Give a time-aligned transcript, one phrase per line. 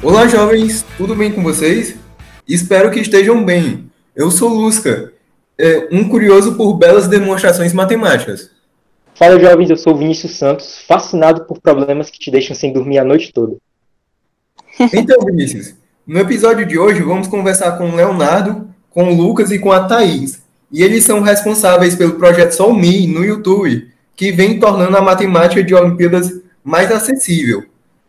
[0.00, 1.96] Olá, jovens, tudo bem com vocês?
[2.46, 3.90] Espero que estejam bem.
[4.14, 5.12] Eu sou Lusca,
[5.58, 8.48] é, um curioso por belas demonstrações matemáticas.
[9.16, 13.04] Fala, jovens, eu sou Vinícius Santos, fascinado por problemas que te deixam sem dormir a
[13.04, 13.56] noite toda.
[14.94, 15.74] Então, Vinícius,
[16.06, 19.82] no episódio de hoje vamos conversar com o Leonardo, com o Lucas e com a
[19.84, 20.40] Thaís.
[20.70, 25.74] E eles são responsáveis pelo projeto Solmi no YouTube, que vem tornando a matemática de
[25.74, 27.64] Olimpíadas mais acessível.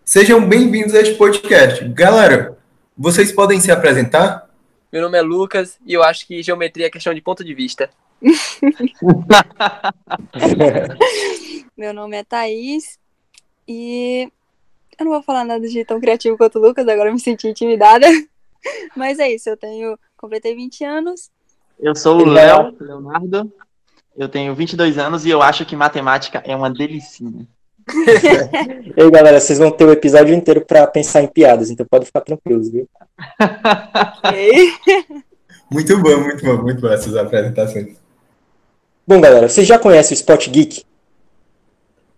[0.10, 1.88] Sejam bem-vindos a este podcast.
[1.90, 2.58] Galera,
[2.98, 4.50] vocês podem se apresentar?
[4.92, 7.92] Meu nome é Lucas e eu acho que geometria é questão de ponto de vista.
[11.78, 12.98] Meu nome é Thaís
[13.68, 14.32] e
[14.98, 17.48] eu não vou falar nada de tão criativo quanto o Lucas, agora eu me senti
[17.48, 18.08] intimidada.
[18.98, 19.96] Mas é isso, eu tenho.
[20.18, 21.30] Completei 20 anos.
[21.80, 23.54] Eu sou o Léo, Leonardo.
[24.18, 27.48] Eu tenho 22 anos e eu acho que matemática é uma delicinha.
[28.96, 32.06] e aí, galera, vocês vão ter o episódio inteiro para pensar em piadas, então pode
[32.06, 32.88] ficar tranquilos, viu?
[35.72, 37.98] muito bom, muito bom, muito bom essas apresentações.
[39.08, 40.84] Bom, galera, vocês já conhecem o Spot Geek?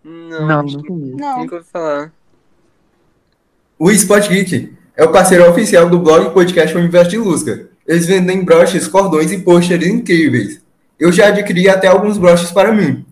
[0.04, 1.40] Não, não, não.
[1.40, 2.12] Nunca ouvi falar.
[3.80, 7.70] O Spot Geek é o parceiro oficial do blog e podcast Universo de Lusca.
[7.88, 10.62] Eles vendem broches, cordões e pôsteres incríveis.
[11.00, 13.06] Eu já adquiri até alguns broches para mim.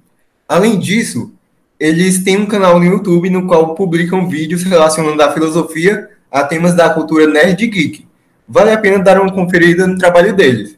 [0.48, 1.34] Além disso,
[1.80, 6.76] eles têm um canal no YouTube no qual publicam vídeos relacionando a filosofia a temas
[6.76, 8.06] da cultura nerd geek.
[8.46, 10.78] Vale a pena dar uma conferida no trabalho deles.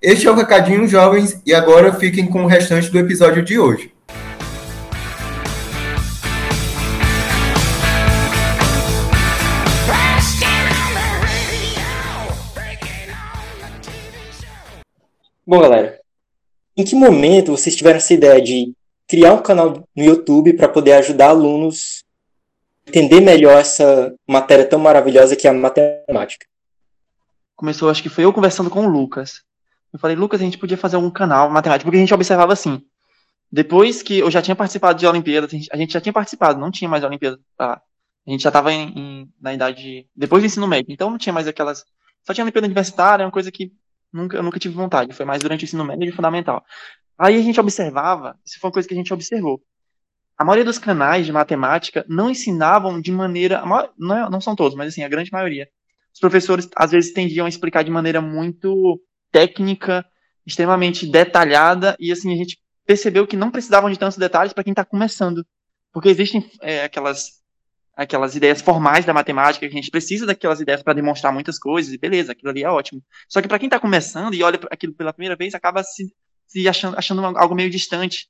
[0.00, 3.92] Este é o Recadinho Jovens e agora fiquem com o restante do episódio de hoje.
[15.46, 15.98] Bom, galera,
[16.74, 18.72] em que momento vocês tiveram essa ideia de
[19.08, 22.04] criar um canal no YouTube para poder ajudar alunos
[22.86, 26.46] a entender melhor essa matéria tão maravilhosa que é a matemática.
[27.56, 29.42] Começou, acho que foi eu conversando com o Lucas.
[29.92, 32.80] Eu falei, Lucas, a gente podia fazer um canal matemático, porque a gente observava assim.
[33.50, 36.88] Depois que eu já tinha participado de Olimpíadas, a gente já tinha participado, não tinha
[36.88, 37.80] mais Olimpíadas A
[38.26, 38.68] gente já estava
[39.40, 40.06] na idade.
[40.14, 41.84] Depois do ensino médio, então não tinha mais aquelas.
[42.24, 43.72] Só tinha Olimpíada Universitária, uma coisa que
[44.12, 45.14] nunca, eu nunca tive vontade.
[45.14, 46.62] Foi mais durante o ensino médio e fundamental.
[47.18, 49.60] Aí a gente observava, isso foi uma coisa que a gente observou.
[50.36, 53.60] A maioria dos canais de matemática não ensinavam de maneira.
[53.98, 55.68] Não, é, não são todos, mas assim, a grande maioria.
[56.14, 59.02] Os professores às vezes tendiam a explicar de maneira muito
[59.32, 60.06] técnica,
[60.46, 64.70] extremamente detalhada, e assim, a gente percebeu que não precisavam de tantos detalhes para quem
[64.70, 65.44] está começando.
[65.92, 67.42] Porque existem é, aquelas,
[67.96, 71.92] aquelas ideias formais da matemática, que a gente precisa daquelas ideias para demonstrar muitas coisas,
[71.92, 73.02] e beleza, aquilo ali é ótimo.
[73.28, 76.14] Só que para quem está começando e olha aquilo pela primeira vez, acaba se
[76.48, 78.28] se achando, achando algo meio distante.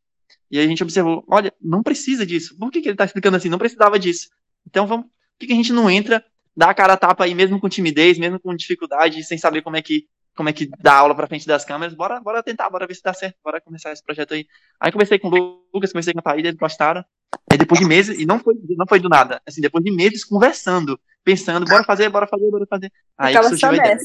[0.50, 2.56] E aí a gente observou, olha, não precisa disso.
[2.58, 3.48] Por que, que ele está explicando assim?
[3.48, 4.28] Não precisava disso.
[4.66, 6.24] Então vamos, por que, que a gente não entra,
[6.56, 9.76] dá a cara a tapa aí, mesmo com timidez, mesmo com dificuldade, sem saber como
[9.76, 12.86] é que como é que dá aula para frente das câmeras, bora, bora tentar, bora
[12.86, 14.46] ver se dá certo, bora começar esse projeto aí.
[14.78, 17.04] Aí comecei com o Lucas, comecei com a Thaís, eles gostaram.
[17.50, 20.24] Aí depois de meses, e não foi, não foi do nada, assim, depois de meses
[20.24, 22.92] conversando, pensando, bora fazer, bora fazer, bora fazer.
[23.18, 23.98] Aí Aquela surgiu a ideia.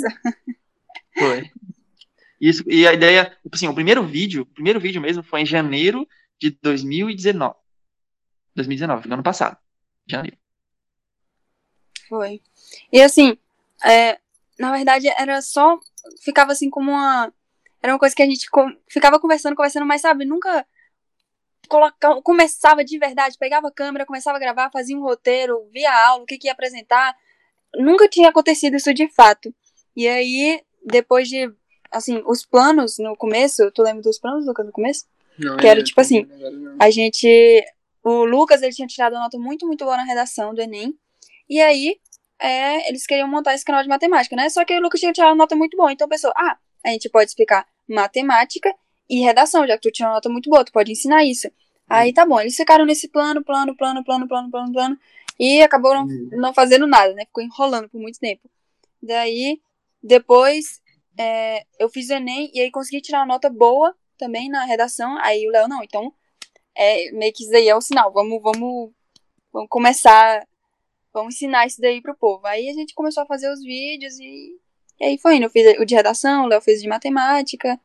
[1.19, 1.51] Foi.
[2.43, 5.45] Isso, e a ideia, tipo assim, o primeiro vídeo, o primeiro vídeo mesmo foi em
[5.45, 6.05] janeiro
[6.37, 7.55] de 2019.
[8.53, 9.57] 2019, ano passado.
[10.05, 10.37] Janeiro.
[12.09, 12.41] Foi.
[12.91, 13.37] E assim,
[13.81, 14.19] é,
[14.59, 15.79] na verdade era só.
[16.21, 17.33] Ficava assim como uma.
[17.81, 20.67] Era uma coisa que a gente com, ficava conversando, conversando, mas sabe, nunca
[21.69, 26.07] coloca, começava de verdade, pegava a câmera, começava a gravar, fazia um roteiro, via a
[26.09, 27.15] aula, o que, que ia apresentar.
[27.73, 29.55] Nunca tinha acontecido isso de fato.
[29.95, 31.49] E aí, depois de
[31.93, 35.05] assim, os planos no começo, tu lembra dos planos, Lucas, no começo?
[35.37, 36.27] Não, que era tipo assim,
[36.79, 37.63] a gente,
[38.03, 40.93] o Lucas, ele tinha tirado uma nota muito, muito boa na redação do Enem,
[41.49, 41.97] e aí,
[42.39, 44.49] é, eles queriam montar esse canal de matemática, né?
[44.49, 47.09] Só que o Lucas tinha tirado uma nota muito boa, então pensou, ah, a gente
[47.09, 48.73] pode explicar matemática
[49.09, 51.49] e redação, já que tu tinha uma nota muito boa, tu pode ensinar isso.
[51.89, 54.97] Aí tá bom, eles ficaram nesse plano, plano, plano, plano, plano, plano, plano,
[55.39, 57.25] e acabaram não, não fazendo nada, né?
[57.25, 58.49] Ficou enrolando por muito tempo.
[59.01, 59.59] Daí,
[60.01, 60.81] depois,
[61.17, 65.17] é, eu fiz o Enem e aí consegui tirar uma nota boa também na redação.
[65.19, 66.13] Aí o Léo, não, então
[66.75, 68.11] é, meio que isso daí é o sinal.
[68.11, 68.91] Vamos, vamos,
[69.51, 70.45] vamos começar,
[71.13, 72.45] vamos ensinar isso daí pro povo.
[72.45, 74.57] Aí a gente começou a fazer os vídeos e,
[74.99, 75.45] e aí foi indo.
[75.45, 77.79] Eu fiz o de redação, o Léo fez de matemática.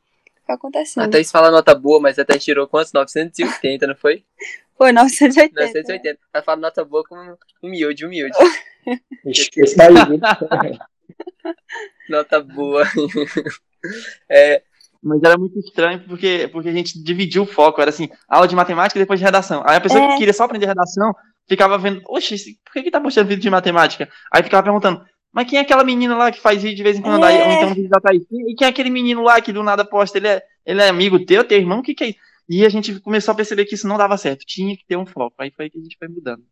[0.47, 1.05] Foi acontecendo.
[1.05, 2.93] Até isso fala nota boa, mas até tirou quantos?
[2.93, 4.25] 980, não foi?
[4.79, 5.61] Foi 980.
[5.61, 6.21] 980.
[6.33, 8.39] Ela fala nota boa com humilde, humilde.
[9.27, 9.93] Esse daí,
[12.09, 12.85] Nota boa.
[14.29, 14.63] é,
[15.03, 17.81] mas era muito estranho porque, porque a gente dividiu o foco.
[17.81, 19.63] Era assim, aula de matemática e depois de redação.
[19.67, 20.09] Aí a pessoa é.
[20.09, 21.15] que queria só aprender redação
[21.49, 24.09] ficava vendo, oxe, por que que tá postando vídeo de matemática?
[24.31, 25.03] Aí ficava perguntando,
[25.33, 27.25] mas quem é aquela menina lá que faz vídeo de vez em quando?
[27.25, 27.29] É.
[27.29, 29.85] Aí, ou então vídeo da Thaís, e quem é aquele menino lá que do nada
[29.85, 30.19] posta?
[30.19, 31.79] Ele é, ele é amigo teu, teu irmão?
[31.79, 32.19] O que que é isso?
[32.49, 35.07] E a gente começou a perceber que isso não dava certo, tinha que ter um
[35.07, 35.37] foco.
[35.39, 36.43] Aí foi que a gente foi mudando.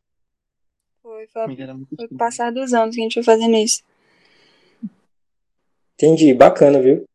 [1.03, 1.57] Foi, foi,
[1.97, 3.83] foi passar dos anos que a gente foi fazendo isso.
[5.97, 7.07] Entendi, bacana, viu?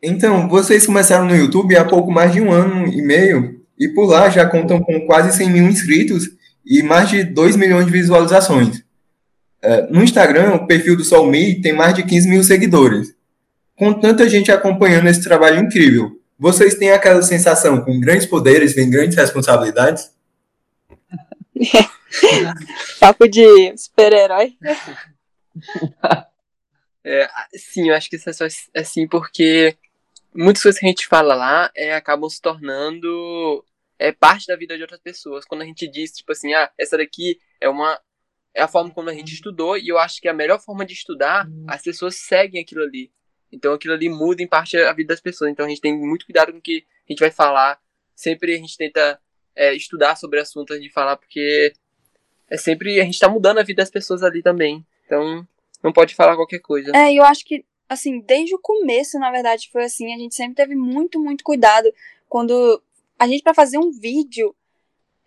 [0.00, 4.06] Então, vocês começaram no YouTube há pouco mais de um ano e meio, e por
[4.06, 6.30] lá já contam com quase 100 mil inscritos
[6.64, 8.84] e mais de 2 milhões de visualizações.
[9.60, 13.12] É, no Instagram, o perfil do Solmi tem mais de 15 mil seguidores.
[13.76, 18.88] Com tanta gente acompanhando esse trabalho incrível, vocês têm aquela sensação com grandes poderes vem
[18.88, 20.12] grandes responsabilidades?
[23.00, 24.52] Papo de super-herói.
[27.10, 27.26] É,
[27.56, 28.44] sim, eu acho que isso é só
[28.76, 29.78] assim porque
[30.34, 33.64] muitas coisas que a gente fala lá é, acabam se tornando
[33.98, 35.46] é parte da vida de outras pessoas.
[35.46, 37.98] Quando a gente diz, tipo assim, ah, essa daqui é uma
[38.54, 40.92] é a forma como a gente estudou e eu acho que a melhor forma de
[40.92, 41.64] estudar, hum.
[41.66, 43.10] as pessoas seguem aquilo ali.
[43.50, 45.50] Então aquilo ali muda em parte a vida das pessoas.
[45.50, 47.80] Então a gente tem muito cuidado com o que a gente vai falar.
[48.14, 49.18] Sempre a gente tenta
[49.56, 51.72] é, estudar sobre assuntos de falar, porque
[52.50, 54.86] é sempre a gente está mudando a vida das pessoas ali também.
[55.06, 55.48] Então
[55.82, 56.92] não pode falar qualquer coisa.
[56.94, 60.54] É, eu acho que assim, desde o começo, na verdade, foi assim, a gente sempre
[60.54, 61.90] teve muito, muito cuidado
[62.28, 62.82] quando
[63.18, 64.54] a gente para fazer um vídeo,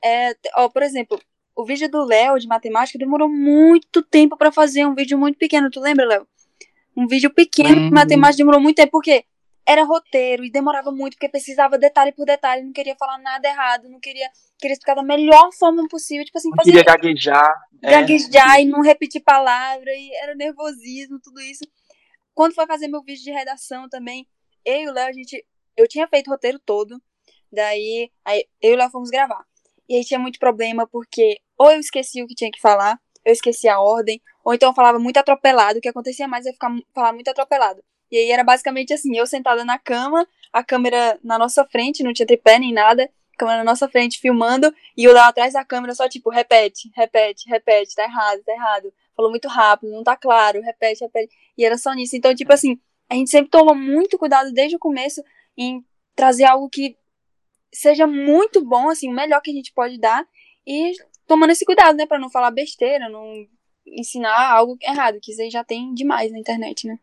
[0.03, 1.19] é, ó, por exemplo,
[1.55, 5.69] o vídeo do Léo de matemática demorou muito tempo para fazer um vídeo muito pequeno,
[5.71, 6.27] tu lembra, Léo?
[6.95, 7.89] Um vídeo pequeno, uhum.
[7.89, 9.25] matemática demorou muito tempo, porque
[9.67, 13.89] era roteiro e demorava muito, porque precisava detalhe por detalhe, não queria falar nada errado,
[13.89, 14.27] não queria,
[14.57, 17.53] queria explicar da melhor forma possível, tipo assim, não queria gaguejar.
[17.81, 17.91] É.
[17.91, 18.61] Gaguejar é.
[18.63, 21.63] e não repetir palavra, e era nervosismo, tudo isso.
[22.33, 24.27] Quando foi fazer meu vídeo de redação também,
[24.65, 25.45] eu e o Léo, a gente,
[25.77, 27.01] eu tinha feito o roteiro todo,
[27.51, 29.45] daí aí, eu e o Léo fomos gravar.
[29.87, 33.33] E aí tinha muito problema, porque ou eu esqueci o que tinha que falar, eu
[33.33, 36.71] esqueci a ordem, ou então eu falava muito atropelado, o que acontecia mais é ficar
[36.93, 37.83] falar muito atropelado.
[38.11, 42.13] E aí era basicamente assim, eu sentada na cama, a câmera na nossa frente, não
[42.13, 45.63] tinha tripé nem nada, a câmera na nossa frente filmando, e eu lá atrás da
[45.63, 48.93] câmera só tipo, repete, repete, repete, tá errado, tá errado.
[49.15, 51.33] Falou muito rápido, não tá claro, repete, repete.
[51.57, 52.15] E era só nisso.
[52.15, 52.79] Então, tipo assim,
[53.09, 55.23] a gente sempre toma muito cuidado desde o começo
[55.57, 55.83] em
[56.15, 56.97] trazer algo que
[57.73, 60.27] seja muito bom, assim, o melhor que a gente pode dar,
[60.67, 60.91] e
[61.25, 63.47] tomando esse cuidado, né, para não falar besteira, não
[63.85, 66.99] ensinar algo errado, que isso aí já tem demais na internet, né?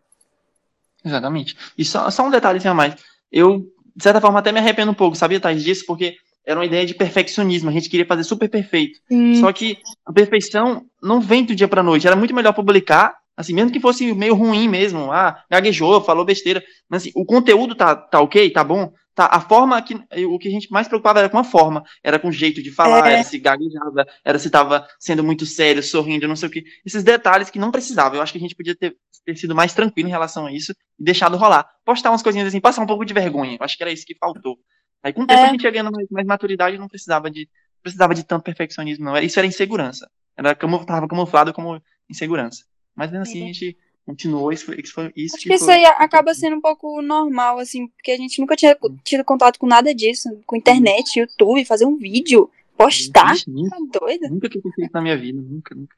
[1.05, 1.57] Exatamente.
[1.77, 2.95] E só, só um detalhe a mais.
[3.31, 5.85] Eu, de certa forma, até me arrependo um pouco, sabia, Thais, disso?
[5.87, 7.69] Porque era uma ideia de perfeccionismo.
[7.69, 8.99] A gente queria fazer super perfeito.
[9.11, 9.35] Hum.
[9.37, 12.07] Só que a perfeição não vem do dia pra noite.
[12.07, 15.13] Era muito melhor publicar, assim, mesmo que fosse meio ruim mesmo.
[15.13, 16.61] Ah, gaguejou, falou besteira.
[16.89, 18.93] Mas assim, o conteúdo tá, tá ok, tá bom.
[19.15, 19.95] Tá, a forma que
[20.27, 22.71] o que a gente mais preocupava era com a forma, era com o jeito de
[22.73, 23.15] falar, é.
[23.15, 26.65] era se gaguejava, era se estava sendo muito sério, sorrindo, não sei o que.
[26.85, 28.17] Esses detalhes que não precisava.
[28.17, 30.73] Eu acho que a gente podia ter, ter sido mais tranquilo em relação a isso
[30.99, 31.65] e deixado rolar.
[31.85, 33.57] Postar umas coisinhas assim, passar um pouco de vergonha.
[33.59, 34.57] Eu acho que era isso que faltou.
[35.03, 35.45] Aí com o tempo é.
[35.45, 37.49] a gente ia ganhando mais, mais maturidade e não precisava de
[37.81, 39.17] precisava de tanto perfeccionismo, não.
[39.19, 40.09] Isso era insegurança.
[40.37, 41.81] Era como tava camuflado como
[42.11, 42.65] insegurança.
[42.99, 45.85] Mas mesmo assim, a gente continuou, isso, isso foi isso Acho que, que isso aí
[45.85, 49.95] acaba sendo um pouco normal, assim, porque a gente nunca tinha tido contato com nada
[49.95, 54.29] disso, com internet, YouTube, fazer um vídeo, postar, tá doido?
[54.31, 55.97] Nunca que eu fiz isso na minha vida, nunca, nunca.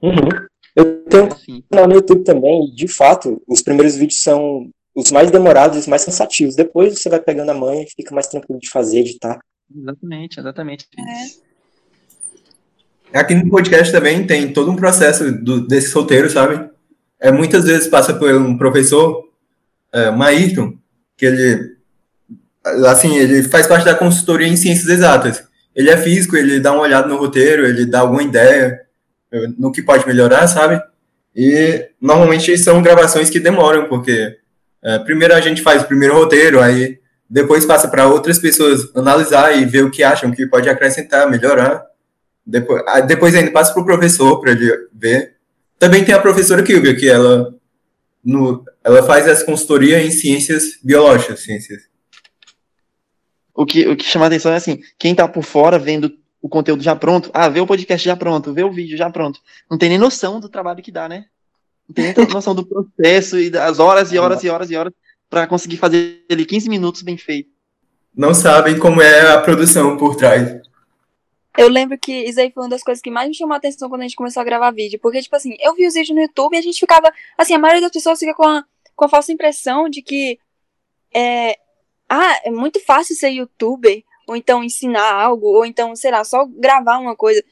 [0.00, 0.46] Uhum.
[0.74, 5.10] Eu tenho um canal no YouTube também, e de fato, os primeiros vídeos são os
[5.10, 6.56] mais demorados e os mais cansativos.
[6.56, 9.38] Depois você vai pegando a manha e fica mais tranquilo de fazer, editar.
[9.74, 10.88] Exatamente, exatamente.
[10.98, 11.45] É.
[13.16, 16.68] Aqui no podcast também tem todo um processo do, desse solteiro, sabe?
[17.20, 19.24] É, muitas vezes passa por um professor,
[19.92, 20.74] é, Maírton,
[21.16, 21.76] que ele,
[22.86, 25.42] assim, ele faz parte da consultoria em ciências exatas.
[25.74, 28.80] Ele é físico, ele dá uma olhada no roteiro, ele dá alguma ideia
[29.32, 30.80] é, no que pode melhorar, sabe?
[31.34, 34.36] E normalmente são gravações que demoram, porque
[34.82, 39.56] é, primeiro a gente faz o primeiro roteiro, aí depois passa para outras pessoas analisar
[39.56, 41.84] e ver o que acham que pode acrescentar, melhorar.
[42.46, 45.36] Depois, depois ainda passa para o professor para ele ver.
[45.78, 47.52] Também tem a professora Kilvia, que ela,
[48.24, 51.82] no, ela faz essa consultoria em ciências biológicas, ciências.
[53.52, 56.48] O que, o que chama a atenção é assim, quem está por fora vendo o
[56.48, 59.40] conteúdo já pronto, ah, vê o podcast já pronto, vê o vídeo já pronto.
[59.68, 61.24] Não tem nem noção do trabalho que dá, né?
[61.88, 64.92] Não tem nem noção do processo e das horas e horas e horas e horas
[65.28, 67.50] para conseguir fazer ele 15 minutos bem feito.
[68.14, 70.65] Não sabem como é a produção por trás.
[71.56, 73.88] Eu lembro que isso aí foi uma das coisas que mais me chamou a atenção
[73.88, 74.98] quando a gente começou a gravar vídeo.
[75.00, 77.12] Porque, tipo assim, eu vi os vídeos no YouTube e a gente ficava.
[77.38, 80.38] Assim, a maioria das pessoas fica com a, com a falsa impressão de que.
[81.14, 81.58] É,
[82.08, 84.02] ah, é muito fácil ser youtuber.
[84.28, 87.42] ou então ensinar algo, ou então, sei lá, só gravar uma coisa.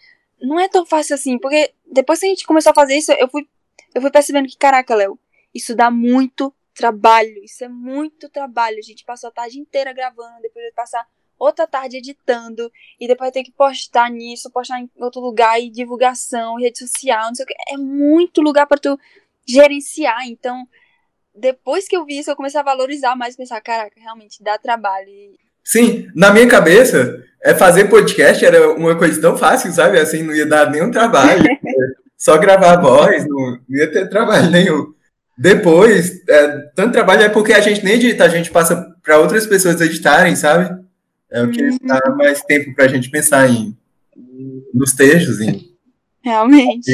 [0.41, 3.29] Não é tão fácil assim, porque depois que a gente começou a fazer isso, eu
[3.29, 3.49] fui,
[3.95, 5.19] eu fui percebendo que, caraca, Léo,
[5.55, 8.79] isso dá muito trabalho, isso é muito trabalho.
[8.79, 11.07] A gente passou a tarde inteira gravando, depois vai passar
[11.39, 16.57] outra tarde editando, e depois ter que postar nisso, postar em outro lugar, e divulgação,
[16.57, 17.55] rede social, não sei o que.
[17.69, 18.99] É muito lugar para tu
[19.47, 20.27] gerenciar.
[20.27, 20.67] Então,
[21.35, 25.09] depois que eu vi isso, eu comecei a valorizar mais, pensar, caraca, realmente dá trabalho.
[25.63, 29.99] Sim, na minha cabeça, é fazer podcast era uma coisa tão fácil, sabe?
[29.99, 31.43] Assim, não ia dar nenhum trabalho.
[32.17, 34.95] só gravar a voz, não, não ia ter trabalho nenhum.
[35.37, 39.47] Depois, é, tanto trabalho é porque a gente nem edita, a gente passa para outras
[39.47, 40.84] pessoas editarem, sabe?
[41.35, 41.79] É o que uhum.
[41.83, 43.77] dá mais tempo para a gente pensar em
[44.73, 45.75] nos textos, em
[46.23, 46.91] realmente.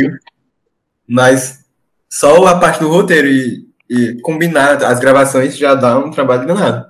[1.06, 1.64] Mas
[2.08, 6.86] só a parte do roteiro e, e combinar as gravações já dá um trabalho danado.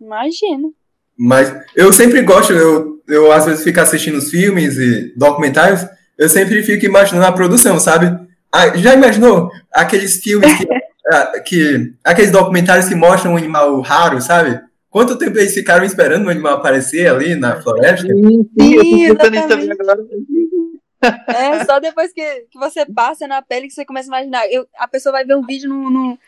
[0.00, 0.72] Imagino.
[1.18, 5.84] Mas eu sempre gosto, eu, eu às vezes fico assistindo os filmes e documentários,
[6.16, 8.16] eu sempre fico imaginando a produção, sabe?
[8.50, 10.66] Ah, já imaginou aqueles filmes que
[11.10, 14.60] Ah, que aqueles documentários que mostram um animal raro, sabe?
[14.92, 18.06] Quanto tempo eles ficaram esperando o animal aparecer ali na floresta?
[18.06, 19.06] Sim, sim.
[21.28, 24.46] É, só depois que, que você passa na pele que você começa a imaginar.
[24.52, 26.18] Eu, a pessoa vai ver um vídeo não, não,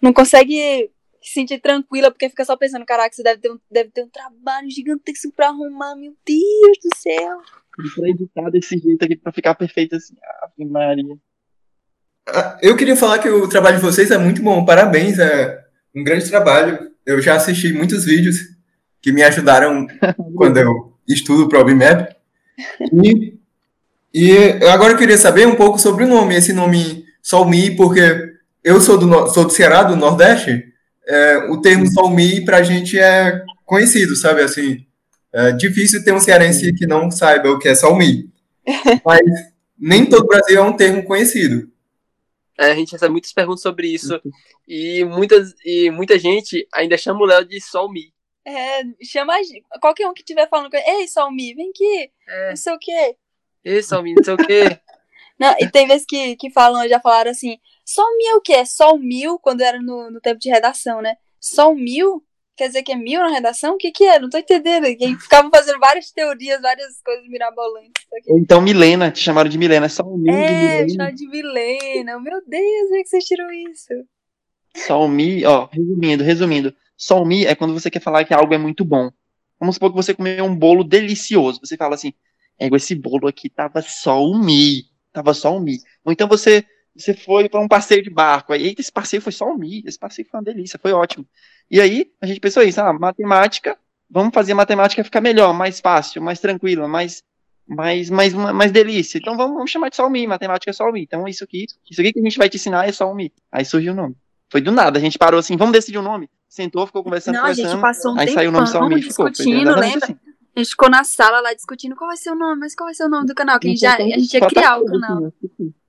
[0.00, 3.90] não consegue se sentir tranquila, porque fica só pensando, caraca, você deve ter um, deve
[3.90, 7.38] ter um trabalho gigantesco pra arrumar, meu Deus do céu.
[7.94, 11.18] Pra editar desse jeito aqui, pra ficar perfeito assim, Ave Maria.
[12.28, 15.65] Ah, eu queria falar que o trabalho de vocês é muito bom, parabéns, é
[15.96, 16.90] um grande trabalho.
[17.04, 18.36] Eu já assisti muitos vídeos
[19.00, 19.86] que me ajudaram
[20.36, 22.14] quando eu estudo para o OBMAP.
[22.92, 23.38] E,
[24.12, 24.36] e
[24.68, 28.98] agora eu queria saber um pouco sobre o nome, esse nome Solmi, porque eu sou
[28.98, 30.64] do, sou do Ceará, do Nordeste,
[31.06, 34.42] é, o termo Solmi para a gente é conhecido, sabe?
[34.42, 34.84] Assim,
[35.32, 38.30] é difícil ter um cearense que não saiba o que é Solmi.
[39.04, 39.20] Mas
[39.78, 41.70] nem todo o Brasil é um termo conhecido.
[42.58, 44.20] É, a gente recebe muitas perguntas sobre isso.
[44.66, 48.12] E, muitas, e muita gente ainda chama o Léo de Solmi.
[48.44, 49.34] É, chama
[49.80, 52.48] qualquer um que estiver falando com ele, ei, Solmi, vem aqui, é.
[52.50, 53.16] não sei o quê.
[53.64, 54.62] Ei, Solmi, não sei o quê.
[55.38, 58.66] não, e tem vezes que, que falam, já falaram assim, Solmi é o quê?
[58.66, 61.14] Sol mil, quando era no, no tempo de redação, né?
[61.40, 62.24] Sol mil?
[62.56, 63.74] Quer dizer que é mil na redação?
[63.74, 64.18] O que que é?
[64.18, 64.86] Não tô entendendo.
[64.86, 68.04] E ficavam fazendo várias teorias, várias coisas mirabolantes.
[68.28, 71.12] Ou então Milena, te chamaram de Milena, é só o mil é, de Milena.
[71.12, 72.20] de Milena.
[72.20, 73.92] Meu Deus, onde é que vocês tiram isso?
[74.76, 76.74] Solmi, ó, resumindo, resumindo.
[76.96, 79.10] Solmi é quando você quer falar que algo é muito bom.
[79.58, 81.60] Vamos supor que você comeu um bolo delicioso.
[81.62, 82.12] Você fala assim,
[82.58, 85.78] esse bolo aqui tava só o mi, tava só o mi.
[86.04, 86.64] Ou então você
[86.96, 88.52] você foi para um passeio de barco.
[88.52, 91.26] Aí, esse passeio foi só um mi, esse passeio foi uma delícia, foi ótimo.
[91.70, 93.78] E aí, a gente pensou isso, ah, matemática,
[94.08, 97.22] vamos fazer a matemática ficar melhor, mais fácil, mais tranquila, mais,
[97.66, 99.18] mais, mais, mais delícia.
[99.18, 101.02] Então vamos, vamos chamar de só um mi, matemática é só um mi.
[101.02, 103.32] Então isso aqui, isso aqui que a gente vai te ensinar é só um mi.
[103.52, 104.16] Aí surgiu o nome.
[104.56, 106.30] Foi do nada, a gente parou assim, vamos decidir o um nome.
[106.48, 107.66] Sentou, ficou conversando, Não, conversando.
[107.66, 109.28] A gente passou um aí saiu o nome ficou.
[109.28, 110.06] Discutindo, lembra?
[110.06, 110.16] Assim.
[110.56, 112.94] A gente ficou na sala lá discutindo qual vai ser o nome, mas qual vai
[112.94, 115.30] ser o nome do canal, que a gente, já, a gente ia criar o canal.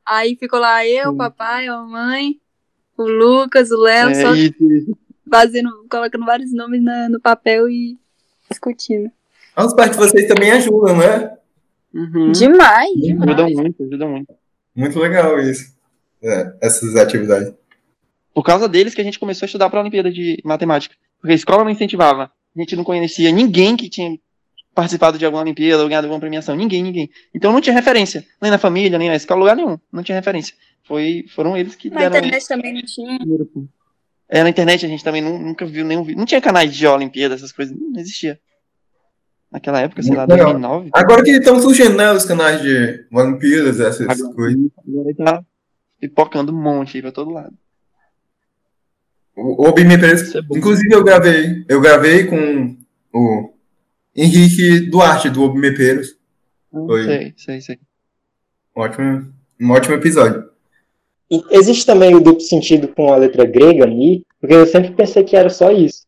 [0.05, 2.41] Aí ficou lá eu, o papai, a mamãe,
[2.97, 4.97] o Lucas, o Léo, é, só isso.
[5.31, 7.97] fazendo, colocando vários nomes na, no papel e
[8.50, 9.09] discutindo.
[9.55, 11.38] As partes de vocês também ajudam, né?
[11.93, 12.33] Uhum.
[12.33, 13.29] Demais, demais.
[13.29, 14.33] Ajudam muito, ajudam muito.
[14.75, 15.74] Muito legal isso.
[16.21, 17.53] É, essas atividades.
[18.38, 20.94] Por causa deles que a gente começou a estudar para a Olimpíada de Matemática.
[21.20, 22.32] Porque a escola não incentivava.
[22.56, 24.15] A gente não conhecia ninguém que tinha
[24.75, 26.56] participado de alguma Olimpíada ou ganhado alguma premiação.
[26.56, 27.10] Ninguém, ninguém.
[27.34, 28.24] Então não tinha referência.
[28.39, 29.79] Nem na família, nem na escola, lugar nenhum.
[29.91, 30.53] Não tinha referência.
[30.84, 32.12] Foi, foram eles que na deram.
[32.12, 33.20] Na internet também não tinha.
[34.29, 36.20] É, na internet a gente também nunca viu nenhum vídeo.
[36.20, 37.75] Não tinha canais de Olimpíada, essas coisas.
[37.75, 38.39] Não existia.
[39.51, 40.91] Naquela época, sei lá, 2009.
[40.94, 44.70] Agora que estão surgindo, né, os canais de Olimpíadas, essas agora, coisas.
[44.88, 45.44] Agora tá
[46.00, 47.58] pipocando um monte aí pra todo lado.
[49.38, 52.75] O, o é inclusive eu gravei, eu gravei com
[53.13, 53.53] o
[54.15, 56.17] Henrique Duarte, do Obmepeiros.
[56.74, 57.79] Ah, Foi sei, sei, sei.
[58.75, 60.50] Um ótimo, um ótimo episódio.
[61.29, 65.24] E existe também o duplo sentido com a letra grega ali, porque eu sempre pensei
[65.24, 66.08] que era só isso.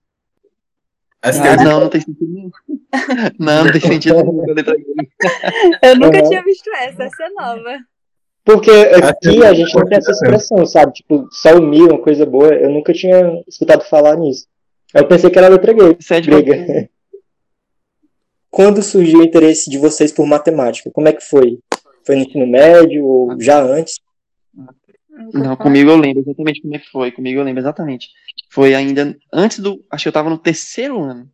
[1.21, 2.51] Ah, não, não tem sentido nenhum.
[3.37, 5.11] Não, não tem sentido nenhum com a letra grega.
[5.83, 7.77] Eu nunca tinha visto essa, essa é nova.
[8.49, 10.93] Porque aqui a gente não tem essa expressão, sabe?
[10.93, 12.51] Tipo, só o mi, uma coisa boa.
[12.51, 14.47] Eu nunca tinha escutado falar nisso.
[14.91, 16.55] Eu pensei que era letra grega.
[16.55, 16.89] É.
[18.49, 20.89] Quando surgiu o interesse de vocês por matemática?
[20.89, 21.59] Como é que foi?
[22.03, 23.99] Foi no ensino médio ou já antes?
[25.31, 27.11] Não, comigo eu lembro exatamente como é que foi.
[27.11, 28.07] Comigo eu lembro exatamente.
[28.49, 29.85] Foi ainda antes do.
[29.91, 31.29] Acho que eu tava no terceiro ano.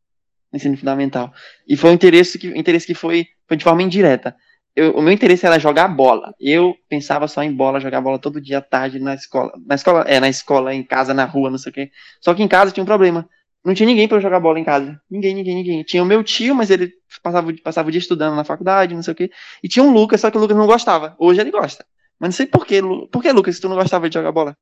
[0.51, 1.31] no ensino fundamental.
[1.65, 4.35] E foi um interesse que, interesse que foi, foi de forma indireta.
[4.75, 6.33] Eu, o meu interesse era jogar bola.
[6.39, 9.53] Eu pensava só em bola, jogar bola todo dia à tarde na escola.
[9.65, 11.91] Na escola, é, na escola, em casa, na rua, não sei o quê.
[12.21, 13.27] Só que em casa tinha um problema.
[13.63, 14.99] Não tinha ninguém para jogar bola em casa.
[15.09, 15.83] Ninguém, ninguém, ninguém.
[15.83, 16.91] Tinha o meu tio, mas ele
[17.23, 19.31] passava, passava o dia estudando na faculdade, não sei o quê.
[19.63, 21.15] E tinha um Lucas, só que o Lucas não gostava.
[21.17, 21.85] Hoje ele gosta.
[22.19, 22.81] Mas não sei por quê.
[23.11, 24.57] Por que, Lucas, tu não gostava de jogar bola?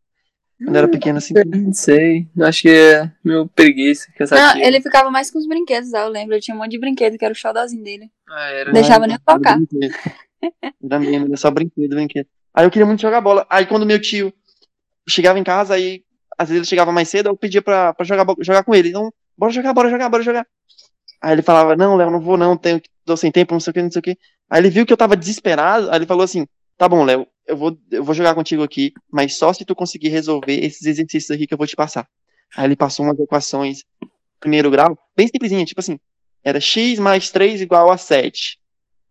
[0.64, 1.34] Quando era pequeno assim.
[1.46, 2.28] Não sei.
[2.42, 4.08] Acho que é meu preguiça.
[4.32, 6.36] Não, ele ficava mais com os brinquedos, eu lembro.
[6.36, 8.10] Eu tinha um monte de brinquedo, que era o xodózinho dele.
[8.30, 8.72] Ah, era.
[8.72, 9.60] Deixava nem tocar.
[10.84, 12.28] Era mesmo, era só brinquedo, brinquedo.
[12.54, 13.46] Aí eu queria muito jogar bola.
[13.50, 14.34] Aí quando meu tio
[15.08, 16.04] chegava em casa, aí
[16.38, 18.90] às vezes ele chegava mais cedo, eu pedia pra, pra jogar, jogar com ele.
[18.90, 20.48] Então, bora jogar, bora jogar, bora jogar.
[21.22, 23.74] Aí ele falava, não, Léo, não vou não, tenho, tô sem tempo, não sei o
[23.74, 24.18] que, não sei o que.
[24.50, 26.46] Aí ele viu que eu tava desesperado, aí ele falou assim,
[26.78, 30.10] tá bom, Léo, eu vou, eu vou jogar contigo aqui, mas só se tu conseguir
[30.10, 32.08] resolver esses exercícios aqui que eu vou te passar.
[32.56, 33.84] Aí ele passou umas equações
[34.40, 35.98] primeiro grau, bem simplesinha, tipo assim,
[36.44, 38.60] era x mais 3 igual a 7.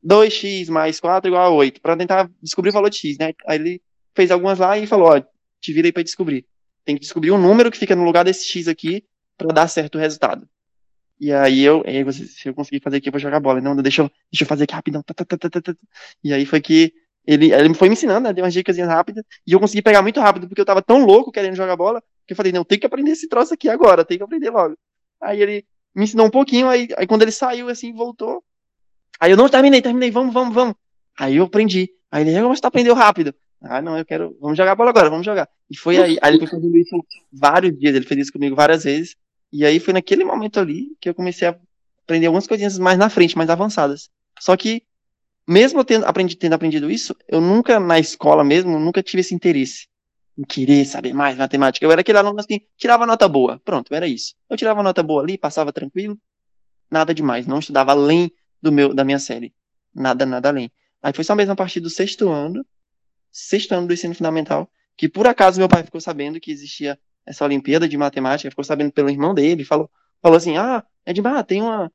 [0.04, 3.33] 2x mais 4 igual a 8, para tentar descobrir o valor de x, né?
[3.47, 3.83] Aí ele
[4.14, 5.23] fez algumas lá e falou, ó,
[5.61, 6.45] te vira aí para descobrir.
[6.85, 9.04] Tem que descobrir um número que fica no lugar desse x aqui
[9.38, 10.47] para dar certo o resultado.
[11.21, 13.61] E aí eu, se eu conseguir fazer aqui, eu vou jogar bola.
[13.61, 15.02] Não, deixa eu, deixa eu fazer aqui rapidão.
[15.04, 15.75] Tá, tá, tá,
[16.23, 16.92] e aí foi que
[17.26, 18.33] ele, ele foi me ensinando, né?
[18.33, 19.25] Deu umas dicas rápidas.
[19.47, 22.33] E eu consegui pegar muito rápido, porque eu tava tão louco querendo jogar bola, que
[22.33, 24.76] eu falei, não, tem que aprender esse troço aqui agora, tem que aprender logo.
[25.21, 25.64] Aí ele
[25.95, 28.43] me ensinou um pouquinho, aí, aí quando ele saiu, assim, voltou.
[29.21, 30.75] Aí eu, não, terminei, terminei, vamos, vamos, vamos.
[31.19, 31.91] Aí eu aprendi.
[32.11, 33.35] Aí ele, mas tu aprendeu rápido.
[33.61, 35.49] Ah, não, eu quero, vamos jogar bola agora, vamos jogar.
[35.71, 38.83] E foi aí, aí ele foi fazendo isso vários dias, ele fez isso comigo várias
[38.83, 39.14] vezes.
[39.52, 41.57] E aí foi naquele momento ali que eu comecei a
[42.02, 44.11] aprender algumas coisinhas mais na frente, mais avançadas.
[44.41, 44.83] Só que
[45.46, 49.88] mesmo tendo, aprendi, tendo aprendido isso, eu nunca, na escola mesmo, nunca tive esse interesse
[50.37, 51.84] em querer saber mais matemática.
[51.84, 53.61] Eu era aquele aluno assim, tirava nota boa.
[53.64, 54.34] Pronto, era isso.
[54.49, 56.19] Eu tirava nota boa ali, passava tranquilo,
[56.90, 57.47] nada demais.
[57.47, 59.54] Não estudava além do meu, da minha série.
[59.95, 60.71] Nada, nada além.
[61.02, 62.64] Aí foi só mesmo a partir do sexto ano,
[63.30, 67.45] sexto ano do ensino fundamental, que por acaso meu pai ficou sabendo que existia essa
[67.45, 69.90] Olimpíada de Matemática, ficou sabendo pelo irmão dele, falou,
[70.21, 71.90] falou assim, ah, Edmar, tem uma,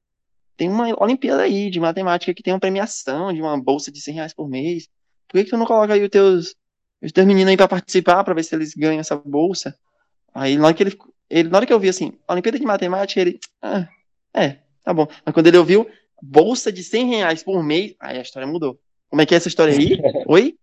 [0.58, 4.14] tem uma Olimpíada aí de matemática que tem uma premiação de uma bolsa de 100
[4.16, 4.90] reais por mês.
[5.28, 6.56] Por que, que tu não coloca aí os teus,
[7.02, 9.78] os teus meninos aí pra participar, pra ver se eles ganham essa bolsa?
[10.34, 10.98] Aí, na hora que ele,
[11.30, 13.88] ele na hora que eu vi assim, Olimpíada de Matemática, ele, ah,
[14.34, 15.08] é, tá bom.
[15.24, 15.88] Mas quando ele ouviu
[16.22, 18.80] bolsa de 100 reais por mês, aí a história mudou.
[19.10, 20.00] Como é que é essa história aí?
[20.28, 20.56] Oi?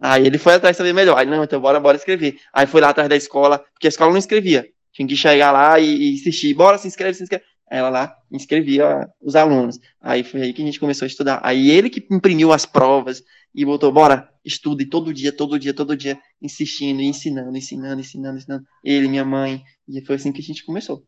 [0.00, 1.16] Aí ele foi atrás saber melhor.
[1.16, 2.38] Aí, não, então bora, bora escrever.
[2.52, 4.68] Aí foi lá atrás da escola, porque a escola não escrevia.
[4.92, 9.08] Tinha que chegar lá e, e insistir, bora, se inscreve, se inscreve ela lá inscrevia
[9.20, 9.78] os alunos.
[10.00, 11.40] Aí foi aí que a gente começou a estudar.
[11.42, 13.22] Aí ele que imprimiu as provas
[13.54, 18.64] e botou, bora, estude todo dia, todo dia, todo dia, insistindo, ensinando, ensinando, ensinando, ensinando.
[18.84, 19.64] Ele, minha mãe.
[19.88, 21.02] E foi assim que a gente começou.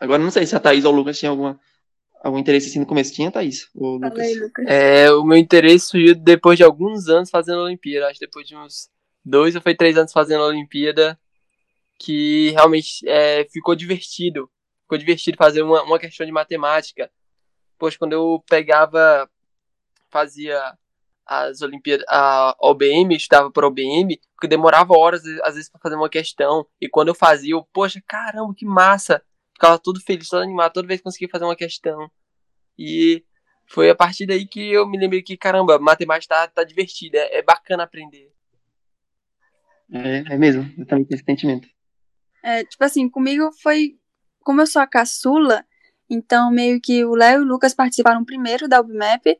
[0.00, 1.60] Agora não sei se a Thaís ou o Lucas tinham alguma,
[2.22, 3.14] algum interesse assim no começo.
[3.14, 3.68] Tinha, Thaís?
[3.74, 4.18] Ou Lucas?
[4.18, 4.66] Aí, Lucas.
[4.66, 8.06] É, o meu interesse surgiu depois de alguns anos fazendo a Olimpíada.
[8.06, 8.88] Acho que depois de uns
[9.24, 11.18] dois ou foi três anos fazendo a Olimpíada,
[11.98, 14.50] que realmente é, ficou divertido
[14.86, 17.10] ficou divertido fazer uma, uma questão de matemática.
[17.76, 19.28] Pois quando eu pegava,
[20.08, 20.76] fazia
[21.26, 26.08] as Olimpíadas, a OBM, estava para OBM, porque demorava horas, às vezes, para fazer uma
[26.08, 26.64] questão.
[26.80, 29.20] E quando eu fazia, eu, poxa, caramba, que massa!
[29.52, 32.10] Ficava todo feliz, todo animado, toda vez que conseguia fazer uma questão.
[32.78, 33.24] E
[33.66, 37.38] foi a partir daí que eu me lembrei que, caramba, matemática tá, tá divertida, é,
[37.38, 38.30] é bacana aprender.
[39.90, 41.68] É, é mesmo, eu também tenho esse sentimento.
[42.44, 43.98] É, tipo assim, comigo foi
[44.46, 45.64] como eu sou a caçula,
[46.08, 49.36] então meio que o Léo e o Lucas participaram primeiro da UBMAP.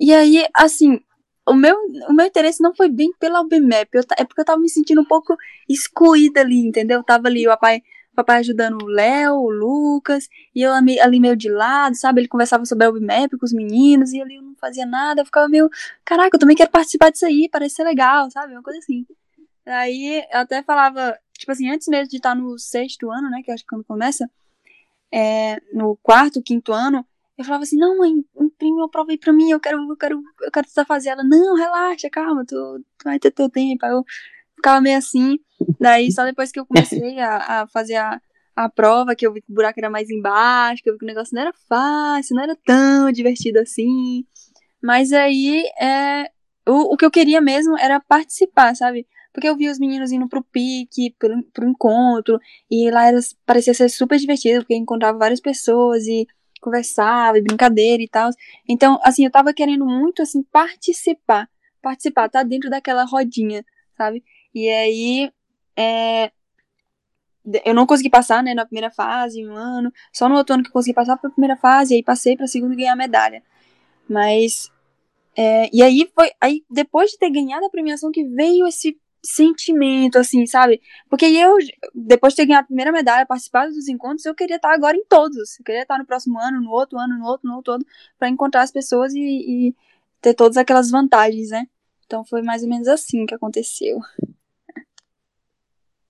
[0.00, 0.98] E aí, assim,
[1.46, 1.76] o meu,
[2.08, 5.02] o meu interesse não foi bem pela UBMAP, eu, é porque eu tava me sentindo
[5.02, 5.36] um pouco
[5.68, 7.00] excluída ali, entendeu?
[7.00, 10.98] Eu tava ali, o papai, o papai ajudando o Léo, o Lucas, e eu ali,
[10.98, 12.22] ali meio de lado, sabe?
[12.22, 15.26] Ele conversava sobre a UBMAP com os meninos, e ali eu não fazia nada, eu
[15.26, 15.68] ficava meio,
[16.06, 18.54] caraca, eu também quero participar disso aí, parece ser legal, sabe?
[18.54, 19.04] Uma coisa assim.
[19.66, 23.50] Aí eu até falava, tipo assim, antes mesmo de estar no sexto ano, né, que
[23.50, 24.30] acho que quando começa,
[25.10, 27.04] é, no quarto, quinto ano,
[27.38, 30.22] eu falava assim, não, mãe, imprime uma prova aí pra mim, eu quero, eu quero,
[30.42, 31.10] eu quero tentar fazer.
[31.10, 33.86] Ela, não, relaxa, calma, tu, tu vai ter teu tempo.
[33.86, 34.04] Aí eu
[34.56, 35.38] ficava meio assim,
[35.78, 38.20] daí só depois que eu comecei a, a fazer a,
[38.56, 41.04] a prova, que eu vi que o buraco era mais embaixo, que eu vi que
[41.04, 44.26] o negócio não era fácil, não era tão divertido assim.
[44.82, 46.30] Mas aí, é,
[46.66, 49.06] o, o que eu queria mesmo era participar, sabe?
[49.32, 53.74] Porque eu vi os meninos indo pro pique, pro, pro encontro, e lá era, parecia
[53.74, 56.26] ser super divertido, porque encontrava várias pessoas e
[56.60, 58.30] conversava, e brincadeira e tal.
[58.68, 61.48] Então, assim, eu tava querendo muito, assim, participar.
[61.82, 63.64] Participar, tá dentro daquela rodinha,
[63.96, 64.24] sabe?
[64.54, 65.32] E aí,
[65.76, 66.32] é...
[67.64, 69.92] eu não consegui passar, né, na primeira fase, um ano.
[70.12, 72.44] Só no outro ano que eu consegui passar para a primeira fase, aí passei para
[72.44, 73.42] a segunda e ganhar a medalha.
[74.08, 74.70] Mas
[75.40, 80.18] é, e aí foi aí depois de ter ganhado a premiação que veio esse sentimento,
[80.18, 80.80] assim, sabe?
[81.08, 81.56] Porque eu,
[81.94, 85.04] depois de ter ganhado a primeira medalha, participado dos encontros, eu queria estar agora em
[85.04, 85.58] todos.
[85.58, 87.86] Eu queria estar no próximo ano, no outro ano, no outro, no outro, todo,
[88.18, 89.74] para encontrar as pessoas e, e,
[90.20, 91.66] ter todas aquelas vantagens, né?
[92.06, 93.98] Então foi mais ou menos assim que aconteceu.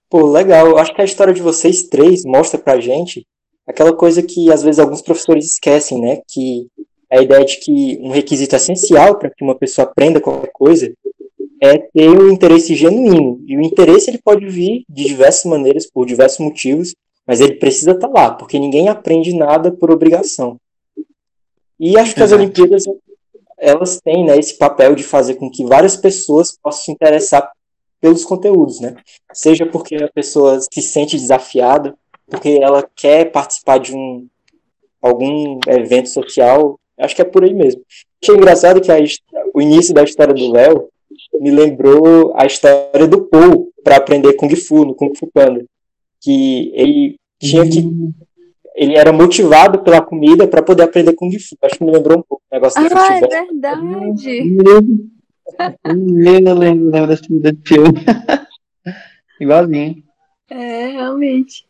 [0.09, 0.79] Pô, legal.
[0.79, 3.27] Acho que a história de vocês três mostra pra gente
[3.67, 6.23] aquela coisa que às vezes alguns professores esquecem, né?
[6.27, 6.67] Que
[7.11, 10.93] a ideia de que um requisito essencial para que uma pessoa aprenda qualquer coisa
[11.63, 13.41] é ter um interesse genuíno.
[13.47, 16.95] E o interesse ele pode vir de diversas maneiras, por diversos motivos,
[17.27, 20.57] mas ele precisa estar tá lá, porque ninguém aprende nada por obrigação.
[21.79, 22.85] E acho que as Olimpíadas
[23.59, 27.51] elas têm né, esse papel de fazer com que várias pessoas possam se interessar
[28.01, 28.95] pelos conteúdos, né?
[29.33, 34.27] Seja porque a pessoa se sente desafiada, porque ela quer participar de um
[35.01, 37.83] algum evento social, acho que é por aí mesmo.
[38.23, 38.97] Achei engraçado que a,
[39.55, 40.89] o início da história do Léo
[41.41, 45.65] me lembrou a história do Paul para aprender Kung Fu, no Kung Fu Panda.
[46.21, 47.83] Que ele tinha que.
[48.75, 51.57] Ele era motivado pela comida para poder aprender Kung Fu.
[51.63, 53.29] Acho que me lembrou um pouco o negócio do ah, futebol.
[53.33, 54.39] é verdade.
[55.85, 57.93] Eu lembro, lembro desse, filme.
[59.41, 60.03] Igualzinho.
[60.51, 61.67] É, realmente.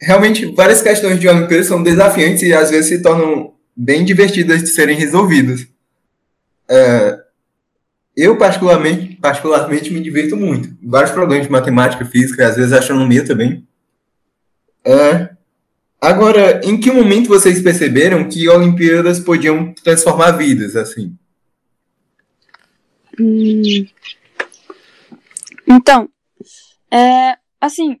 [0.00, 4.68] Realmente, várias questões de Olimpíadas são desafiantes e às vezes se tornam bem divertidas de
[4.68, 5.66] serem resolvidas.
[6.68, 7.18] É,
[8.20, 10.76] eu, particularmente, particularmente, me divirto muito.
[10.82, 13.64] Vários problemas de matemática, física, às vezes astronomia também.
[14.84, 15.30] É,
[16.00, 21.16] agora, em que momento vocês perceberam que Olimpíadas podiam transformar vidas, assim?
[23.20, 23.86] Hum.
[25.64, 26.08] Então,
[26.90, 28.00] é, assim,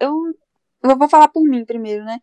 [0.00, 0.34] eu,
[0.82, 2.18] eu vou falar por mim primeiro, né?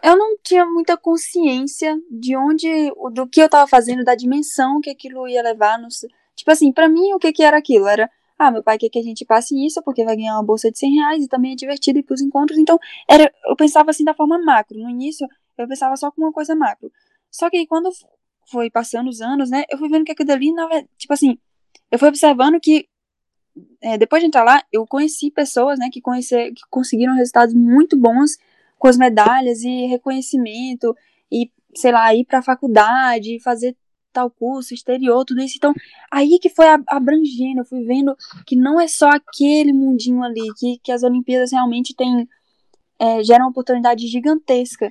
[0.00, 2.68] Eu não tinha muita consciência de onde,
[3.12, 5.88] do que eu tava fazendo, da dimensão que aquilo ia levar, no,
[6.36, 7.88] Tipo assim, para mim, o que que era aquilo?
[7.88, 10.70] Era, ah, meu pai quer que a gente passe isso porque vai ganhar uma bolsa
[10.70, 12.58] de 100 reais e também é divertido ir pros encontros.
[12.58, 14.78] Então, era, eu pensava assim da forma macro.
[14.78, 15.26] No início,
[15.58, 16.92] eu pensava só com uma coisa macro.
[17.30, 17.90] Só que aí, quando
[18.50, 20.52] foi passando os anos, né, eu fui vendo que aquilo ali,
[20.96, 21.38] tipo assim,
[21.90, 22.88] eu fui observando que
[23.80, 27.96] é, depois de entrar lá, eu conheci pessoas, né, que, conhecer, que conseguiram resultados muito
[27.96, 28.36] bons
[28.78, 30.94] com as medalhas e reconhecimento
[31.32, 33.74] e, sei lá, ir pra faculdade, fazer
[34.16, 35.56] tal curso, exterior, tudo isso.
[35.58, 35.74] Então,
[36.10, 40.78] aí que foi abrangendo, eu fui vendo que não é só aquele mundinho ali, que,
[40.82, 42.26] que as Olimpíadas realmente têm,
[42.98, 44.90] é, geram uma oportunidade gigantesca.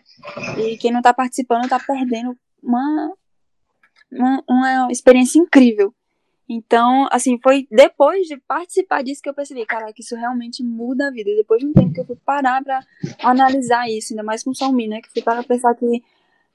[0.59, 3.13] E quem não está participando está perdendo uma,
[4.11, 5.91] uma, uma experiência incrível.
[6.47, 11.07] Então, assim, foi depois de participar disso que eu percebi, cara, que isso realmente muda
[11.07, 11.31] a vida.
[11.35, 12.79] Depois de um tempo que eu fui parar pra
[13.23, 15.01] analisar isso, ainda mais com o Salmi, né?
[15.01, 16.03] Que fui para pensar que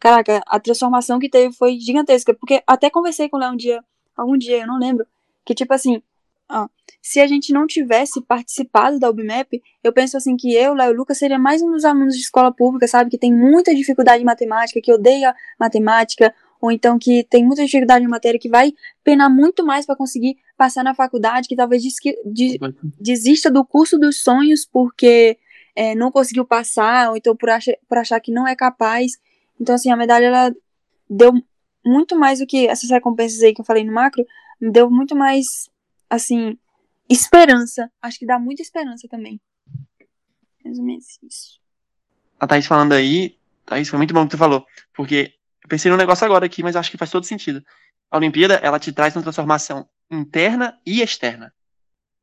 [0.00, 2.32] Caraca, a transformação que teve foi gigantesca.
[2.34, 3.84] Porque até conversei com o Léo um dia,
[4.16, 5.06] algum dia, eu não lembro,
[5.44, 6.02] que tipo assim,
[6.50, 6.66] ó,
[7.02, 10.96] se a gente não tivesse participado da UBMAP, eu penso assim que eu, Léo e
[10.96, 14.26] Lucas, seria mais um dos alunos de escola pública, sabe, que tem muita dificuldade em
[14.26, 18.72] matemática, que odeia matemática, ou então que tem muita dificuldade em matéria, que vai
[19.04, 22.56] penar muito mais para conseguir passar na faculdade, que talvez des
[22.98, 25.38] desista do curso dos sonhos porque
[25.74, 27.48] é, não conseguiu passar, ou então por,
[27.88, 29.12] por achar que não é capaz.
[29.60, 30.54] Então, assim, a medalha, ela
[31.08, 31.32] deu
[31.84, 34.24] muito mais do que essas recompensas aí que eu falei no macro,
[34.60, 35.68] deu muito mais,
[36.08, 36.58] assim,
[37.08, 37.90] esperança.
[38.00, 39.40] Acho que dá muita esperança também.
[40.64, 41.60] Mais ou menos isso.
[42.38, 45.96] A Thaís falando aí, Thaís, foi muito bom que tu falou, porque eu pensei num
[45.96, 47.62] negócio agora aqui, mas acho que faz todo sentido.
[48.10, 51.52] A Olimpíada, ela te traz uma transformação interna e externa.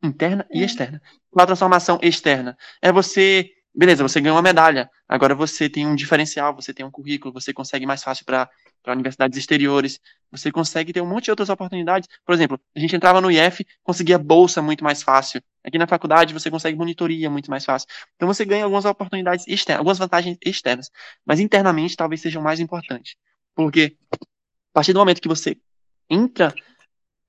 [0.02, 0.58] Interna é.
[0.58, 1.02] e externa.
[1.30, 2.58] Qual a transformação externa?
[2.82, 6.89] É você beleza, você ganhou uma medalha, agora você tem um diferencial, você tem um
[6.89, 8.49] currículo, você consegue mais fácil para
[8.87, 9.99] universidades exteriores,
[10.31, 12.09] você consegue ter um monte de outras oportunidades.
[12.25, 15.43] Por exemplo, a gente entrava no IF, conseguia bolsa muito mais fácil.
[15.63, 17.87] Aqui na faculdade você consegue monitoria muito mais fácil.
[18.15, 20.89] Então você ganha algumas oportunidades externas, algumas vantagens externas,
[21.23, 23.15] mas internamente talvez sejam mais importantes.
[23.53, 25.55] Porque a partir do momento que você
[26.09, 26.51] entra,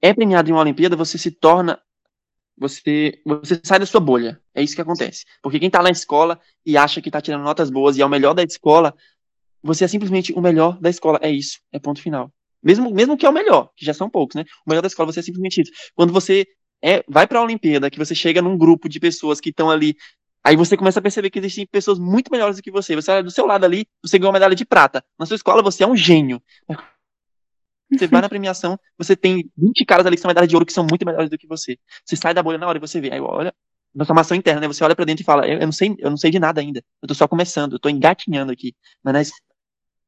[0.01, 1.79] é premiado em uma Olimpíada, você se torna
[2.59, 4.41] você, você sai da sua bolha.
[4.55, 5.25] É isso que acontece.
[5.43, 8.09] Porque quem está na escola e acha que está tirando notas boas e é o
[8.09, 8.95] melhor da escola,
[9.63, 11.19] você é simplesmente o melhor da escola.
[11.23, 11.61] É isso.
[11.73, 12.33] É ponto final.
[12.63, 14.45] Mesmo, mesmo que é o melhor, que já são poucos, né?
[14.67, 15.73] O melhor da escola, você é simplesmente isso.
[15.95, 16.47] Quando você
[16.83, 19.97] é, vai para a Olimpíada, que você chega num grupo de pessoas que estão ali,
[20.43, 22.97] aí você começa a perceber que existem pessoas muito melhores do que você.
[22.97, 25.05] Você olha do seu lado ali, você ganhou uma medalha de prata.
[25.19, 26.43] Na sua escola, você é um gênio.
[27.91, 30.73] Você vai na premiação, você tem 20 caras ali que são medalhas de ouro que
[30.73, 31.79] são muito melhores do que você.
[32.05, 33.11] Você sai da bolha na hora e você vê.
[33.13, 33.55] Aí, olha,
[33.95, 34.67] transformação interna, né?
[34.69, 36.61] Você olha para dentro e fala, eu, eu, não sei, eu não sei de nada
[36.61, 36.83] ainda.
[37.03, 38.75] Eu tô só começando, eu tô engatinhando aqui.
[39.03, 39.23] Mas na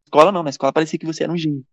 [0.05, 1.65] escola não, na escola parecia que você era um gênio.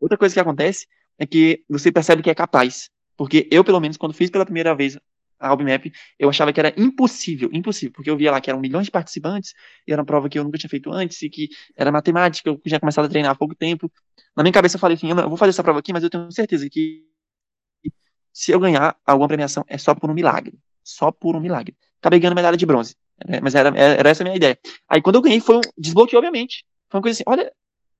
[0.00, 0.86] Outra coisa que acontece
[1.18, 2.90] é que você percebe que é capaz.
[3.16, 4.98] Porque eu, pelo menos, quando fiz pela primeira vez
[5.40, 8.84] a Albimap, eu achava que era impossível, impossível, porque eu via lá que eram milhões
[8.84, 9.54] de participantes,
[9.86, 12.58] e era uma prova que eu nunca tinha feito antes, e que era matemática, eu
[12.58, 13.90] tinha começado a treinar há pouco tempo.
[14.36, 16.30] Na minha cabeça eu falei assim, eu vou fazer essa prova aqui, mas eu tenho
[16.30, 17.04] certeza que
[18.32, 20.58] se eu ganhar alguma premiação é só por um milagre.
[20.82, 21.76] Só por um milagre.
[22.00, 22.96] Acabei ganhando medalha de bronze.
[23.26, 24.58] Né, mas era, era essa a minha ideia.
[24.88, 26.64] Aí quando eu ganhei, foi um desbloqueio, obviamente.
[26.88, 27.52] Foi uma coisa assim, olha,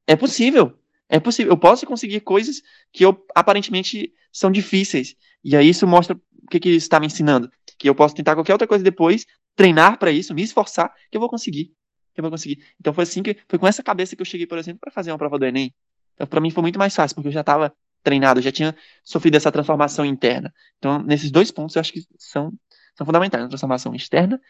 [0.06, 0.78] é possível.
[1.08, 1.52] É possível.
[1.52, 5.16] Eu posso conseguir coisas que eu aparentemente são difíceis.
[5.42, 7.50] E aí isso mostra o que, que me ensinando.
[7.78, 9.24] Que eu posso tentar qualquer outra coisa depois,
[9.56, 11.72] treinar para isso, me esforçar, que eu vou conseguir.
[12.14, 12.64] Que eu vou conseguir.
[12.78, 15.10] Então foi assim que foi com essa cabeça que eu cheguei, por exemplo, para fazer
[15.10, 15.74] uma prova do Enem.
[16.14, 17.72] Então para mim foi muito mais fácil, porque eu já estava
[18.02, 18.74] treinado, já tinha
[19.04, 20.52] sofrido essa transformação interna.
[20.78, 22.52] Então, nesses dois pontos, eu acho que são,
[22.94, 24.40] são fundamentais, a transformação externa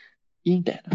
[0.45, 0.91] e interna.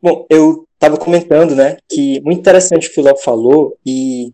[0.00, 4.32] Bom, eu estava comentando, né, que muito interessante o que o Léo falou, e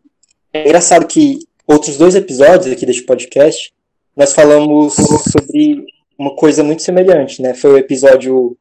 [0.52, 3.72] é engraçado que outros dois episódios aqui deste podcast,
[4.16, 5.84] nós falamos sobre
[6.18, 8.56] uma coisa muito semelhante, né, foi o episódio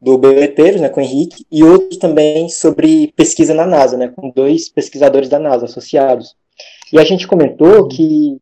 [0.00, 4.30] do Beleteiros, né, com o Henrique, e outro também sobre pesquisa na NASA, né, com
[4.30, 6.36] dois pesquisadores da NASA associados.
[6.92, 8.38] E a gente comentou que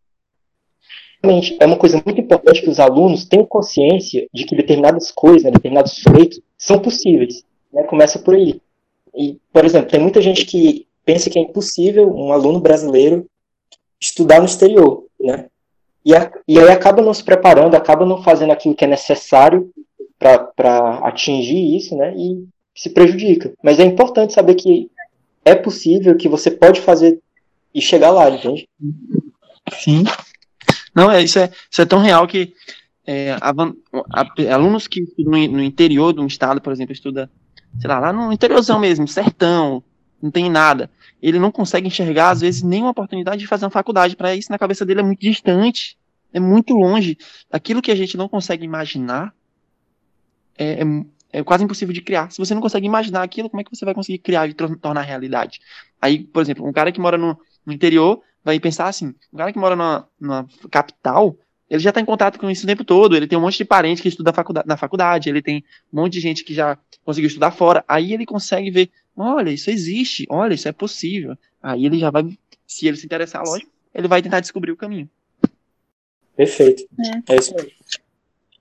[1.22, 5.44] realmente é uma coisa muito importante que os alunos tenham consciência de que determinadas coisas,
[5.44, 7.44] né, determinados feitos são possíveis.
[7.72, 8.60] Né, começa por aí.
[9.14, 13.26] E, por exemplo, tem muita gente que pensa que é impossível um aluno brasileiro
[14.00, 15.46] estudar no exterior, né?
[16.04, 19.70] E, a, e aí acaba não se preparando, acaba não fazendo aquilo que é necessário
[20.18, 22.14] para atingir isso, né?
[22.16, 23.52] E se prejudica.
[23.62, 24.90] Mas é importante saber que
[25.44, 27.20] é possível, que você pode fazer
[27.74, 28.68] e chegar lá, entende?
[29.72, 30.04] Sim.
[30.94, 32.52] Não, é, isso, é, isso é tão real que
[33.06, 37.30] é, a, a, alunos que no, no, interior de um estado, por exemplo, estuda,
[37.80, 39.82] sei lá, lá no interiorzão mesmo, sertão,
[40.22, 40.88] não tem nada.
[41.20, 44.16] Ele não consegue enxergar, às vezes, nenhuma oportunidade de fazer uma faculdade.
[44.16, 45.98] Para isso, na cabeça dele é muito distante,
[46.32, 47.18] é muito longe.
[47.50, 49.34] Aquilo que a gente não consegue imaginar
[50.56, 50.84] é, é,
[51.32, 52.30] é quase impossível de criar.
[52.30, 55.02] Se você não consegue imaginar aquilo, como é que você vai conseguir criar e tornar
[55.02, 55.60] realidade?
[56.00, 59.52] Aí, por exemplo, um cara que mora no, no interior vai pensar assim: o cara
[59.52, 61.36] que mora na, na capital,
[61.70, 63.64] ele já está em contato com isso o tempo todo, ele tem um monte de
[63.64, 67.28] parente que estuda faculdade, na faculdade, ele tem um monte de gente que já conseguiu
[67.28, 71.36] estudar fora, aí ele consegue ver, olha, isso existe, olha, isso é possível.
[71.62, 72.24] Aí ele já vai,
[72.66, 75.08] se ele se interessar, lógico, ele vai tentar descobrir o caminho.
[76.36, 76.84] Perfeito.
[77.28, 77.70] É, é isso mesmo.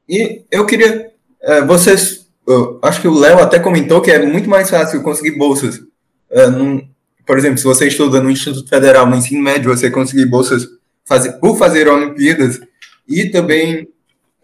[0.07, 1.11] E eu queria,
[1.41, 5.37] é, vocês, eu acho que o Léo até comentou que é muito mais fácil conseguir
[5.37, 5.81] bolsas
[6.31, 6.87] é, num,
[7.25, 10.67] por exemplo, se você estuda no Instituto Federal, no ensino médio, você conseguir bolsas
[11.03, 12.59] fazer, por fazer Olimpíadas
[13.07, 13.87] e também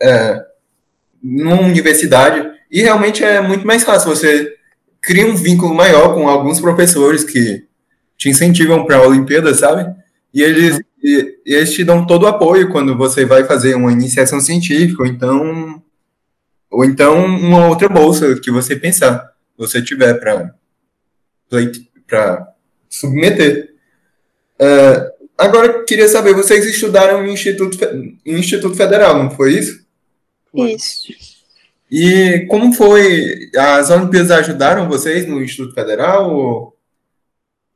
[0.02, 0.46] é,
[1.24, 2.50] numa universidade.
[2.70, 4.10] E realmente é muito mais fácil.
[4.10, 4.57] Você
[5.08, 7.66] cria um vínculo maior com alguns professores que
[8.18, 9.90] te incentivam para a Olimpíada, sabe?
[10.34, 13.94] E eles, e, e eles te dão todo o apoio quando você vai fazer uma
[13.94, 15.82] iniciação científica, ou então,
[16.70, 20.54] ou então uma outra bolsa que você pensar, você tiver para
[22.90, 23.76] submeter.
[24.60, 27.78] Uh, agora, queria saber, vocês estudaram em Instituto,
[28.26, 29.88] em Instituto Federal, não foi isso?
[30.54, 31.08] Isso.
[31.90, 33.50] E como foi?
[33.56, 36.36] As Olimpíadas ajudaram vocês no Instituto Federal?
[36.36, 36.78] Ou...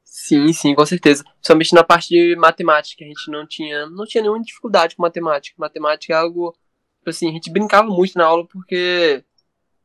[0.04, 1.24] Sim, sim, com certeza.
[1.42, 5.56] Somente na parte de matemática, a gente não tinha, não tinha nenhuma dificuldade com matemática.
[5.58, 6.52] Matemática é algo,
[7.00, 9.24] tipo assim, a gente brincava muito na aula porque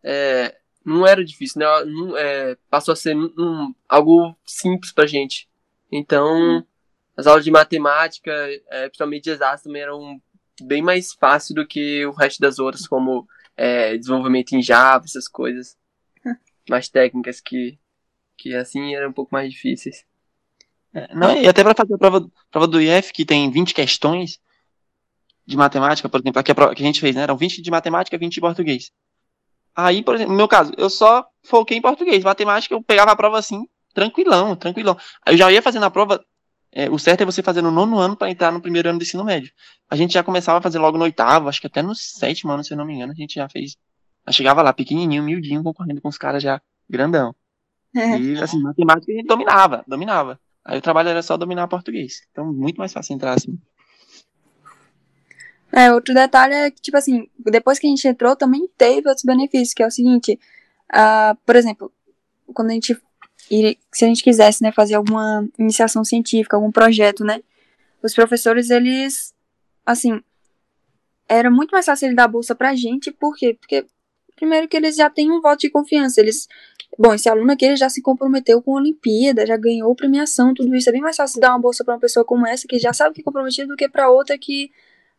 [0.03, 1.67] é, não era difícil, né?
[1.85, 5.49] Não, é, passou a ser um, algo simples pra gente.
[5.91, 6.67] Então,
[7.17, 8.33] as aulas de matemática,
[8.71, 10.21] é, principalmente de exatas, também eram
[10.63, 15.29] bem mais fáceis do que o resto das outras, como é, desenvolvimento em Java, essas
[15.29, 15.77] coisas.
[16.69, 17.79] mais técnicas que,
[18.37, 20.05] que assim eram um pouco mais difíceis.
[20.93, 24.41] É, não, e até para fazer a prova, prova do IF, que tem 20 questões
[25.47, 27.23] de matemática, por exemplo, aqui a prova que a gente fez, né?
[27.23, 28.91] Eram 20 de matemática, 20 de português.
[29.75, 32.25] Aí, por exemplo, no meu caso, eu só foquei em português.
[32.25, 34.97] Matemática, eu pegava a prova assim, tranquilão, tranquilão.
[35.25, 36.25] Aí eu já ia fazendo a prova.
[36.79, 39.03] É, o certo é você fazer no nono ano para entrar no primeiro ano do
[39.03, 39.51] ensino médio.
[39.89, 42.63] A gente já começava a fazer logo no oitavo, acho que até no sétimo ano,
[42.63, 43.79] se eu não me engano, a gente já fez.
[44.27, 47.35] Já chegava lá, pequenininho, miudinho, concorrendo com os caras já grandão.
[47.97, 48.19] É.
[48.19, 50.39] E, assim, matemática a gente dominava, dominava.
[50.63, 52.21] Aí o trabalho era só dominar português.
[52.31, 53.59] Então, muito mais fácil entrar assim.
[55.73, 59.25] É, outro detalhe é que, tipo assim, depois que a gente entrou, também teve outros
[59.25, 60.39] benefícios, que é o seguinte,
[60.93, 61.91] uh, por exemplo,
[62.53, 63.01] quando a gente,
[63.49, 67.41] se a gente quisesse, né, fazer alguma iniciação científica, algum projeto, né,
[68.03, 69.35] os professores, eles,
[69.85, 70.21] assim,
[71.29, 73.55] era muito mais fácil ele dar bolsa pra gente, por quê?
[73.55, 73.87] Porque,
[74.37, 76.21] primeiro, que eles já têm um voto de confiança.
[76.21, 76.49] Eles.
[76.99, 80.75] Bom, esse aluno aqui ele já se comprometeu com a Olimpíada, já ganhou premiação, tudo
[80.75, 80.89] isso.
[80.89, 83.15] É bem mais fácil dar uma bolsa para uma pessoa como essa, que já sabe
[83.15, 84.71] que é comprometida, do que para outra que,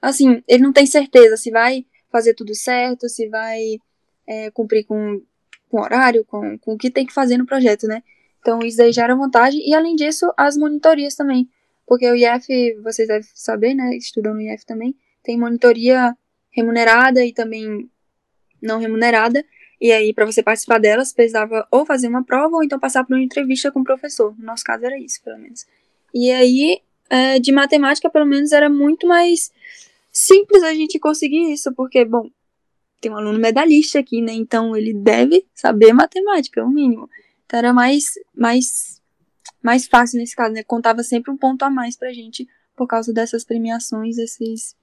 [0.02, 3.80] assim, ele não tem certeza se vai fazer tudo certo, se vai
[4.26, 5.22] é, cumprir com,
[5.70, 8.02] com horário, com, com o que tem que fazer no projeto, né?
[8.48, 9.62] Então, isso aí já era vantagem.
[9.68, 11.50] E, além disso, as monitorias também.
[11.86, 12.48] Porque o IF,
[12.82, 13.96] vocês devem saber, né?
[13.98, 14.96] Estudam no IF também
[15.28, 16.16] tem monitoria
[16.50, 17.90] remunerada e também
[18.62, 19.44] não remunerada.
[19.80, 23.14] E aí, para você participar delas, precisava ou fazer uma prova ou então passar por
[23.14, 24.34] uma entrevista com o professor.
[24.40, 25.66] No nosso caso, era isso, pelo menos.
[26.14, 26.80] E aí,
[27.10, 29.52] é, de matemática, pelo menos, era muito mais
[30.10, 32.30] simples a gente conseguir isso, porque, bom,
[33.02, 34.32] tem um aluno medalhista aqui, né?
[34.32, 37.10] Então, ele deve saber matemática, o mínimo.
[37.48, 38.04] Então, era mais,
[38.36, 39.02] mais,
[39.64, 40.64] mais fácil nesse caso, né?
[40.64, 44.76] Contava sempre um ponto a mais pra gente por causa dessas premiações, esses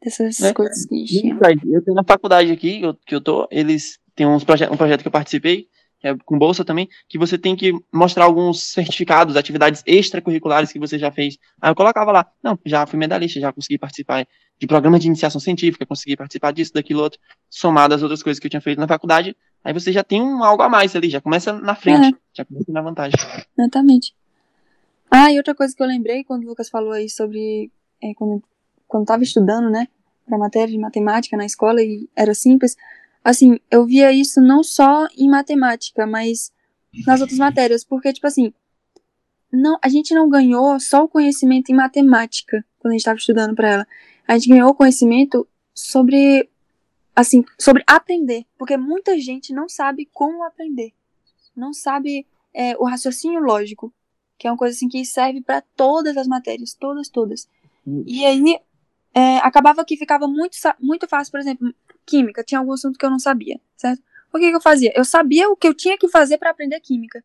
[0.00, 0.52] dessas né?
[0.52, 1.38] coisas que a gente tinha.
[1.64, 5.00] Eu tenho na faculdade aqui, eu, que eu tô, eles têm uns proje um projeto
[5.00, 5.66] que eu participei,
[5.98, 10.78] que é com bolsa também, que você tem que mostrar alguns certificados, atividades extracurriculares que
[10.78, 11.38] você já fez.
[11.60, 14.26] Aí eu colocava lá, não, já fui medalhista, já consegui participar
[14.58, 18.46] de programas de iniciação científica, consegui participar disso, daquilo outro, somado às outras coisas que
[18.46, 21.20] eu tinha feito na faculdade, aí você já tem um algo a mais ali, já
[21.20, 22.18] começa na frente, é.
[22.32, 23.18] já começa na vantagem.
[23.58, 24.14] Exatamente.
[25.10, 27.70] Ah, e outra coisa que eu lembrei quando o Lucas falou aí sobre
[28.02, 28.42] é, quando
[28.88, 29.88] quando estava estudando, né,
[30.26, 32.76] para matéria de matemática na escola e era simples,
[33.24, 36.52] assim, eu via isso não só em matemática, mas
[37.06, 38.52] nas outras matérias, porque tipo assim,
[39.50, 43.54] não, a gente não ganhou só o conhecimento em matemática quando a gente estava estudando
[43.54, 43.86] para ela.
[44.26, 46.48] A gente ganhou conhecimento sobre
[47.14, 50.92] assim, sobre aprender, porque muita gente não sabe como aprender.
[51.54, 53.92] Não sabe é, o raciocínio lógico,
[54.38, 57.48] que é uma coisa assim que serve para todas as matérias, todas, todas.
[57.86, 58.02] Hum.
[58.06, 58.58] E aí
[59.14, 61.74] é, acabava que ficava muito, muito fácil, por exemplo,
[62.06, 64.02] química, tinha algum assunto que eu não sabia, certo?
[64.32, 64.92] O que, que eu fazia?
[64.96, 67.22] Eu sabia o que eu tinha que fazer para aprender química.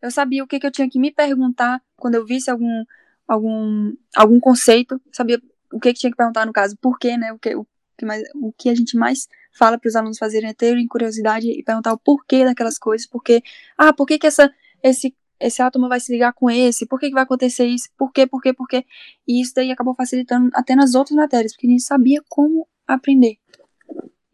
[0.00, 2.84] Eu sabia o que, que eu tinha que me perguntar quando eu visse algum,
[3.26, 5.42] algum, algum conceito, sabia
[5.72, 7.32] o que, que tinha que perguntar no caso, por quê, né?
[7.32, 7.66] O que, o
[8.00, 11.46] que, mais, o que a gente mais fala para os alunos fazerem é terem curiosidade
[11.46, 13.42] e perguntar o porquê daquelas coisas, porque,
[13.76, 14.50] ah, por que, que essa,
[14.82, 18.12] esse esse átomo vai se ligar com esse, por que, que vai acontecer isso, por
[18.12, 18.84] quê, por quê, por quê.
[19.26, 23.36] E isso daí acabou facilitando até nas outras matérias, porque a gente sabia como aprender.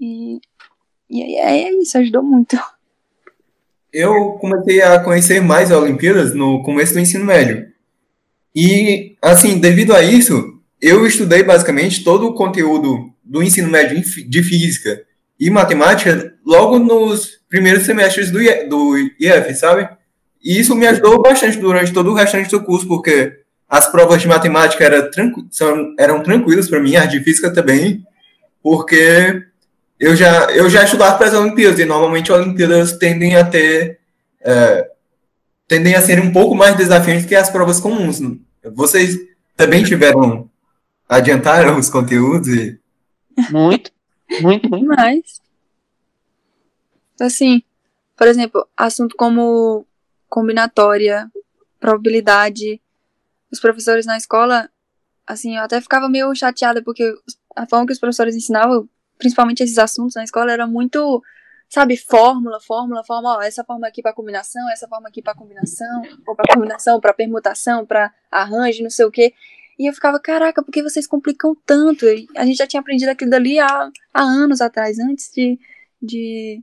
[0.01, 0.41] E,
[1.09, 2.59] e é, isso, ajudou muito.
[3.93, 7.73] Eu comecei a conhecer mais as Olimpíadas no começo do ensino médio.
[8.55, 14.43] E, assim, devido a isso, eu estudei basicamente todo o conteúdo do ensino médio de
[14.43, 15.03] física
[15.39, 19.89] e matemática logo nos primeiros semestres do, do IF, sabe?
[20.43, 24.29] E isso me ajudou bastante durante todo o restante do curso, porque as provas de
[24.29, 25.45] matemática eram, tranqu
[25.99, 28.05] eram tranquilas para mim, as de física também,
[28.63, 29.43] porque
[29.99, 33.99] eu já, eu já estudava para as Olimpíadas, e normalmente as Olimpíadas tendem a ter.
[34.45, 34.89] É,
[35.67, 38.21] tendem a ser um pouco mais desafiantes que as provas comuns.
[38.73, 39.19] Vocês
[39.57, 40.49] também tiveram.
[41.09, 42.49] adiantaram os conteúdos?
[42.49, 42.79] E...
[43.51, 43.93] Muito,
[44.41, 44.87] muito, muito.
[44.87, 45.41] Mais.
[47.21, 47.63] Assim,
[48.17, 49.87] por exemplo, assunto como
[50.29, 51.31] combinatória,
[51.79, 52.81] probabilidade.
[53.51, 54.69] Os professores na escola,
[55.27, 57.15] assim, eu até ficava meio chateada, porque
[57.55, 61.23] a forma que os professores ensinavam, principalmente esses assuntos na escola, era muito,
[61.69, 66.03] sabe, fórmula, fórmula, fórmula, ó, essa forma aqui para combinação, essa forma aqui para combinação,
[66.27, 69.33] ou para combinação, para permutação, para arranjo, não sei o quê.
[69.79, 72.07] E eu ficava, caraca, por que vocês complicam tanto?
[72.07, 75.59] E a gente já tinha aprendido aquilo dali há, há anos atrás, antes de,
[76.01, 76.63] de,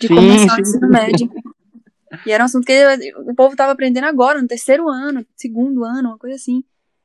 [0.00, 0.60] de sim, começar sim.
[0.60, 1.30] o ensino médio.
[2.24, 6.10] E era um assunto que o povo estava aprendendo agora, no terceiro ano, segundo ano,
[6.10, 6.62] uma coisa assim.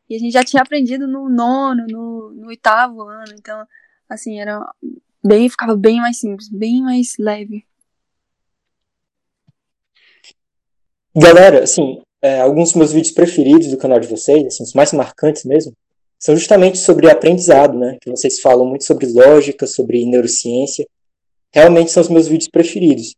[0.07, 3.33] E a gente já tinha aprendido no nono, no, no oitavo ano.
[3.37, 3.65] Então,
[4.07, 4.59] assim, era
[5.23, 7.65] bem, ficava bem mais simples, bem mais leve.
[11.15, 14.91] Galera, assim, é, alguns dos meus vídeos preferidos do canal de vocês, assim, os mais
[14.93, 15.73] marcantes mesmo,
[16.17, 17.97] são justamente sobre aprendizado, né?
[18.01, 20.85] Que vocês falam muito sobre lógica, sobre neurociência.
[21.53, 23.15] Realmente são os meus vídeos preferidos.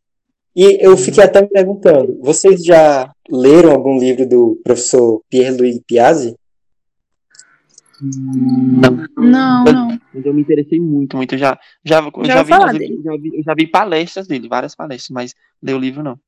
[0.56, 6.36] E eu fiquei até me perguntando, vocês já leram algum livro do professor Pierre-Louis Piazzi?
[8.02, 9.08] Não.
[9.18, 9.99] Não, não.
[10.14, 11.36] Mas eu me interessei muito, muito.
[11.36, 15.36] Eu já, já, já, já, vi, já, vi, já vi palestras dele, várias palestras, mas
[15.62, 16.20] ler o livro não.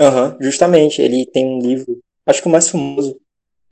[0.00, 1.00] Aham, uhum, justamente.
[1.00, 3.16] Ele tem um livro, acho que o mais famoso,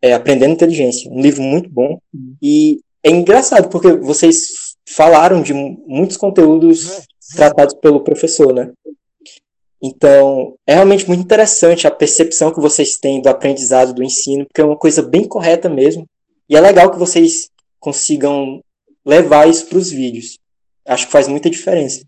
[0.03, 1.11] é Aprendendo Inteligência.
[1.11, 1.99] Um livro muito bom.
[2.13, 2.37] Uhum.
[2.43, 7.03] E é engraçado, porque vocês falaram de muitos conteúdos
[7.35, 8.73] tratados pelo professor, né?
[9.83, 14.61] Então, é realmente muito interessante a percepção que vocês têm do aprendizado, do ensino, porque
[14.61, 16.07] é uma coisa bem correta mesmo.
[16.49, 17.49] E é legal que vocês
[17.79, 18.61] consigam
[19.05, 20.39] levar isso para os vídeos.
[20.85, 22.05] Acho que faz muita diferença.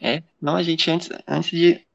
[0.00, 1.86] É, não, a gente antes, antes de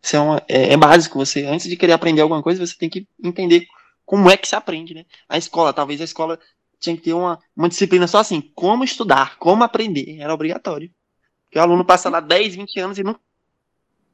[0.00, 3.06] ser uma, é, é básico, você antes de querer aprender alguma coisa, você tem que
[3.22, 3.66] entender
[4.04, 5.04] como é que se aprende, né?
[5.28, 6.38] A escola, talvez a escola
[6.80, 10.90] tinha que ter uma, uma disciplina só assim, como estudar, como aprender, era obrigatório.
[11.44, 13.16] Porque o aluno passa lá 10, 20 anos e não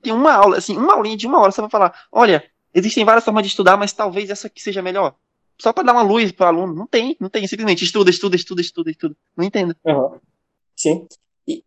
[0.02, 3.24] tem uma aula, assim, uma aulinha de uma hora, você vai falar, olha, existem várias
[3.24, 5.14] formas de estudar, mas talvez essa aqui seja melhor.
[5.60, 6.74] Só para dar uma luz para o aluno.
[6.74, 7.46] Não tem, não tem.
[7.46, 9.16] Simplesmente estuda, estuda, estuda, estuda, estuda.
[9.36, 9.74] Não entendo.
[9.84, 10.20] Uhum.
[10.76, 11.06] Sim.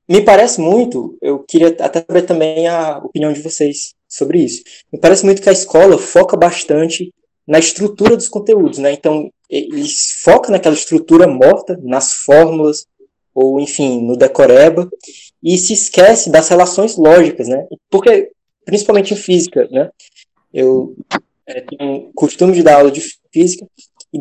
[0.08, 4.64] Me parece muito, eu queria até saber também a opinião de vocês sobre isso.
[4.94, 7.12] Me parece muito que a escola foca bastante
[7.48, 8.94] na estrutura dos conteúdos, né?
[8.94, 12.86] Então, eles focam naquela estrutura morta, nas fórmulas,
[13.34, 14.90] ou enfim, no decoreba,
[15.42, 17.66] e se esquece das relações lógicas, né?
[17.90, 18.32] Porque,
[18.64, 19.90] principalmente em física, né?
[20.54, 20.96] Eu
[21.48, 23.02] é, tenho costume de dar aula de
[23.34, 23.66] física,
[24.14, 24.20] e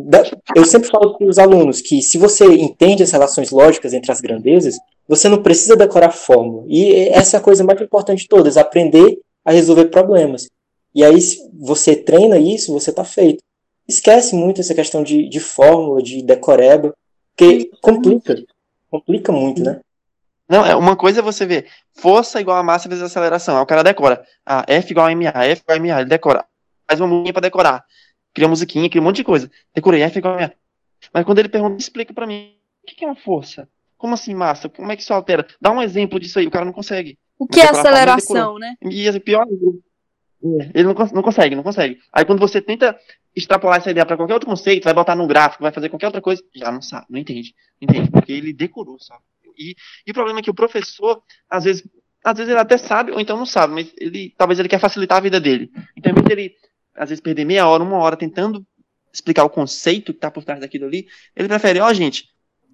[0.56, 4.20] eu sempre falo para os alunos que se você entende as relações lógicas entre as
[4.20, 4.76] grandezas,
[5.10, 6.64] você não precisa decorar fórmula.
[6.68, 10.48] E essa é a coisa mais importante de todas, aprender a resolver problemas.
[10.94, 13.42] E aí, se você treina isso, você está feito.
[13.88, 16.94] Esquece muito essa questão de, de fórmula, de decoreba,
[17.36, 18.36] porque complica.
[18.88, 19.80] Complica muito, né?
[20.48, 23.56] Não, é uma coisa é você ver força igual a massa vezes aceleração.
[23.56, 24.24] Aí o cara decora.
[24.46, 26.44] Ah, F igual a MA, F igual a MA, ele decora.
[26.88, 27.84] Faz uma musiquinha pra decorar.
[28.32, 29.50] Cria musiquinha, cria um monte de coisa.
[29.74, 30.52] Decorei F igual a MA.
[31.12, 32.54] Mas quando ele pergunta, explica pra mim,
[32.84, 33.68] o que é uma força?
[34.00, 34.66] Como assim massa?
[34.66, 35.46] Como é que isso altera?
[35.60, 37.18] Dá um exemplo disso aí, o cara não consegue.
[37.38, 38.74] O que é aceleração, né?
[38.80, 41.98] E assim, pior, é, ele não, não consegue, não consegue.
[42.10, 42.98] Aí quando você tenta
[43.36, 46.22] extrapolar essa ideia para qualquer outro conceito, vai botar no gráfico, vai fazer qualquer outra
[46.22, 47.54] coisa, já não sabe, não entende.
[47.78, 48.10] Entende?
[48.10, 49.20] Porque ele decorou, sabe?
[49.58, 49.76] E,
[50.06, 51.86] e o problema é que o professor, às vezes,
[52.24, 55.18] às vezes ele até sabe, ou então não sabe, mas ele talvez ele quer facilitar
[55.18, 55.70] a vida dele.
[55.94, 56.54] Então, em ele,
[56.94, 58.66] às vezes, perder meia hora, uma hora tentando
[59.12, 62.30] explicar o conceito que está por trás daquilo ali, ele prefere, ó, oh, gente,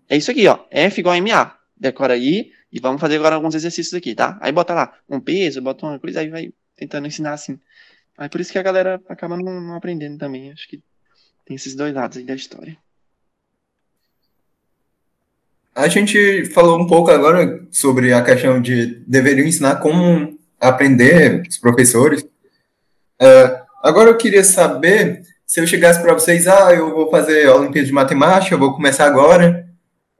[0.08, 1.56] é isso aqui, ó, F igual a MA.
[1.76, 4.38] Decora aí e vamos fazer agora alguns exercícios aqui, tá?
[4.40, 7.58] Aí bota lá um peso, bota uma coisa, aí vai tentando ensinar assim.
[8.16, 10.50] Aí por isso que a galera acaba não, não aprendendo também.
[10.52, 10.80] Acho que
[11.44, 12.76] tem esses dois lados aí da história.
[15.74, 21.58] A gente falou um pouco agora sobre a questão de deveriam ensinar como aprender os
[21.58, 22.22] professores.
[22.22, 27.54] Uh, agora eu queria saber se eu chegasse para vocês, ah, eu vou fazer a
[27.54, 29.65] Olimpíada de Matemática, eu vou começar agora.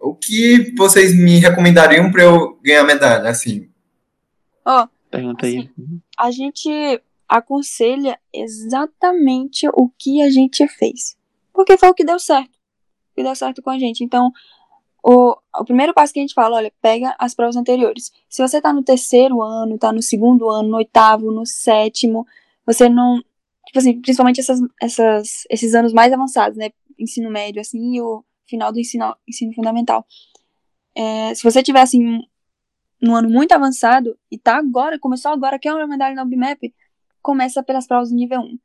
[0.01, 3.69] O que vocês me recomendariam para eu ganhar medalha, assim?
[4.65, 5.59] Ó, oh, pergunta aí.
[5.59, 11.17] Assim, a gente aconselha exatamente o que a gente fez,
[11.53, 14.05] porque foi o que deu certo, o que deu certo com a gente.
[14.05, 14.33] Então,
[15.09, 18.11] o, o primeiro passo que a gente fala, olha, pega as provas anteriores.
[18.29, 22.27] Se você tá no terceiro ano, tá no segundo ano, no oitavo, no sétimo,
[22.67, 23.23] você não.
[23.67, 26.71] Tipo assim, principalmente essas, essas, esses anos mais avançados, né?
[26.99, 30.07] Ensino médio, assim, e o final do ensino, ensino fundamental.
[30.95, 32.21] É, se você tiver, assim,
[33.01, 36.75] no ano muito avançado, e tá agora, começou agora, quer uma medalha na BMAP,
[37.21, 38.59] começa pelas provas do nível 1.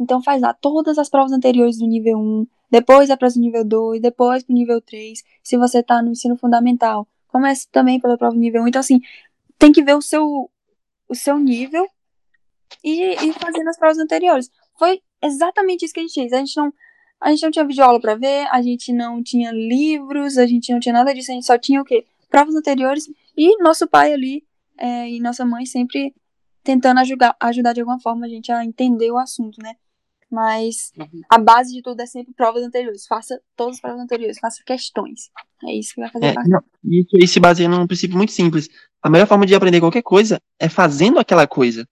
[0.00, 3.64] Então faz lá todas as provas anteriores do nível 1, depois é para o nível
[3.64, 7.08] 2, depois para o nível 3, se você está no ensino fundamental.
[7.28, 8.68] Comece também pela prova do nível 1.
[8.68, 9.00] Então, assim,
[9.58, 10.50] tem que ver o seu,
[11.08, 11.86] o seu nível
[12.82, 14.50] e, e fazendo as provas anteriores.
[14.78, 16.32] Foi exatamente isso que a gente fez.
[16.32, 16.72] A gente não,
[17.20, 20.80] a gente não tinha videoaula para ver, a gente não tinha livros, a gente não
[20.80, 22.06] tinha nada disso, a gente só tinha o quê?
[22.28, 24.44] Provas anteriores e nosso pai ali
[24.76, 26.14] é, e nossa mãe sempre
[26.62, 29.74] tentando ajudar, ajudar de alguma forma a gente a entender o assunto, né?
[30.30, 31.22] Mas uhum.
[31.30, 33.06] a base de tudo é sempre provas anteriores.
[33.06, 35.30] Faça todas as provas anteriores, faça questões.
[35.64, 36.50] É isso que vai fazer é, parte.
[36.50, 38.68] Não, isso se baseia num princípio muito simples.
[39.02, 41.88] A melhor forma de aprender qualquer coisa é fazendo aquela coisa.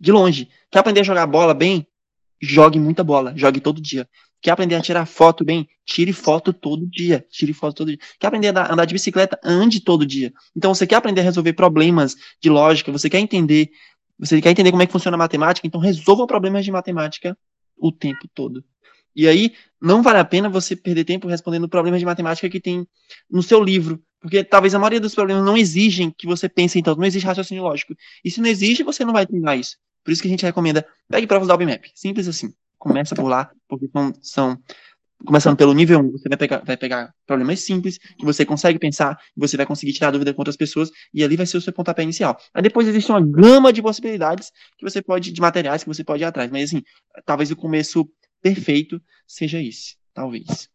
[0.00, 0.48] De longe.
[0.70, 1.86] Quer aprender a jogar bola bem?
[2.40, 3.34] Jogue muita bola.
[3.36, 4.08] Jogue todo dia.
[4.40, 5.68] Quer aprender a tirar foto bem?
[5.84, 7.24] Tire foto todo dia.
[7.30, 7.98] Tire foto todo dia.
[8.18, 9.38] Quer aprender a andar de bicicleta?
[9.42, 10.32] Ande todo dia.
[10.56, 12.92] Então, você quer aprender a resolver problemas de lógica?
[12.92, 13.70] Você quer entender?
[14.18, 15.66] Você quer entender como é que funciona a matemática?
[15.66, 17.36] Então, resolva problemas de matemática
[17.76, 18.64] o tempo todo.
[19.14, 22.86] E aí, não vale a pena você perder tempo respondendo problemas de matemática que tem
[23.28, 26.98] no seu livro, porque talvez a maioria dos problemas não exigem que você pense tanto,
[26.98, 27.94] não existe raciocínio lógico.
[28.24, 29.76] E se não exige, você não vai treinar isso.
[30.04, 31.90] Por isso que a gente recomenda, pegue provas da OBMAP.
[31.94, 32.52] Simples assim.
[32.78, 34.62] Começa por lá, porque são, são
[35.24, 39.18] começando pelo nível 1, você vai pegar, vai pegar problemas simples, que você consegue pensar,
[39.36, 42.02] você vai conseguir tirar dúvida com outras pessoas, e ali vai ser o seu pontapé
[42.02, 42.38] inicial.
[42.54, 46.22] Aí depois existe uma gama de possibilidades que você pode, de materiais que você pode
[46.22, 46.50] ir atrás.
[46.50, 46.82] Mas assim,
[47.24, 48.08] talvez o começo
[48.40, 49.96] perfeito seja esse.
[50.14, 50.68] Talvez.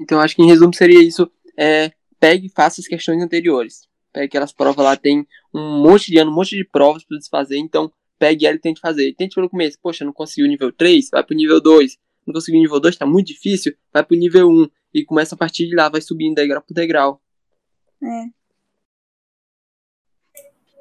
[0.00, 1.30] Então acho que em resumo seria isso.
[1.56, 3.86] É, pegue e faça as questões anteriores.
[4.12, 7.58] Pegue aquelas provas lá, tem um monte de ano, um monte de provas para desfazer,
[7.58, 7.92] então
[8.24, 9.14] pegue ela e tente fazer.
[9.14, 9.76] Tente pelo começo.
[9.82, 12.96] Poxa, não consegui o nível 3, vai pro nível 2 não conseguiu o nível 2,
[12.96, 14.66] tá muito difícil, vai pro nível 1.
[14.94, 17.20] e começa a partir de lá, vai subindo degrau por degrau.
[18.02, 18.24] É.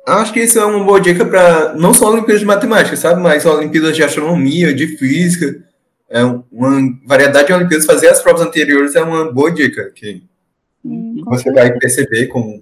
[0.07, 3.21] Acho que isso é uma boa dica para não só Olimpíadas de Matemática, sabe?
[3.21, 5.63] Mas Olimpíadas de Astronomia, de Física.
[6.09, 7.85] É uma variedade de Olimpíadas.
[7.85, 9.91] Fazer as provas anteriores é uma boa dica.
[9.91, 10.23] Que
[10.85, 12.61] Hum, você vai perceber como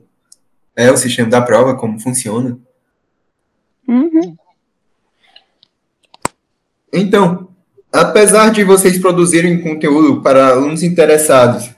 [0.76, 2.60] é o sistema da prova, como funciona.
[3.88, 4.38] Uhum.
[6.94, 7.50] Então,
[7.92, 11.70] apesar de vocês produzirem conteúdo para alunos interessados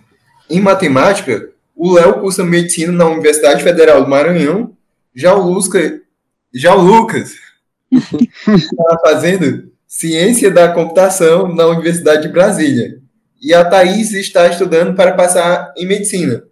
[0.50, 4.76] em matemática, o Léo cursa medicina na Universidade Federal do Maranhão.
[5.14, 6.00] Já o Lucas,
[6.54, 7.34] já o Lucas
[7.92, 13.00] está fazendo ciência da computação na Universidade de Brasília.
[13.42, 16.44] E a Thaís está estudando para passar em medicina.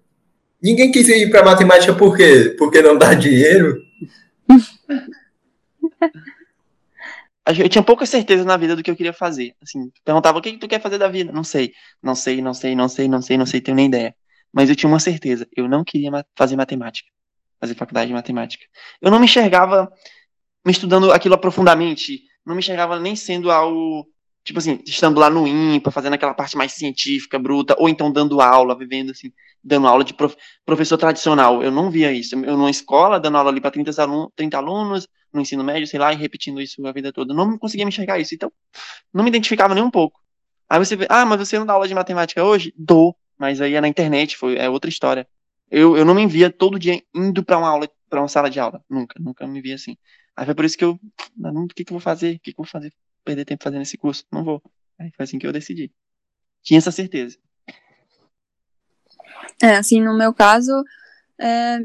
[0.61, 2.55] Ninguém quis ir para matemática por quê?
[2.57, 3.81] Porque não dá dinheiro?
[7.45, 9.55] Eu tinha pouca certeza na vida do que eu queria fazer.
[9.61, 11.31] Assim, perguntava o que, que tu quer fazer da vida?
[11.31, 11.73] Não sei.
[12.01, 14.15] Não sei, não sei, não sei, não sei, não sei, tenho nem ideia.
[14.53, 15.47] Mas eu tinha uma certeza.
[15.55, 17.09] Eu não queria fazer matemática.
[17.59, 18.65] Fazer faculdade de matemática.
[19.01, 19.91] Eu não me enxergava
[20.65, 22.21] me estudando aquilo profundamente.
[22.45, 24.07] Não me enxergava nem sendo algo,
[24.43, 28.41] tipo assim, estando lá no IMPA, fazendo aquela parte mais científica, bruta, ou então dando
[28.41, 29.31] aula, vivendo assim,
[29.63, 30.35] dando aula de prof-
[30.65, 31.61] professor tradicional.
[31.63, 32.35] Eu não via isso.
[32.35, 35.99] Eu numa escola, dando aula ali para 30, alunos, 30 alunos, no ensino médio, sei
[35.99, 37.33] lá, e repetindo isso a vida toda.
[37.33, 38.33] Não conseguia me enxergar isso.
[38.35, 38.51] Então,
[39.13, 40.19] não me identificava nem um pouco.
[40.69, 42.73] Aí você vê, ah, mas você não dá aula de matemática hoje?
[42.77, 45.27] Dou, mas aí é na internet, foi, é outra história.
[45.69, 48.59] Eu, eu não me via todo dia indo para uma aula, para uma sala de
[48.59, 48.83] aula.
[48.89, 49.97] Nunca, nunca me via assim.
[50.35, 50.99] Aí foi por isso que eu,
[51.43, 52.35] "Ah, não, o que que eu vou fazer?
[52.37, 52.93] O que que eu vou fazer?
[53.23, 54.25] Perder tempo fazendo esse curso?
[54.31, 54.61] Não vou.
[54.99, 55.91] Aí foi assim que eu decidi.
[56.63, 57.37] Tinha essa certeza.
[59.61, 60.71] É, assim, no meu caso,
[61.39, 61.79] é,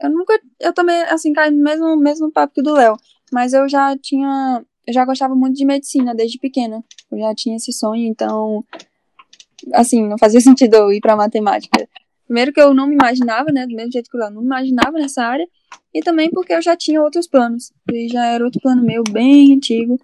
[0.00, 2.96] eu nunca, eu também, assim, caí no mesmo, mesmo papo que o do Léo,
[3.32, 7.56] mas eu já tinha, eu já gostava muito de medicina desde pequena, eu já tinha
[7.56, 8.64] esse sonho, então,
[9.74, 11.88] assim, não fazia sentido eu ir pra matemática.
[12.24, 14.46] Primeiro que eu não me imaginava, né, do mesmo jeito que o Léo, não me
[14.46, 15.46] imaginava nessa área,
[15.92, 19.52] e também porque eu já tinha outros planos, e já era outro plano meu, bem
[19.54, 20.00] antigo,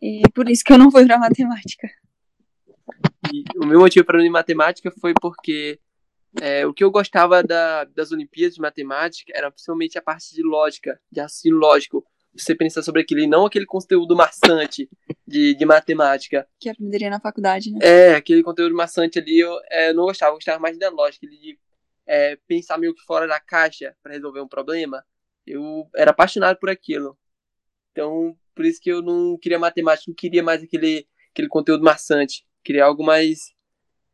[0.00, 1.88] e por isso que eu não fui pra matemática.
[3.32, 5.78] E o meu motivo para ir em matemática foi porque
[6.40, 10.42] é, o que eu gostava da- das Olimpíadas de Matemática era principalmente a parte de
[10.42, 12.04] lógica, de raciocínio lógico.
[12.36, 14.88] Você pensar sobre aquilo e não aquele conteúdo maçante
[15.24, 16.48] de, de matemática.
[16.58, 17.78] Que aprenderia na faculdade, né?
[17.80, 21.56] É, aquele conteúdo maçante ali eu é, não gostava, eu gostava mais da lógica, de
[22.04, 25.04] é, pensar meio que fora da caixa para resolver um problema.
[25.46, 27.16] Eu era apaixonado por aquilo.
[27.92, 32.44] Então, por isso que eu não queria matemática, não queria mais aquele, aquele conteúdo maçante.
[32.62, 33.52] Queria algo mais,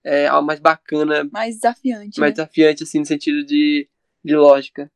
[0.05, 2.37] é, algo mais bacana, Mais desafiante, mais né?
[2.37, 3.89] desafiante, assim, no sentido de,
[4.25, 4.91] de lógica.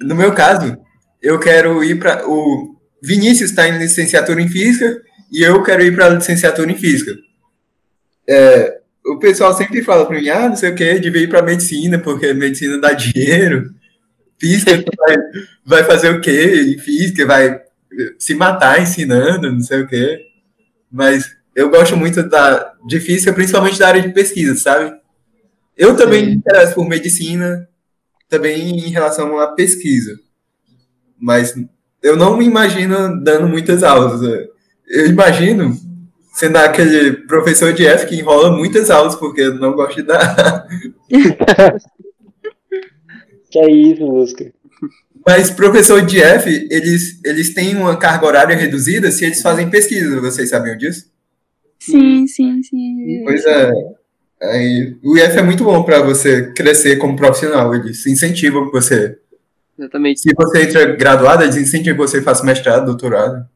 [0.00, 0.76] No meu caso,
[1.20, 2.26] eu quero ir para.
[2.28, 6.76] O Vinícius está em licenciatura em física e eu quero ir para a licenciatura em
[6.76, 7.14] física.
[8.28, 11.42] É, o pessoal sempre fala para mim, ah, não sei o que, devia ir para
[11.42, 13.74] medicina, porque medicina dá dinheiro.
[14.38, 15.16] Física vai,
[15.64, 16.74] vai fazer o quê?
[16.74, 17.60] Em física vai
[18.18, 20.26] se matar ensinando, não sei o quê.
[20.90, 24.92] Mas eu gosto muito da, de física, principalmente da área de pesquisa, sabe?
[25.76, 27.68] Eu também me interesso por medicina,
[28.28, 30.18] também em relação à pesquisa.
[31.18, 31.54] Mas
[32.02, 34.20] eu não me imagino dando muitas aulas.
[34.86, 35.76] Eu imagino
[36.32, 40.66] sendo aquele professor de F que enrola muitas aulas porque eu não gosto de dar.
[43.50, 44.52] Que é isso, Lusca.
[45.26, 50.20] Mas professor de F, eles, eles têm uma carga horária reduzida se eles fazem pesquisa.
[50.20, 51.10] Vocês sabiam disso?
[51.78, 53.22] Sim, sim, sim.
[53.24, 53.72] Pois é.
[54.42, 57.74] Aí, o IF é muito bom para você crescer como profissional.
[57.74, 59.18] Eles incentivam você.
[59.78, 60.20] Exatamente.
[60.20, 63.46] Se você entra graduado, eles incentivam que você faça mestrado, doutorado.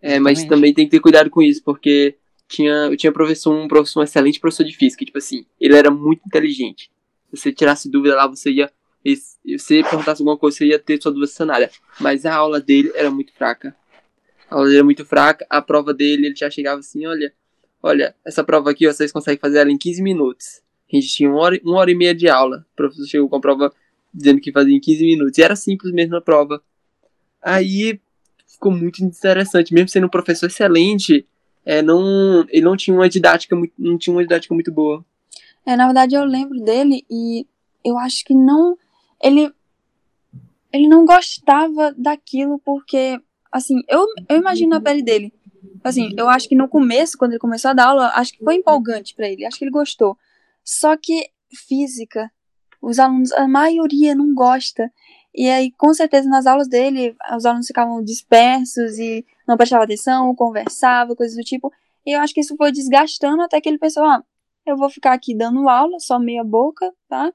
[0.00, 0.48] É, mas Exatamente.
[0.48, 2.16] também tem que ter cuidado com isso, porque
[2.48, 5.90] tinha, eu tinha professor, um professor, um excelente professor de física, tipo assim, ele era
[5.90, 6.90] muito inteligente.
[7.30, 8.70] Se você tirasse dúvida lá, você ia.
[9.04, 11.70] Se você perguntasse alguma coisa, você ia ter sua dúvida sanada.
[12.00, 13.76] Mas a aula dele era muito fraca.
[14.50, 17.32] A aula dele era muito fraca, a prova dele, ele já chegava assim, olha,
[17.82, 20.62] olha, essa prova aqui, vocês conseguem fazer ela em 15 minutos.
[20.90, 22.66] A gente tinha uma hora, uma hora e meia de aula.
[22.72, 23.72] O professor chegou com a prova
[24.12, 25.38] dizendo que fazia em 15 minutos.
[25.38, 26.62] E era simples mesmo a prova.
[27.42, 28.00] Aí
[28.46, 31.26] ficou muito interessante, mesmo sendo um professor excelente,
[31.64, 35.04] é, não, ele não tinha uma didática muito, não tinha uma didática muito boa.
[35.66, 37.46] É, na verdade eu lembro dele e
[37.84, 38.76] eu acho que não.
[39.24, 39.52] Ele.
[40.72, 43.20] Ele não gostava daquilo porque.
[43.50, 45.32] Assim, eu, eu imagino na pele dele.
[45.82, 48.56] Assim, eu acho que no começo, quando ele começou a dar aula, acho que foi
[48.56, 49.44] empolgante pra ele.
[49.44, 50.18] Acho que ele gostou.
[50.64, 52.30] Só que física,
[52.82, 54.90] os alunos, a maioria não gosta.
[55.34, 60.34] E aí, com certeza, nas aulas dele, os alunos ficavam dispersos e não prestavam atenção,
[60.34, 61.72] conversavam, coisas do tipo.
[62.06, 64.22] E eu acho que isso foi desgastando até que ele pensou, ah,
[64.66, 67.32] eu vou ficar aqui dando aula, só meia boca, tá?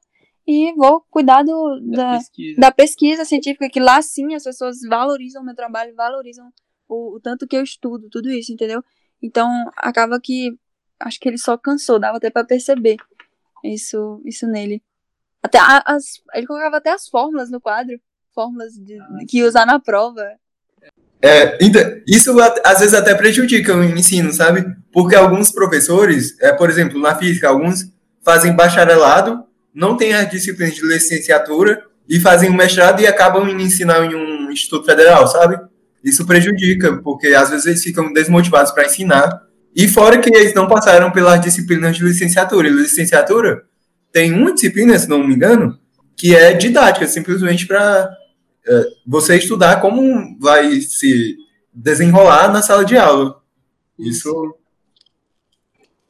[0.52, 2.60] E vou cuidar do, da, pesquisa.
[2.60, 6.52] da pesquisa científica, que lá sim as pessoas valorizam o meu trabalho, valorizam
[6.88, 8.84] o, o tanto que eu estudo, tudo isso, entendeu?
[9.22, 9.48] Então,
[9.78, 10.58] acaba que
[11.00, 12.98] acho que ele só cansou, dava até pra perceber
[13.64, 14.82] isso, isso nele.
[15.44, 18.02] Até as, ele colocava até as fórmulas no quadro,
[18.34, 18.98] fórmulas de,
[19.28, 20.28] que ia usar na prova.
[21.22, 22.36] É, então, isso
[22.66, 24.66] às vezes até prejudica o ensino, sabe?
[24.92, 27.94] Porque alguns professores, é, por exemplo, na física, alguns
[28.24, 33.62] fazem bacharelado, não têm as disciplinas de licenciatura e fazem um mestrado e acabam em
[33.62, 35.60] ensinar em um instituto federal, sabe?
[36.04, 39.44] Isso prejudica, porque às vezes eles ficam desmotivados para ensinar.
[39.76, 42.68] E fora que eles não passaram pelas disciplinas de licenciatura.
[42.68, 43.64] E licenciatura
[44.12, 45.78] tem uma disciplina, se não me engano,
[46.18, 48.10] que é didática, simplesmente para
[49.06, 51.38] você estudar como vai se
[51.74, 53.42] desenrolar na sala de aula.
[53.98, 54.56] Isso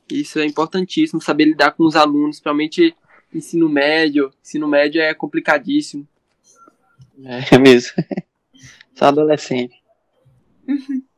[0.09, 2.95] Isso é importantíssimo, saber lidar com os alunos, principalmente
[3.33, 4.33] ensino médio.
[4.41, 6.07] Ensino médio é complicadíssimo.
[7.23, 7.93] É mesmo.
[8.95, 9.81] Só adolescente.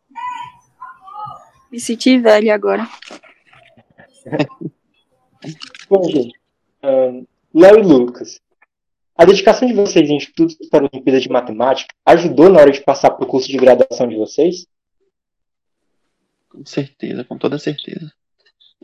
[1.71, 2.87] Me senti velho agora.
[5.89, 6.37] Bom, gente,
[6.83, 8.41] ahn, Léo e Lucas,
[9.15, 12.81] a dedicação de vocês em estudos para a Olimpíada de Matemática ajudou na hora de
[12.81, 14.67] passar para o curso de graduação de vocês?
[16.49, 18.11] Com certeza, com toda certeza.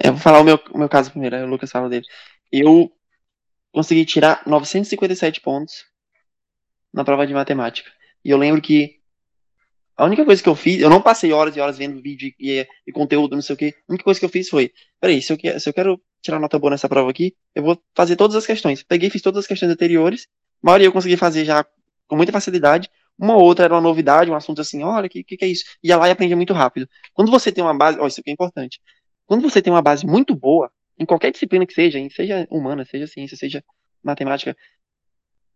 [0.02, 2.06] É, Eu vou falar o meu, o meu caso primeiro, aí o Lucas fala dele.
[2.52, 2.92] Eu
[3.72, 5.86] consegui tirar 957 pontos
[6.94, 7.90] na prova de matemática.
[8.24, 8.98] E eu lembro que
[9.96, 12.68] a única coisa que eu fiz, eu não passei horas e horas vendo vídeo e,
[12.86, 13.74] e conteúdo, não sei o quê.
[13.88, 16.40] A única coisa que eu fiz foi, peraí, se eu, que- se eu quero tirar
[16.40, 18.84] nota boa nessa prova aqui, eu vou fazer todas as questões.
[18.84, 20.28] Peguei, fiz todas as questões anteriores,
[20.64, 21.66] a maioria eu consegui fazer já
[22.08, 22.90] com muita facilidade.
[23.18, 25.48] Uma ou outra era uma novidade, um assunto assim, olha, o que, que, que é
[25.48, 25.64] isso?
[25.84, 26.88] Ia lá e aprendia muito rápido.
[27.14, 28.80] Quando você tem uma base, ó, isso aqui é importante.
[29.26, 33.08] Quando você tem uma base muito boa, em qualquer disciplina que seja, seja humana, seja
[33.08, 33.64] ciência, seja
[34.04, 34.56] matemática,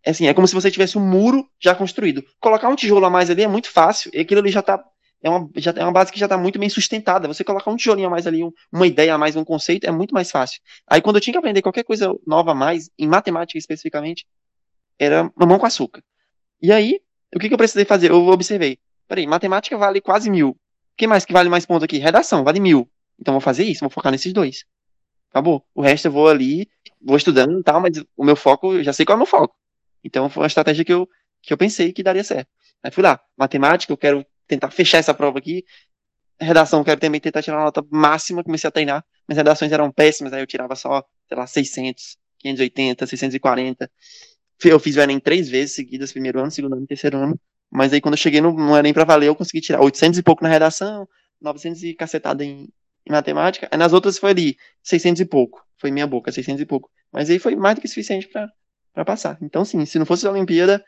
[0.03, 2.23] é assim, é como se você tivesse um muro já construído.
[2.39, 4.83] Colocar um tijolo a mais ali é muito fácil, e aquilo ali já tá
[5.23, 7.27] é uma, já é uma base que já está muito bem sustentada.
[7.27, 9.91] Você colocar um tijolinho a mais ali, um- uma ideia a mais, um conceito, é
[9.91, 10.59] muito mais fácil.
[10.87, 14.25] Aí quando eu tinha que aprender qualquer coisa nova a mais, em matemática especificamente,
[14.97, 16.03] era mamão com açúcar.
[16.61, 16.99] E aí,
[17.35, 18.11] o que, que eu precisei fazer?
[18.11, 18.79] Eu observei.
[19.07, 20.49] Peraí, matemática vale quase mil.
[20.51, 20.57] O
[20.97, 21.97] que mais que vale mais ponto aqui?
[21.99, 22.89] Redação, vale mil.
[23.19, 24.65] Então vou fazer isso, vou focar nesses dois.
[25.31, 25.65] Acabou.
[25.73, 26.69] O resto eu vou ali,
[27.01, 29.25] vou estudando e tal, mas o meu foco, eu já sei qual é o meu
[29.25, 29.55] foco.
[30.03, 31.07] Então foi uma estratégia que eu,
[31.41, 32.49] que eu pensei que daria certo.
[32.83, 35.63] Aí fui lá, matemática, eu quero tentar fechar essa prova aqui.
[36.39, 39.05] Redação, eu quero também tentar tirar uma nota máxima, comecei a treinar.
[39.27, 43.91] Minhas redações eram péssimas, aí eu tirava só, sei lá, 600, 580, 640.
[44.65, 47.39] Eu fiz o Enem três vezes seguidas, primeiro ano, segundo ano, terceiro ano.
[47.71, 50.23] Mas aí quando eu cheguei no, no Enem pra valer, eu consegui tirar 800 e
[50.23, 51.07] pouco na redação,
[51.39, 52.67] 900 e cacetada em,
[53.07, 53.67] em matemática.
[53.71, 55.65] Aí nas outras foi ali, 600 e pouco.
[55.77, 56.89] Foi minha boca, 600 e pouco.
[57.11, 59.37] Mas aí foi mais do que suficiente pra passar.
[59.41, 60.83] Então, sim, se não fosse a Olimpíada,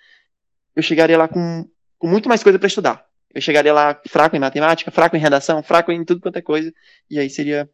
[0.75, 3.05] eu chegaria lá com, com muito mais coisa pra estudar.
[3.33, 6.71] Eu chegaria lá fraco em matemática, fraco em redação, fraco em tudo quanto é coisa.
[7.09, 7.69] E aí seria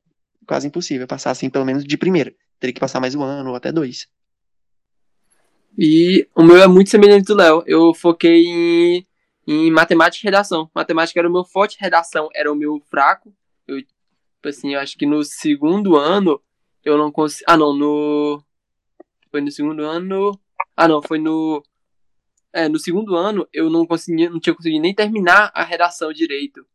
[0.48, 2.34] quase impossível passar assim, pelo menos de primeira.
[2.60, 4.08] Teria que passar mais um ano ou até dois.
[5.78, 7.64] E o meu é muito semelhante do Léo.
[7.68, 9.08] Eu foquei em,
[9.48, 10.70] em matemática e redação.
[10.74, 13.34] Matemática era o meu forte, redação era o meu fraco.
[13.68, 13.82] Eu,
[14.40, 16.42] tipo assim, eu acho que no segundo ano
[16.84, 17.44] eu não consegui.
[17.48, 18.44] Ah, não, no.
[19.30, 20.40] Foi no segundo ano.
[20.76, 21.62] Ah, não, foi no.
[22.52, 26.66] É, no segundo ano eu não consegui, não tinha conseguido nem terminar a redação direito.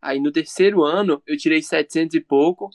[0.00, 2.70] Aí no terceiro ano eu tirei 700 e pouco.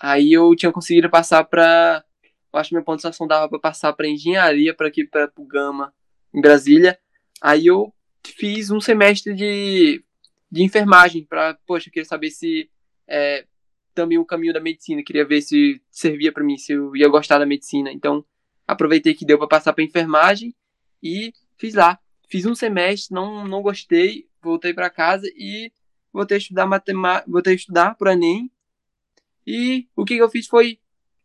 [0.00, 2.04] Aí eu tinha conseguido passar pra.
[2.52, 5.92] Eu acho que minha pontuação dava pra passar pra engenharia, para aqui, para Gama,
[6.32, 6.98] em Brasília.
[7.42, 7.92] Aí eu
[8.24, 10.02] fiz um semestre de,
[10.50, 12.70] de enfermagem, pra, poxa, eu queria saber se
[13.06, 13.44] é,
[13.96, 17.38] também o caminho da medicina, queria ver se servia pra mim, se eu ia gostar
[17.38, 17.90] da medicina.
[17.90, 18.24] Então,
[18.68, 20.54] aproveitei que deu pra passar pra enfermagem
[21.02, 21.98] e fiz lá.
[22.28, 25.72] Fiz um semestre, não, não gostei, voltei pra casa e
[26.12, 28.50] voltei a estudar matemática, voltei a estudar pro Enem.
[29.46, 30.78] E o que, eu fiz foi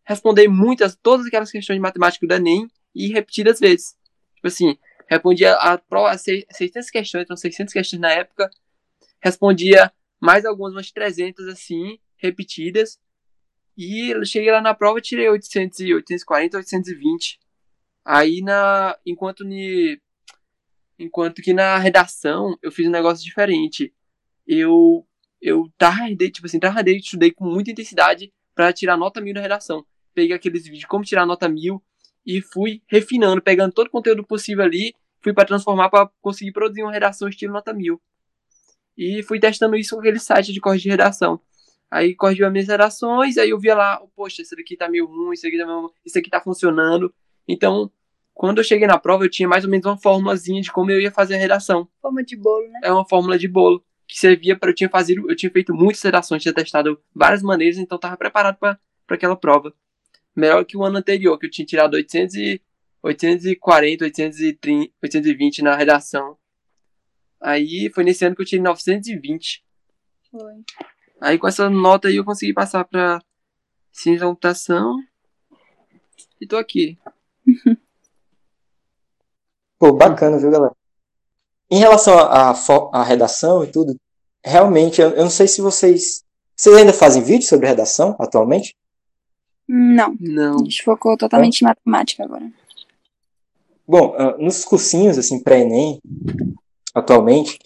[0.04, 3.98] responder muitas, todas aquelas questões de matemática do Enem e repetidas vezes.
[4.36, 4.78] Tipo assim,
[5.10, 8.50] respondia a prova, 600 questões, então 600 questões na época,
[9.20, 9.92] respondia
[10.22, 13.00] mais algumas, umas 300 assim, repetidas,
[13.78, 17.40] e cheguei lá na prova tirei 800, 840, 820.
[18.04, 20.00] Aí, na, enquanto, ni,
[21.00, 23.94] enquanto que na redação eu fiz um negócio diferente.
[24.46, 25.08] Eu,
[25.42, 29.86] eu tardei, tipo assim, tardei, estudei com muita intensidade para tirar nota mil na redação.
[30.14, 31.82] Peguei aqueles vídeos de como tirar nota mil
[32.26, 36.84] e fui refinando, pegando todo o conteúdo possível ali, fui para transformar para conseguir produzir
[36.84, 38.02] uma redação estilo nota mil.
[38.98, 41.42] E fui testando isso com aquele site de corte de redação.
[41.92, 45.34] Aí corrigiu as minhas redações, aí eu via lá, poxa, isso daqui tá meio ruim,
[45.34, 45.92] isso aqui tá, meio...
[46.06, 47.14] isso aqui tá funcionando.
[47.46, 47.92] Então,
[48.34, 51.02] quando eu cheguei na prova, eu tinha mais ou menos uma formulazinha de como eu
[51.02, 51.90] ia fazer a redação.
[52.02, 52.80] Forma de bolo, né?
[52.84, 56.02] É uma fórmula de bolo que servia para eu tinha fazido, eu tinha feito muitas
[56.02, 58.78] redações, tinha testado várias maneiras, então estava preparado para
[59.10, 59.74] aquela prova.
[60.36, 62.62] Melhor que o ano anterior, que eu tinha tirado 800 e,
[63.02, 66.38] 840, 830, 820 na redação.
[67.40, 69.64] Aí foi nesse ano que eu tirei 920.
[70.30, 70.54] Foi.
[71.22, 73.22] Aí com essa nota aí eu consegui passar para
[73.92, 74.98] ciência da computação.
[76.40, 76.98] E tô aqui.
[79.78, 80.76] Pô, bacana, viu, galera?
[81.70, 82.54] Em relação à,
[82.92, 83.96] à redação e tudo,
[84.44, 86.24] realmente, eu, eu, não sei se vocês.
[86.56, 88.76] Vocês ainda fazem vídeo sobre redação atualmente?
[89.68, 90.16] Não.
[90.20, 90.56] Não.
[90.56, 92.52] A gente focou totalmente em matemática agora.
[93.88, 96.00] Bom, uh, nos cursinhos, assim, pré-ENEM,
[96.94, 97.58] atualmente,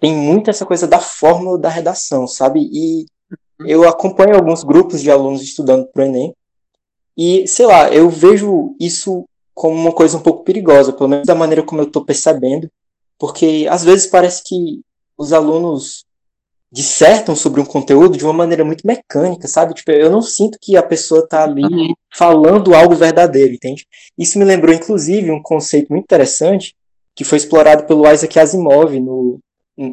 [0.00, 2.60] tem muito essa coisa da fórmula da redação, sabe?
[2.60, 3.06] E
[3.66, 6.34] eu acompanho alguns grupos de alunos estudando para o Enem,
[7.16, 11.34] e, sei lá, eu vejo isso como uma coisa um pouco perigosa, pelo menos da
[11.34, 12.70] maneira como eu estou percebendo,
[13.18, 14.82] porque às vezes parece que
[15.16, 16.04] os alunos
[16.70, 19.74] dissertam sobre um conteúdo de uma maneira muito mecânica, sabe?
[19.74, 21.92] Tipo, eu não sinto que a pessoa está ali uhum.
[22.14, 23.84] falando algo verdadeiro, entende?
[24.16, 26.76] Isso me lembrou, inclusive, um conceito muito interessante
[27.16, 29.40] que foi explorado pelo Isaac Asimov no,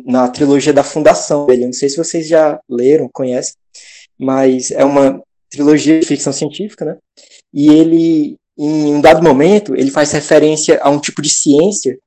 [0.06, 1.66] na trilogia da Fundação dele.
[1.66, 3.54] não sei se vocês já leram, conhecem,
[4.18, 6.98] mas é uma trilogia de ficção científica, né?
[7.54, 11.98] E ele em um dado momento, ele faz referência a um tipo de ciência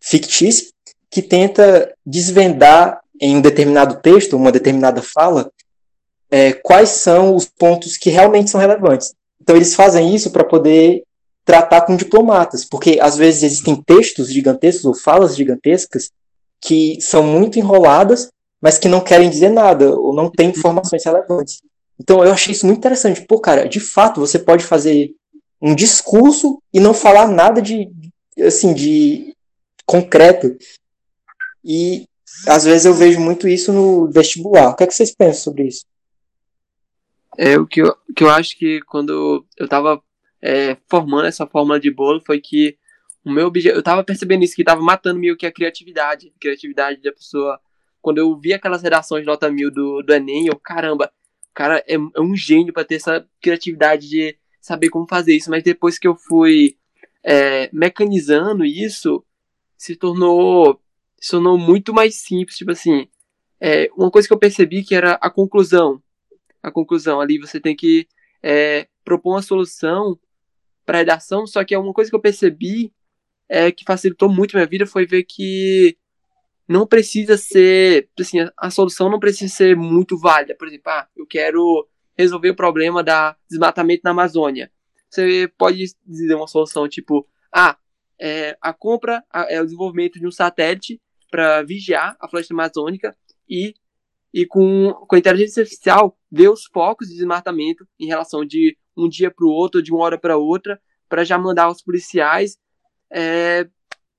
[0.00, 0.68] fictícia
[1.10, 5.50] que tenta desvendar em um determinado texto, uma determinada fala,
[6.30, 9.14] é, quais são os pontos que realmente são relevantes.
[9.40, 11.02] Então, eles fazem isso para poder
[11.44, 16.10] tratar com diplomatas, porque às vezes existem textos gigantescos ou falas gigantescas
[16.62, 21.60] que são muito enroladas, mas que não querem dizer nada ou não têm informações relevantes.
[22.00, 23.26] Então, eu achei isso muito interessante.
[23.26, 25.12] Pô, cara, de fato, você pode fazer
[25.60, 27.90] um discurso e não falar nada de
[28.38, 29.36] assim de
[29.84, 30.56] concreto.
[31.64, 32.06] E
[32.46, 34.70] às vezes eu vejo muito isso no vestibular.
[34.70, 35.84] O que, é que vocês pensam sobre isso?
[37.36, 40.00] É o que eu, que eu acho que quando eu estava
[40.40, 42.76] é, formando essa fórmula de bolo foi que
[43.24, 46.40] o meu objetivo, eu estava percebendo isso que estava matando meio que a criatividade, a
[46.40, 47.60] criatividade da pessoa.
[48.00, 51.12] Quando eu vi aquelas redações nota mil do, do Enem, eu, caramba,
[51.50, 55.50] o cara é, é um gênio para ter essa criatividade de saber como fazer isso,
[55.50, 56.76] mas depois que eu fui
[57.22, 59.24] é, mecanizando isso,
[59.76, 60.80] se tornou,
[61.20, 63.08] se tornou muito mais simples, tipo assim,
[63.60, 66.02] é, uma coisa que eu percebi que era a conclusão,
[66.62, 68.08] a conclusão ali você tem que
[68.42, 70.18] é, propor uma solução
[70.84, 72.92] para redação, só que é uma coisa que eu percebi
[73.48, 75.96] é, que facilitou muito minha vida foi ver que
[76.68, 81.06] não precisa ser, assim, a, a solução não precisa ser muito válida, por exemplo, ah,
[81.16, 81.86] eu quero
[82.16, 84.70] resolver o problema da desmatamento na Amazônia.
[85.08, 87.76] Você pode dizer uma solução tipo, ah,
[88.18, 93.16] é, a compra é o desenvolvimento de um satélite para vigiar a floresta amazônica
[93.48, 93.74] e,
[94.32, 99.08] e com, com a inteligência artificial ver os focos de desmatamento em relação de um
[99.08, 102.56] dia para o outro, de uma hora para outra, para já mandar os policiais,
[103.12, 103.68] é,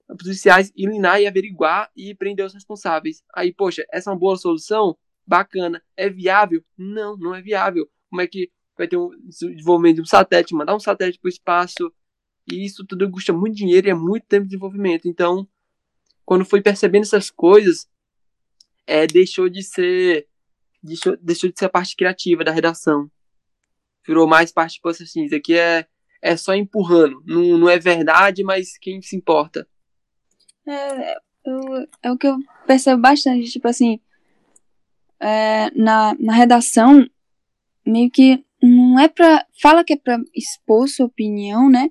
[0.07, 0.71] policiais
[1.01, 3.23] lá e averiguar e prender os responsáveis.
[3.33, 4.97] Aí, poxa, essa é uma boa solução?
[5.25, 5.81] bacana.
[5.95, 6.63] É viável?
[6.77, 7.89] Não, não é viável.
[8.09, 11.31] Como é que vai ter um desenvolvimento de um satélite, mandar um satélite para o
[11.31, 11.91] espaço?
[12.51, 15.07] E isso tudo custa muito dinheiro e é muito tempo de desenvolvimento.
[15.07, 15.47] Então,
[16.25, 17.89] quando fui percebendo essas coisas,
[18.85, 20.27] é, deixou de ser
[20.81, 23.09] deixou, deixou de ser a parte criativa da redação.
[24.05, 25.87] Virou mais parte, tipo assim, isso aqui é,
[26.23, 27.21] é só empurrando.
[27.27, 29.67] Não, não é verdade, mas quem se importa?
[30.65, 31.61] É, eu,
[32.01, 33.99] é o que eu percebo bastante, tipo assim,
[35.19, 37.05] é, na, na redação,
[37.85, 39.45] meio que não é pra.
[39.61, 41.89] Fala que é pra expor sua opinião, né?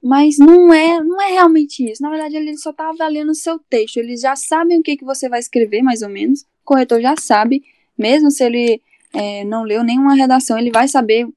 [0.00, 2.02] Mas não é, não é realmente isso.
[2.02, 3.96] Na verdade, ele só tá avaliando o seu texto.
[3.98, 6.42] Eles já sabem o que, que você vai escrever, mais ou menos.
[6.42, 7.62] O corretor já sabe,
[7.96, 8.80] mesmo se ele
[9.12, 11.28] é, não leu nenhuma redação, ele vai saber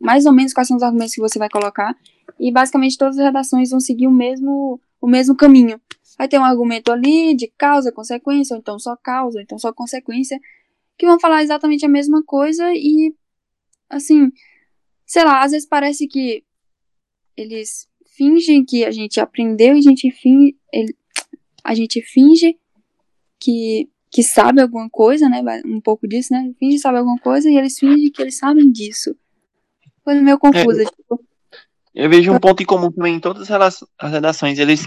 [0.00, 1.96] mais ou menos quais são os argumentos que você vai colocar.
[2.38, 5.80] E basicamente todas as redações vão seguir o mesmo, o mesmo caminho.
[6.16, 9.72] Vai ter um argumento ali de causa, consequência, ou então só causa, ou então só
[9.72, 10.38] consequência
[10.98, 13.14] que vão falar exatamente a mesma coisa e,
[13.88, 14.32] assim,
[15.06, 16.44] sei lá, às vezes parece que
[17.36, 20.96] eles fingem que a gente aprendeu e a gente finge, ele,
[21.62, 22.58] a gente finge
[23.38, 25.40] que, que sabe alguma coisa, né?
[25.64, 26.52] Um pouco disso, né?
[26.58, 29.16] Finge que sabe alguma coisa e eles fingem que eles sabem disso.
[30.08, 30.82] Coisa meio confusa.
[30.82, 31.22] É, tipo.
[31.94, 34.58] Eu vejo um ponto em comum também em todas as redações.
[34.58, 34.82] Eles,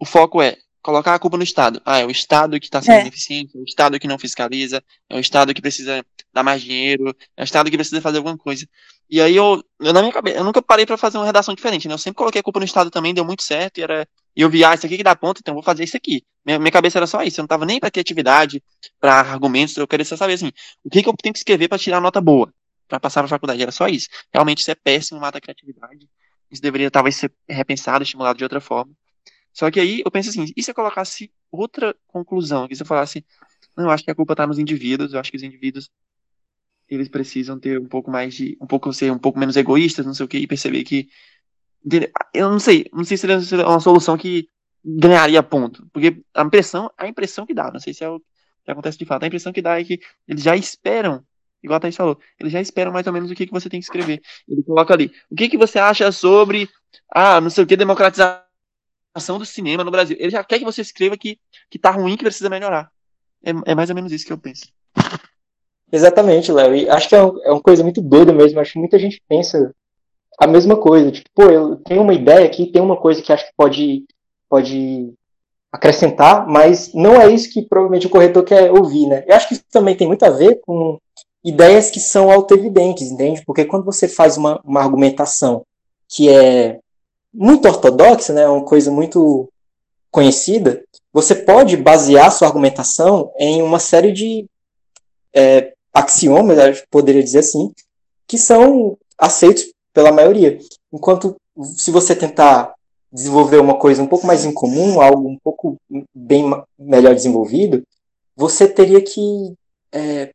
[0.00, 1.80] o foco é colocar a culpa no Estado.
[1.86, 3.00] Ah, é o Estado que está sendo É.
[3.02, 7.14] ineficiente, é o Estado que não fiscaliza, é o Estado que precisa dar mais dinheiro,
[7.36, 8.66] é o Estado que precisa fazer alguma coisa.
[9.08, 11.86] E aí eu, eu na minha cabeça, eu nunca parei para fazer uma redação diferente,
[11.86, 11.94] né?
[11.94, 14.50] Eu sempre coloquei a culpa no Estado também, deu muito certo, e era e eu
[14.50, 16.24] vi, ah, isso aqui que dá ponto, então eu vou fazer isso aqui.
[16.44, 18.60] Minha, minha cabeça era só isso, eu não tava nem para criatividade,
[18.98, 20.50] para argumentos, eu queria só saber assim,
[20.82, 22.52] o que que eu tenho que escrever para tirar nota boa,
[22.92, 24.08] para passar para faculdade, era só isso.
[24.30, 26.06] Realmente isso é péssimo, mata a criatividade.
[26.50, 28.92] Isso deveria talvez ser repensado, estimulado de outra forma.
[29.50, 32.86] Só que aí eu penso assim, e se eu colocasse outra conclusão, que se eu
[32.86, 33.24] falasse,
[33.74, 35.90] não, eu acho que a culpa tá nos indivíduos, eu acho que os indivíduos
[36.86, 40.12] eles precisam ter um pouco mais de, um pouco ser um pouco menos egoístas, não
[40.12, 41.08] sei o que, e perceber que
[42.34, 44.46] eu não sei, não sei se seria uma solução que
[44.84, 48.20] ganharia ponto, porque a impressão, a impressão que dá, não sei se é o
[48.62, 51.24] que acontece de fato, a impressão que dá é que eles já esperam,
[51.62, 53.80] igual a Thaís falou, eles já esperam mais ou menos o que, que você tem
[53.80, 54.20] que escrever.
[54.48, 56.68] Ele coloca ali, o que, que você acha sobre,
[57.14, 58.42] ah, não sei o que, democratização
[59.38, 60.16] do cinema no Brasil.
[60.18, 61.38] Ele já quer que você escreva que,
[61.70, 62.90] que tá ruim, que precisa melhorar.
[63.44, 64.66] É, é mais ou menos isso que eu penso.
[65.90, 66.74] Exatamente, Léo.
[66.74, 68.58] E acho que é, um- é uma coisa muito doida mesmo.
[68.60, 69.74] Acho que muita gente pensa
[70.40, 71.12] a mesma coisa.
[71.12, 74.04] Tipo, pô, eu tenho uma ideia aqui, tem uma coisa que acho que pode,
[74.48, 75.12] pode
[75.72, 79.24] acrescentar, mas não é isso que provavelmente o corretor quer ouvir, né?
[79.26, 80.98] Eu acho que isso também tem muito a ver com
[81.44, 83.42] ideias que são autoevidentes, entende?
[83.44, 85.64] Porque quando você faz uma, uma argumentação
[86.08, 86.78] que é
[87.32, 88.46] muito ortodoxa, né?
[88.46, 89.48] Uma coisa muito
[90.10, 94.46] conhecida, você pode basear sua argumentação em uma série de
[95.34, 97.72] é, axiomas, eu poderia dizer assim,
[98.26, 100.58] que são aceitos pela maioria.
[100.92, 101.36] Enquanto
[101.76, 102.74] se você tentar
[103.10, 105.76] desenvolver uma coisa um pouco mais incomum, algo um pouco
[106.14, 106.44] bem
[106.78, 107.82] melhor desenvolvido,
[108.36, 109.54] você teria que
[109.92, 110.32] é,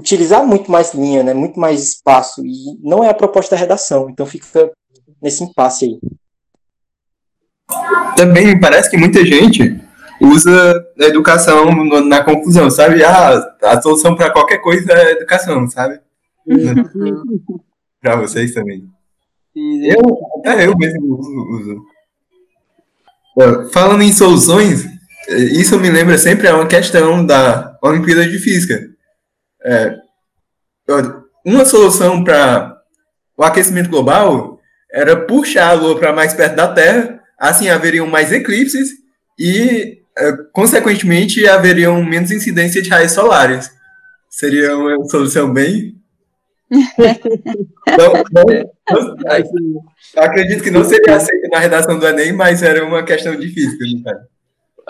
[0.00, 4.08] utilizar muito mais linha, né, muito mais espaço, e não é a proposta da redação,
[4.08, 4.72] então fica
[5.22, 6.00] nesse impasse aí.
[8.16, 9.78] Também me parece que muita gente
[10.20, 13.04] usa a educação na conclusão, sabe?
[13.04, 16.00] Ah, a solução para qualquer coisa é educação, sabe?
[18.00, 18.88] Para vocês também.
[19.54, 20.00] Eu,
[20.38, 21.20] até eu mesmo
[21.50, 21.84] uso.
[23.72, 24.86] Falando em soluções,
[25.28, 28.90] isso me lembra sempre a uma questão da Olimpíada de Física.
[29.64, 29.94] É,
[31.44, 32.76] uma solução para
[33.36, 34.60] o aquecimento global
[34.92, 38.90] era puxar a Lua para mais perto da Terra, assim haveriam mais eclipses
[39.38, 43.70] e, eh, consequentemente, haveriam menos incidência de raios solares.
[44.28, 45.94] Seria uma solução bem.
[47.98, 48.44] Não, não,
[50.14, 53.48] não, acredito que não seria aceito na redação do Enem, mas era uma questão de
[53.48, 54.20] física, no caso.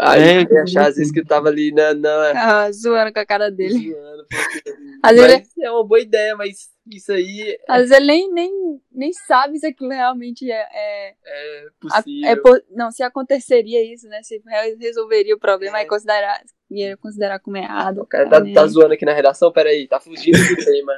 [0.03, 0.43] Aí É.
[0.43, 1.93] eu ia achar às vezes que eu tava ali na.
[1.95, 2.33] na
[2.65, 3.93] Ah, zoando com a cara dele.
[3.93, 8.07] zoando, porque- Às vezes, ele, é uma boa ideia, mas isso aí às vezes ele
[8.07, 10.55] nem, nem, nem sabe se aquilo realmente é.
[10.73, 12.29] é, é a- possível.
[12.31, 14.23] é po- não, se aconteceria isso, né?
[14.23, 15.81] Se re- resolveria o problema, É.
[15.83, 16.41] aí considerar,
[16.71, 18.03] ia considerar como errado.
[18.03, 18.53] O cara tá, né?
[18.53, 20.93] tá zoando aqui na redação, peraí, tá fugindo do tema.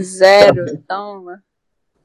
[0.00, 1.42] Zero, toma.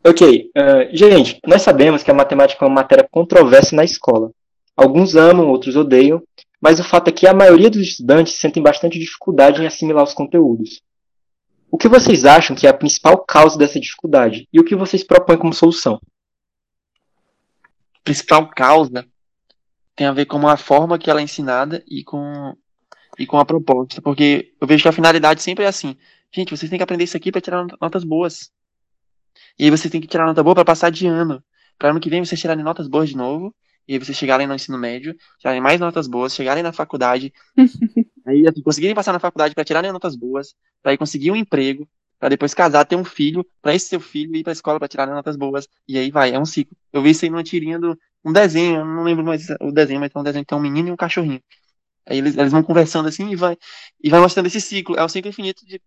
[0.06, 4.32] Ok, eh, gente, nós sabemos que a matemática é uma matéria controversa na escola.
[4.80, 6.24] Alguns amam, outros odeiam,
[6.62, 10.14] mas o fato é que a maioria dos estudantes sentem bastante dificuldade em assimilar os
[10.14, 10.82] conteúdos.
[11.72, 14.48] O que vocês acham que é a principal causa dessa dificuldade?
[14.52, 16.00] E o que vocês propõem como solução?
[18.04, 19.06] principal causa
[19.96, 22.56] tem a ver com a forma que ela é ensinada e com,
[23.20, 24.02] e com a proposta.
[24.02, 25.96] Porque eu vejo que a finalidade sempre é assim.
[26.32, 28.50] Gente, vocês têm que aprender isso aqui para tirar not- notas boas.
[29.60, 31.44] E aí você tem que tirar nota boa para passar de ano.
[31.78, 33.54] Para ano que vem vocês tirarem notas boas de novo.
[33.90, 37.34] E aí vocês chegarem no ensino médio, tirarem mais notas boas, chegarem na faculdade.
[38.24, 41.90] aí assim, conseguirem passar na faculdade para tirarem notas boas, para aí conseguir um emprego,
[42.20, 45.08] para depois casar, ter um filho, para esse seu filho ir para escola para tirar
[45.08, 45.68] notas boas.
[45.88, 46.78] E aí vai, é um ciclo.
[46.94, 50.00] Eu vi isso aí numa tirinha do um desenho, eu não lembro mais o desenho,
[50.00, 51.42] mas é um desenho que tem um menino e um cachorrinho.
[52.06, 53.58] Aí eles, eles vão conversando assim e vai,
[54.04, 54.98] e vai mostrando esse ciclo.
[55.00, 55.82] É o ciclo infinito de.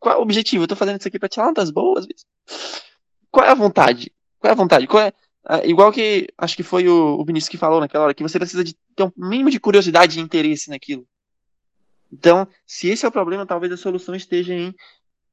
[0.00, 0.64] Qual é o objetivo?
[0.64, 2.06] Eu tô fazendo isso aqui pra tirar notas boas?
[3.30, 4.10] Qual é a vontade?
[4.40, 4.88] Qual é a vontade?
[4.88, 5.12] Qual é.
[5.48, 8.38] Ah, igual que acho que foi o, o Vinícius que falou naquela hora, que você
[8.38, 11.06] precisa de ter um mínimo de curiosidade e interesse naquilo.
[12.12, 14.74] Então, se esse é o problema, talvez a solução esteja em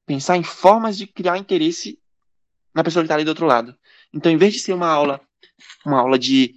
[0.05, 1.99] pensar em formas de criar interesse
[2.73, 3.75] na pessoa que está ali do outro lado.
[4.13, 5.21] Então, em vez de ser uma aula,
[5.85, 6.55] uma aula de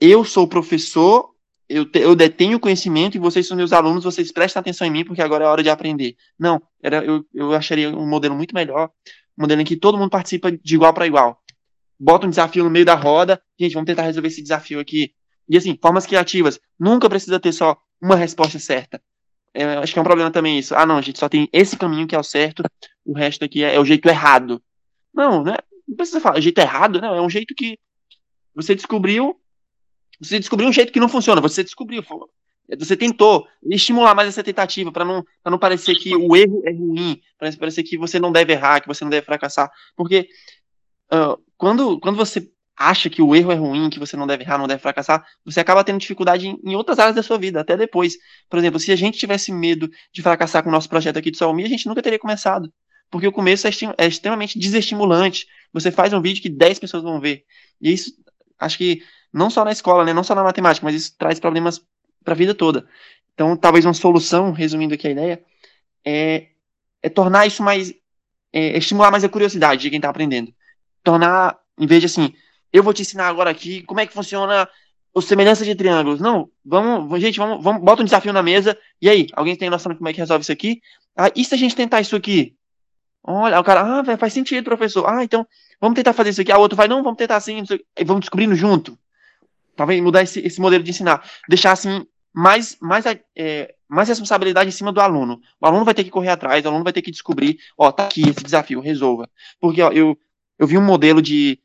[0.00, 1.34] eu sou professor,
[1.68, 5.04] eu, te- eu detenho conhecimento e vocês são meus alunos, vocês prestem atenção em mim
[5.04, 6.16] porque agora é hora de aprender.
[6.38, 8.90] Não, era, eu, eu acharia um modelo muito melhor,
[9.36, 11.40] um modelo em que todo mundo participa de igual para igual.
[11.98, 15.14] Bota um desafio no meio da roda, gente, vamos tentar resolver esse desafio aqui.
[15.48, 16.60] E assim, formas criativas.
[16.78, 19.00] Nunca precisa ter só uma resposta certa.
[19.54, 20.74] É, acho que é um problema também isso.
[20.74, 22.62] Ah, não, gente só tem esse caminho que é o certo,
[23.04, 24.62] o resto aqui é, é o jeito errado.
[25.14, 25.56] Não, né?
[25.88, 27.14] Não precisa falar jeito errado, não.
[27.14, 27.78] É um jeito que
[28.54, 29.40] você descobriu.
[30.20, 31.40] Você descobriu um jeito que não funciona.
[31.40, 32.02] Você descobriu.
[32.78, 37.20] Você tentou estimular mais essa tentativa para não, não parecer que o erro é ruim,
[37.38, 39.70] para parecer que você não deve errar, que você não deve fracassar.
[39.94, 40.28] Porque
[41.56, 44.66] quando, quando você acha que o erro é ruim, que você não deve errar, não
[44.66, 48.16] deve fracassar, você acaba tendo dificuldade em, em outras áreas da sua vida, até depois.
[48.50, 51.38] Por exemplo, se a gente tivesse medo de fracassar com o nosso projeto aqui de
[51.38, 52.70] Salmi, a gente nunca teria começado.
[53.10, 55.46] Porque o começo é, é extremamente desestimulante.
[55.72, 57.44] Você faz um vídeo que 10 pessoas vão ver.
[57.80, 58.12] E isso,
[58.58, 59.02] acho que
[59.32, 61.80] não só na escola, né, não só na matemática, mas isso traz problemas
[62.24, 62.86] para a vida toda.
[63.32, 65.44] Então, talvez uma solução, resumindo aqui a ideia,
[66.04, 66.48] é,
[67.02, 67.94] é tornar isso mais.
[68.52, 70.54] É, estimular mais a curiosidade de quem está aprendendo.
[71.06, 72.34] Tornar, em vez de assim,
[72.72, 74.68] eu vou te ensinar agora aqui como é que funciona
[75.14, 76.18] o semelhança de triângulos.
[76.18, 78.76] Não, vamos, gente, vamos, vamos, bota um desafio na mesa.
[79.00, 80.80] E aí, alguém tem noção de como é que resolve isso aqui?
[81.16, 82.56] Ah, e se a gente tentar isso aqui?
[83.22, 85.08] Olha, o cara, ah, faz sentido, professor.
[85.08, 85.46] Ah, então,
[85.80, 86.50] vamos tentar fazer isso aqui.
[86.50, 87.62] A outro vai, não, vamos tentar assim,
[88.04, 88.98] vamos descobrindo junto.
[89.76, 91.24] Talvez mudar esse, esse modelo de ensinar.
[91.48, 92.04] Deixar assim
[92.34, 95.40] mais, mais, é, mais responsabilidade em cima do aluno.
[95.60, 98.04] O aluno vai ter que correr atrás, o aluno vai ter que descobrir, ó, tá
[98.04, 99.30] aqui esse desafio, resolva.
[99.58, 100.18] Porque, ó, eu,
[100.58, 101.58] eu vi um modelo de,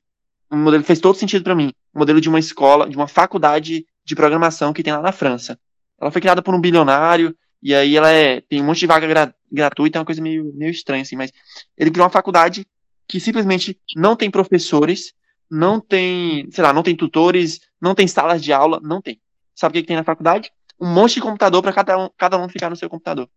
[0.51, 3.07] um modelo que fez todo sentido para mim, um modelo de uma escola, de uma
[3.07, 5.59] faculdade de programação que tem lá na França.
[5.99, 9.07] Ela foi criada por um bilionário, e aí ela é, tem um monte de vaga
[9.07, 11.31] gra, gratuita, é uma coisa meio, meio estranha, assim, mas
[11.77, 12.65] ele criou uma faculdade
[13.07, 15.13] que simplesmente não tem professores,
[15.49, 19.19] não tem, sei lá, não tem tutores, não tem salas de aula, não tem.
[19.53, 20.51] Sabe o que, que tem na faculdade?
[20.81, 23.29] um monte de computador para cada um, cada um ficar no seu computador.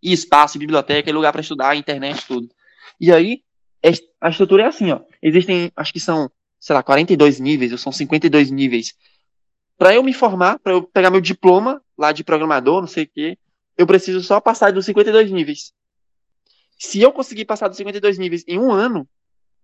[0.00, 2.48] E espaço, biblioteca, e lugar para estudar, internet, tudo.
[3.00, 3.42] E aí,
[4.20, 5.00] a estrutura é assim, ó.
[5.22, 8.94] Existem, acho que são, sei lá, 42 níveis, ou são 52 níveis.
[9.78, 13.08] Para eu me formar, para eu pegar meu diploma lá de programador, não sei o
[13.08, 13.38] quê,
[13.78, 15.72] eu preciso só passar dos 52 níveis.
[16.78, 19.08] Se eu conseguir passar dos 52 níveis em um ano,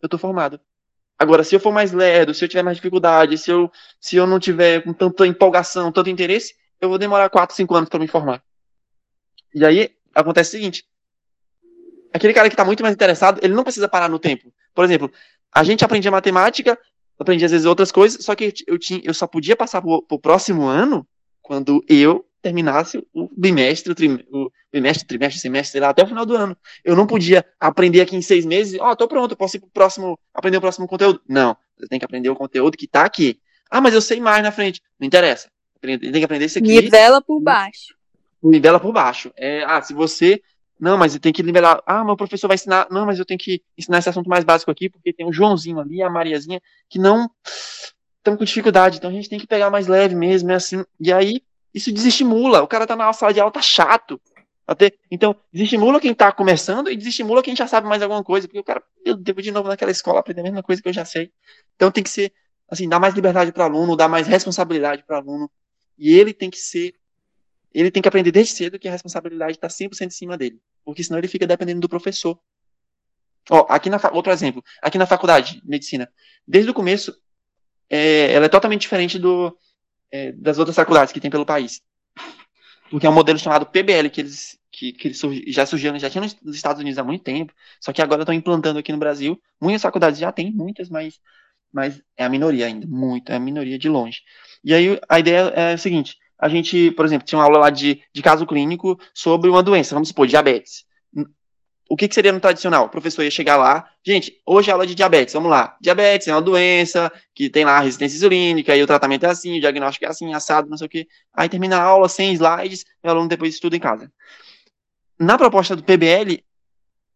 [0.00, 0.58] eu tô formado.
[1.18, 4.26] Agora, se eu for mais lerdo, se eu tiver mais dificuldade, se eu, se eu
[4.26, 8.06] não tiver com tanta empolgação, tanto interesse, eu vou demorar 4, 5 anos para me
[8.06, 8.42] formar.
[9.54, 10.84] E aí acontece o seguinte:
[12.16, 14.52] aquele cara que está muito mais interessado, ele não precisa parar no tempo.
[14.74, 15.10] Por exemplo,
[15.52, 16.78] a gente aprendia matemática,
[17.18, 20.18] aprendia às vezes outras coisas, só que eu, tinha, eu só podia passar para o
[20.18, 21.06] próximo ano
[21.42, 26.06] quando eu terminasse o bimestre, o, trim, o bimestre, trimestre, semestre, sei lá, até o
[26.06, 26.56] final do ano.
[26.84, 29.68] Eu não podia aprender aqui em seis meses, ó, oh, tô pronto, posso ir pro
[29.70, 31.20] próximo, aprender o próximo conteúdo.
[31.28, 33.40] Não, você tem que aprender o conteúdo que está aqui.
[33.70, 34.80] Ah, mas eu sei mais na frente.
[34.98, 35.50] Não interessa.
[35.80, 36.80] Tem que aprender isso aqui.
[36.80, 37.94] Nivela por baixo.
[38.42, 39.32] Nivela por baixo.
[39.36, 40.40] É, ah, se você.
[40.78, 41.82] Não, mas tem que nivelar.
[41.86, 42.86] Ah, meu professor vai ensinar.
[42.90, 45.80] Não, mas eu tenho que ensinar esse assunto mais básico aqui, porque tem o Joãozinho
[45.80, 47.30] ali, a Mariazinha, que não
[48.18, 48.98] estão com dificuldade.
[48.98, 50.84] Então a gente tem que pegar mais leve mesmo, é assim.
[51.00, 52.62] E aí, isso desestimula.
[52.62, 54.20] O cara tá na sala de aula, tá chato.
[54.66, 58.48] Até, então, desestimula quem tá começando e desestimula quem já sabe mais alguma coisa.
[58.48, 60.92] Porque o cara, eu devo de novo naquela escola aprender a mesma coisa que eu
[60.92, 61.30] já sei.
[61.76, 62.32] Então tem que ser,
[62.68, 65.48] assim, dar mais liberdade para aluno, dar mais responsabilidade para aluno.
[65.96, 66.94] E ele tem que ser.
[67.76, 70.58] Ele tem que aprender desde cedo que a responsabilidade está 100% em cima dele.
[70.82, 72.40] Porque senão ele fica dependendo do professor.
[73.50, 74.64] Ó, aqui na, outro exemplo.
[74.80, 76.10] Aqui na faculdade de medicina.
[76.48, 77.14] Desde o começo,
[77.90, 79.54] é, ela é totalmente diferente do,
[80.10, 81.82] é, das outras faculdades que tem pelo país.
[82.90, 86.22] Porque é um modelo chamado PBL, que eles, que, que eles já surgiram, já tinha
[86.22, 89.38] nos Estados Unidos há muito tempo, só que agora estão implantando aqui no Brasil.
[89.60, 91.20] Muitas faculdades já têm, muitas, mas,
[91.70, 94.22] mas é a minoria ainda, muito, é a minoria de longe.
[94.64, 97.70] E aí a ideia é a seguinte: a gente, por exemplo, tinha uma aula lá
[97.70, 100.84] de, de caso clínico sobre uma doença, vamos supor, diabetes.
[101.88, 102.86] O que, que seria no tradicional?
[102.86, 105.76] O professor ia chegar lá, gente, hoje é aula de diabetes, vamos lá.
[105.80, 109.60] Diabetes é uma doença que tem lá resistência insulínica, e o tratamento é assim, o
[109.60, 111.06] diagnóstico é assim, assado, não sei o quê.
[111.32, 114.10] Aí termina a aula, sem slides, e o aluno depois estuda em casa.
[115.18, 116.42] Na proposta do PBL,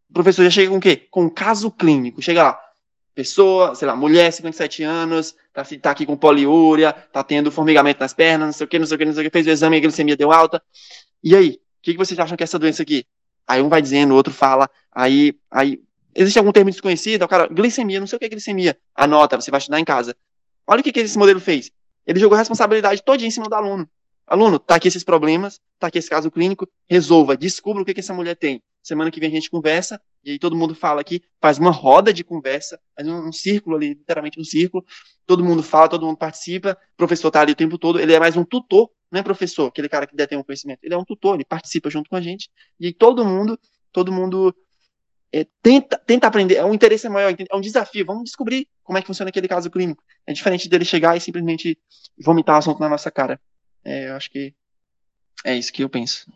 [0.09, 1.07] o professor já chega com o quê?
[1.11, 2.21] Com caso clínico.
[2.21, 2.59] Chega lá,
[3.13, 8.13] pessoa, sei lá, mulher, 57 anos, tá, tá aqui com poliúria, tá tendo formigamento nas
[8.13, 9.49] pernas, não sei o que, não sei o que, não sei o que, fez o
[9.49, 10.61] exame, a glicemia deu alta.
[11.23, 13.05] E aí, o que, que vocês acham que é essa doença aqui?
[13.47, 15.81] Aí um vai dizendo, o outro fala, aí, aí,
[16.15, 17.23] existe algum termo desconhecido?
[17.23, 18.77] O cara, glicemia, não sei o que é glicemia.
[18.95, 20.15] Anota, você vai estudar em casa.
[20.65, 21.71] Olha o que, que esse modelo fez.
[22.05, 23.89] Ele jogou a responsabilidade toda em cima do aluno.
[24.25, 27.99] Aluno, tá aqui esses problemas, tá aqui esse caso clínico, resolva, descubra o que, que
[27.99, 28.63] essa mulher tem.
[28.81, 32.13] Semana que vem a gente conversa, e aí todo mundo fala aqui, faz uma roda
[32.13, 34.85] de conversa, faz um, um círculo ali, literalmente um círculo,
[35.25, 38.19] todo mundo fala, todo mundo participa, o professor tá ali o tempo todo, ele é
[38.19, 41.05] mais um tutor, não é professor, aquele cara que detém o conhecimento, ele é um
[41.05, 42.49] tutor, ele participa junto com a gente,
[42.79, 43.59] e aí todo mundo,
[43.91, 44.55] todo mundo
[45.31, 49.01] é, tenta, tenta aprender, é um interesse maior, é um desafio, vamos descobrir como é
[49.01, 50.03] que funciona aquele caso clínico.
[50.27, 51.79] É diferente dele chegar e simplesmente
[52.19, 53.39] vomitar o assunto na nossa cara.
[53.83, 54.53] É, eu acho que
[55.45, 56.29] é isso que eu penso.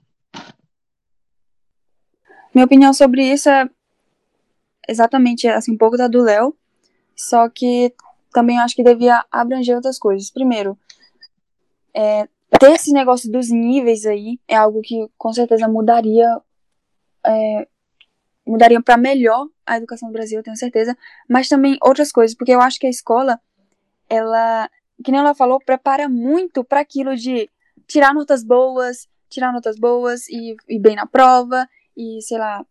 [2.53, 3.69] Minha opinião sobre isso é
[4.87, 6.55] exatamente assim, um pouco da do Léo,
[7.15, 7.93] só que
[8.33, 10.29] também acho que devia abranger outras coisas.
[10.29, 10.77] Primeiro,
[11.93, 12.27] é,
[12.59, 16.27] ter esse negócio dos níveis aí é algo que com certeza mudaria
[17.25, 17.67] é,
[18.45, 20.95] mudaria para melhor a educação do Brasil, eu tenho certeza,
[21.27, 23.39] mas também outras coisas, porque eu acho que a escola
[24.07, 24.69] ela,
[25.03, 27.49] que nem ela falou, prepara muito para aquilo de
[27.87, 31.67] tirar notas boas, tirar notas boas e ir bem na prova
[31.97, 32.63] e sei lá,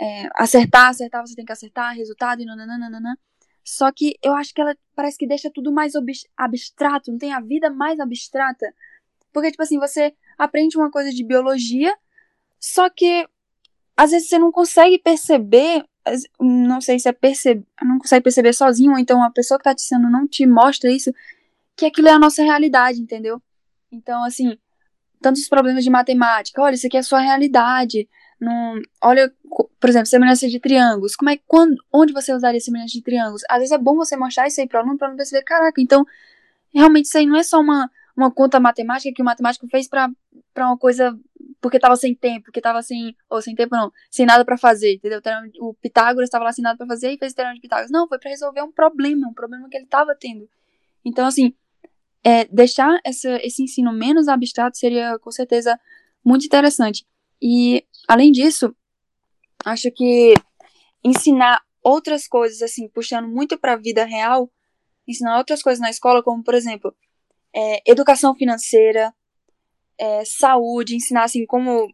[0.00, 3.18] é, acertar, acertar, você tem que acertar, resultado e nananana.
[3.64, 5.92] Só que eu acho que ela parece que deixa tudo mais
[6.36, 8.72] abstrato, não tem a vida mais abstrata.
[9.32, 11.94] Porque, tipo assim, você aprende uma coisa de biologia,
[12.58, 13.28] só que
[13.96, 15.84] às vezes você não consegue perceber,
[16.40, 19.74] não sei se é perceber, não consegue perceber sozinho, ou então a pessoa que tá
[19.74, 21.12] te ensinando não te mostra isso,
[21.76, 23.42] que aquilo é a nossa realidade, entendeu?
[23.90, 24.56] Então, assim,
[25.20, 28.08] tantos problemas de matemática, olha, isso aqui é a sua realidade.
[29.02, 29.32] Olha,
[29.80, 31.16] por exemplo, semelhança de triângulos.
[31.16, 33.42] Como é quando, onde você usaria semelhança de triângulos?
[33.48, 35.80] Às vezes é bom você mostrar isso aí para o aluno para não perceber, caraca,
[35.80, 36.04] então
[36.72, 40.10] realmente isso aí não é só uma, uma conta matemática que o matemático fez para
[40.56, 41.18] uma coisa
[41.60, 44.94] porque estava sem tempo, porque estava sem, ou sem tempo não, sem nada para fazer,
[44.94, 45.20] entendeu?
[45.60, 47.90] O Pitágoras estava lá sem nada para fazer e fez o teorema de Pitágoras.
[47.90, 50.48] Não, foi para resolver um problema, um problema que ele estava tendo.
[51.04, 51.52] Então, assim,
[52.22, 55.78] é, deixar essa, esse ensino menos abstrato seria com certeza
[56.24, 57.06] muito interessante.
[57.40, 58.74] E, além disso,
[59.64, 60.34] acho que
[61.04, 64.50] ensinar outras coisas, assim, puxando muito para a vida real,
[65.06, 66.94] ensinar outras coisas na escola, como, por exemplo,
[67.54, 69.14] é, educação financeira,
[69.98, 71.88] é, saúde, ensinar, assim, como.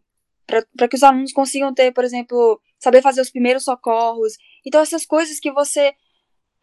[0.47, 4.33] para que os alunos consigam ter, por exemplo, saber fazer os primeiros socorros.
[4.65, 5.93] Então, essas coisas que você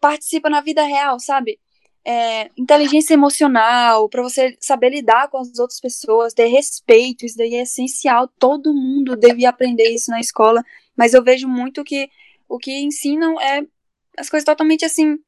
[0.00, 1.60] participa na vida real, sabe?
[2.04, 7.54] É, inteligência emocional, para você saber lidar com as outras pessoas, ter respeito, isso daí
[7.54, 8.28] é essencial.
[8.38, 10.64] Todo mundo devia aprender isso na escola,
[10.96, 12.10] mas eu vejo muito que
[12.48, 13.64] o que ensinam é
[14.18, 15.18] as coisas totalmente assim.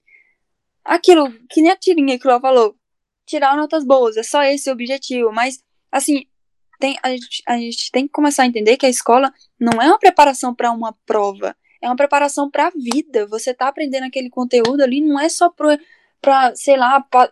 [0.85, 2.77] Aquilo, que nem a tirinha que o falou,
[3.25, 6.27] tirar notas boas, é só esse o objetivo, mas assim,
[6.79, 9.87] tem, a, gente, a gente tem que começar a entender que a escola não é
[9.87, 13.27] uma preparação para uma prova, é uma preparação para a vida.
[13.29, 15.68] Você tá aprendendo aquele conteúdo ali, não é só pro
[16.25, 17.31] para, sei lá, pra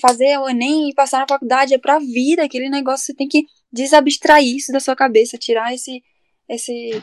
[0.00, 3.46] fazer o Enem e passar na faculdade, é pra vida, aquele negócio, você tem que
[3.72, 6.02] desabstrair isso da sua cabeça, tirar esse,
[6.48, 7.02] esse,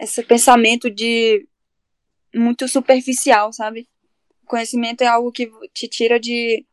[0.00, 1.46] esse pensamento de
[2.34, 3.88] muito superficial, sabe?
[4.48, 6.66] conhecimento é algo que te tira de.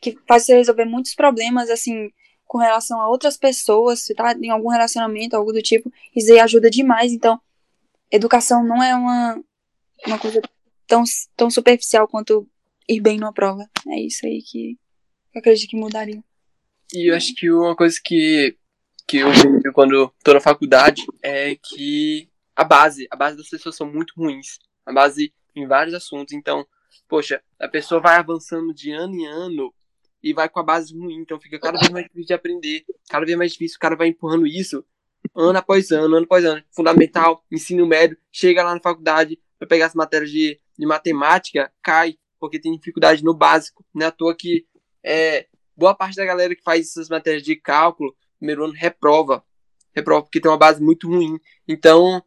[0.00, 2.10] que faz você resolver muitos problemas, assim,
[2.46, 6.38] com relação a outras pessoas, se tá em algum relacionamento, algo do tipo, isso aí
[6.38, 7.12] ajuda demais.
[7.12, 7.38] Então,
[8.10, 9.42] educação não é uma,
[10.06, 10.40] uma coisa
[10.86, 11.02] tão,
[11.36, 12.48] tão superficial quanto
[12.88, 13.68] ir bem numa prova.
[13.88, 14.78] É isso aí que
[15.34, 16.22] eu acredito que mudaria.
[16.92, 18.56] E eu acho que uma coisa que,
[19.06, 23.76] que eu vejo quando tô na faculdade é que a base, a base das pessoas
[23.76, 24.58] são muito ruins.
[24.86, 26.34] A base em vários assuntos.
[26.34, 26.66] Então,
[27.08, 29.74] poxa, a pessoa vai avançando de ano em ano
[30.22, 31.16] e vai com a base ruim.
[31.16, 33.76] Então fica cada vez mais difícil de aprender, cada vez mais difícil.
[33.76, 34.84] O cara vai empurrando isso
[35.34, 36.62] ano após ano, ano após ano.
[36.70, 42.16] Fundamental, ensino médio, chega lá na faculdade para pegar as matérias de, de matemática, cai
[42.44, 43.84] porque tem dificuldade no básico.
[43.94, 44.66] Não é à toa que
[45.02, 49.44] é, boa parte da galera que faz essas matérias de cálculo, primeiro ano, reprova.
[49.94, 51.38] Reprova porque tem uma base muito ruim.
[51.66, 52.22] Então,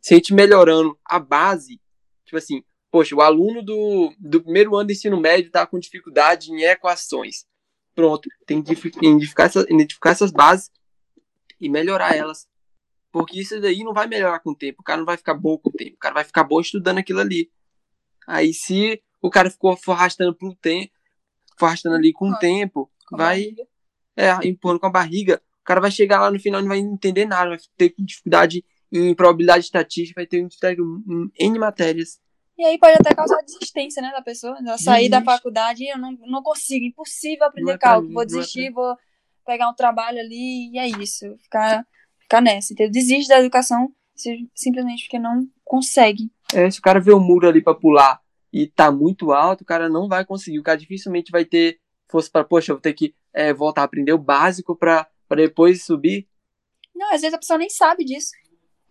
[0.00, 1.80] se a gente melhorando a base,
[2.24, 6.50] tipo assim, poxa, o aluno do, do primeiro ano de ensino médio está com dificuldade
[6.50, 7.46] em equações.
[7.94, 10.70] Pronto, tem que identificar, identificar essas bases
[11.60, 12.46] e melhorar elas.
[13.12, 14.80] Porque isso daí não vai melhorar com o tempo.
[14.80, 15.96] O cara não vai ficar bom com o tempo.
[15.96, 17.50] O cara vai ficar bom estudando aquilo ali.
[18.26, 20.92] Aí, se o cara ficou arrastando por um tempo,
[21.60, 23.54] arrastando ali com o tempo, com vai
[24.16, 25.40] é, empurrando com a barriga.
[25.60, 28.64] O cara vai chegar lá no final e não vai entender nada, vai ter dificuldade
[28.90, 30.80] em probabilidade estatística, vai ter dificuldade
[31.38, 32.20] em N matérias.
[32.58, 34.58] E aí pode até causar desistência, né, da pessoa.
[34.66, 38.08] Eu sair da faculdade eu não, não consigo, impossível aprender é cálculo.
[38.08, 38.96] Mim, vou é desistir, é vou
[39.46, 41.36] pegar um trabalho ali e é isso.
[41.38, 41.86] Ficar,
[42.18, 42.72] ficar nessa.
[42.72, 43.92] Então, desiste da educação
[44.54, 46.30] simplesmente porque não consegue.
[46.52, 48.21] É, se o cara vê um muro ali para pular
[48.52, 50.58] e tá muito alto, o cara não vai conseguir.
[50.58, 53.84] O cara dificilmente vai ter força para, poxa, eu vou ter que é, voltar a
[53.84, 56.28] aprender o básico para depois subir.
[56.94, 58.32] Não, às vezes a pessoa nem sabe disso.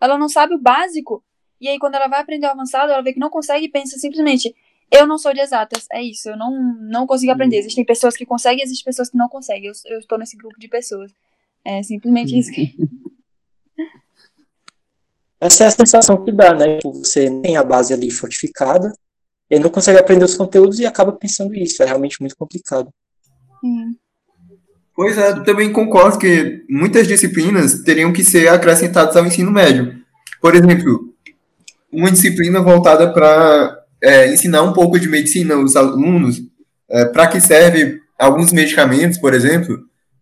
[0.00, 1.24] Ela não sabe o básico.
[1.60, 3.96] E aí, quando ela vai aprender o avançado, ela vê que não consegue e pensa
[3.96, 4.52] simplesmente:
[4.90, 7.56] eu não sou de exatas, é isso, eu não, não consigo aprender.
[7.56, 7.60] Uhum.
[7.60, 9.68] Existem pessoas que conseguem, existem pessoas que não conseguem.
[9.68, 11.12] Eu, eu estou nesse grupo de pessoas.
[11.64, 12.50] É simplesmente isso.
[15.40, 16.78] Essa é a sensação que dá, né?
[16.84, 18.92] Você tem a base ali fortificada,
[19.52, 21.82] ele não consegue aprender os conteúdos e acaba pensando isso.
[21.82, 22.88] É realmente muito complicado.
[23.62, 23.94] Hum.
[24.96, 30.00] Pois é, também concordo que muitas disciplinas teriam que ser acrescentadas ao ensino médio.
[30.40, 31.12] Por exemplo,
[31.92, 36.40] uma disciplina voltada para é, ensinar um pouco de medicina aos alunos,
[36.88, 39.80] é, para que serve alguns medicamentos, por exemplo,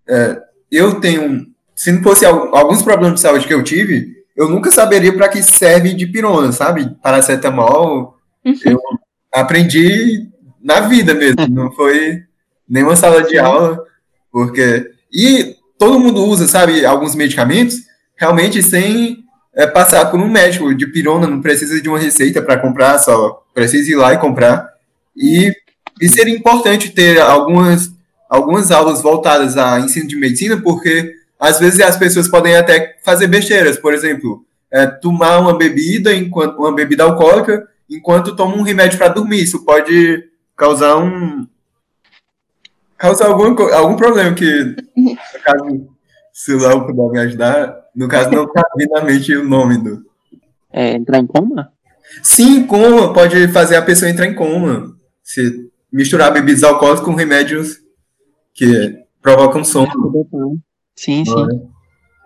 [0.08, 0.40] é,
[0.72, 1.46] eu tenho,
[1.76, 5.40] se não fosse alguns problemas de saúde que eu tive, eu nunca saberia para que
[5.40, 6.96] serve de pirona, sabe?
[7.00, 8.54] Paracetamol, uhum.
[8.64, 8.80] eu
[9.32, 10.28] aprendi
[10.62, 12.22] na vida mesmo, não foi
[12.68, 13.82] nenhuma sala de aula,
[14.30, 17.76] porque e todo mundo usa, sabe, alguns medicamentos
[18.16, 19.24] realmente sem
[19.54, 23.42] é, passar por um médico de pirona, não precisa de uma receita para comprar, só
[23.54, 24.68] precisa ir lá e comprar.
[25.16, 25.52] E,
[26.00, 27.90] e seria importante ter algumas,
[28.28, 33.26] algumas aulas voltadas a ensino de medicina, porque às vezes as pessoas podem até fazer
[33.26, 38.98] besteiras, por exemplo, é, tomar uma bebida, enquanto, uma bebida alcoólica, enquanto toma um remédio
[38.98, 39.42] para dormir.
[39.42, 40.24] Isso pode
[40.56, 41.46] causar um.
[42.96, 45.88] causar algum, algum problema que, no caso,
[46.32, 49.78] se o Léo puder me ajudar, no caso, não tá vindo na mente o nome
[49.78, 50.04] do.
[50.72, 51.72] É, entrar em coma?
[52.22, 53.12] Sim, coma.
[53.12, 54.96] Pode fazer a pessoa entrar em coma.
[55.22, 57.78] Se misturar bebidas alcoólicas com remédios
[58.54, 59.90] que provocam sono.
[60.94, 61.70] Sim, sim.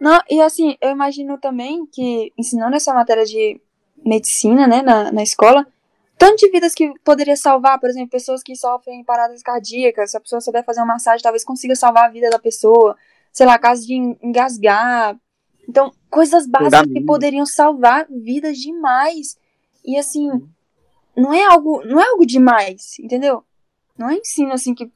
[0.00, 3.60] Não, e assim, eu imagino também que ensinando essa matéria de
[4.04, 5.66] medicina, né, na, na escola,
[6.16, 10.20] tanto de vidas que poderia salvar, por exemplo, pessoas que sofrem paradas cardíacas, se a
[10.20, 12.96] pessoa souber fazer uma massagem, talvez consiga salvar a vida da pessoa,
[13.32, 15.16] sei lá, caso de engasgar,
[15.68, 19.36] então, coisas básicas que poderiam salvar vidas demais.
[19.84, 20.28] E assim,
[21.16, 23.42] não é algo, não é algo demais, entendeu?
[23.96, 24.90] Não é ensino assim que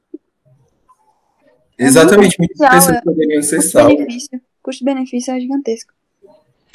[1.79, 4.29] Exatamente, muitas pessoas é, poderiam ser salvas.
[4.61, 5.93] Custo-benefício é gigantesco.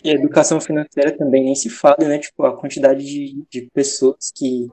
[0.03, 2.19] E a educação financeira também nem se fala, né?
[2.19, 4.67] Tipo, a quantidade de, de pessoas que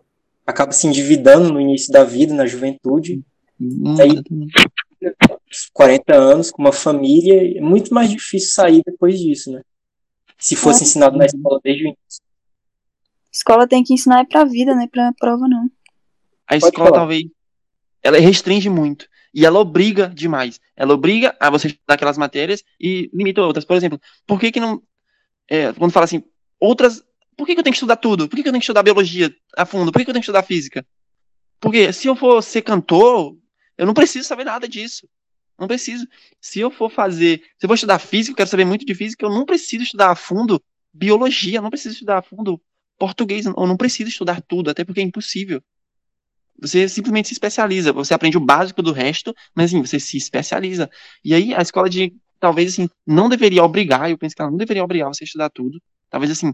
[0.46, 3.22] acabam se endividando no início da vida, na juventude.
[3.60, 4.22] Hum, aí,
[5.72, 9.62] 40 anos, com uma família, é muito mais difícil sair depois disso, né?
[10.38, 10.86] Se fosse é.
[10.86, 12.22] ensinado na escola desde o início.
[13.32, 14.88] Escola tem que ensinar é pra vida, né?
[14.90, 15.70] Pra prova, não.
[16.46, 16.98] A Pode escola, falar.
[17.00, 17.24] talvez,
[18.02, 19.06] ela restringe muito.
[19.32, 20.60] E ela obriga demais.
[20.76, 23.64] Ela obriga a você estudar aquelas matérias e limita outras.
[23.64, 24.82] Por exemplo, por que que não...
[25.50, 26.22] É, quando fala assim,
[26.58, 27.04] outras...
[27.36, 28.28] Por que, que eu tenho que estudar tudo?
[28.28, 29.90] Por que, que eu tenho que estudar biologia a fundo?
[29.90, 30.86] Por que, que eu tenho que estudar física?
[31.58, 33.36] Porque se eu for ser cantor,
[33.76, 35.08] eu não preciso saber nada disso.
[35.58, 36.06] Não preciso.
[36.40, 39.24] Se eu for fazer, se eu vou estudar física, eu quero saber muito de física,
[39.24, 40.62] eu não preciso estudar a fundo
[40.92, 42.60] biologia, eu não preciso estudar a fundo
[42.98, 45.62] português, eu não preciso estudar tudo, até porque é impossível.
[46.60, 50.90] Você simplesmente se especializa, você aprende o básico do resto, mas assim, você se especializa.
[51.24, 54.58] E aí a escola de talvez assim, não deveria obrigar, eu penso que ela não
[54.58, 55.80] deveria obrigar você a estudar tudo.
[56.08, 56.52] Talvez assim,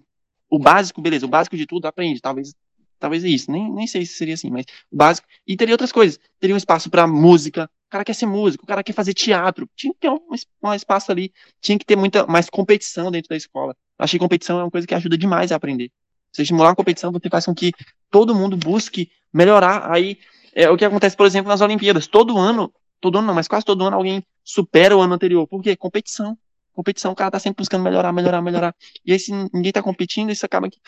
[0.50, 2.52] o básico, beleza, o básico de tudo aprende, talvez
[2.98, 5.28] talvez é isso, nem, nem sei se seria assim, mas o básico.
[5.46, 8.66] E teria outras coisas, teria um espaço para música, o cara quer ser músico, o
[8.66, 10.18] cara quer fazer teatro, tinha que ter um,
[10.62, 13.76] um espaço ali, tinha que ter muita mais competição dentro da escola.
[13.98, 15.90] Eu achei que competição é uma coisa que ajuda demais a aprender.
[16.32, 17.72] Você estimular a competição, você faz com que
[18.10, 19.90] todo mundo busque melhorar.
[19.90, 20.18] Aí
[20.52, 22.06] é o que acontece, por exemplo, nas Olimpíadas.
[22.06, 25.46] Todo ano, todo ano não, mas quase todo ano alguém supera o ano anterior.
[25.46, 25.76] Por quê?
[25.76, 26.38] Competição.
[26.72, 28.74] Competição, o cara tá sempre buscando melhorar, melhorar, melhorar.
[29.04, 30.78] E aí, se ninguém tá competindo, isso acaba que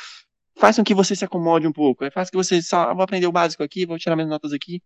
[0.55, 2.05] faz com que você se acomode um pouco.
[2.05, 4.82] É faz que você só vou aprender o básico aqui, vou tirar minhas notas aqui.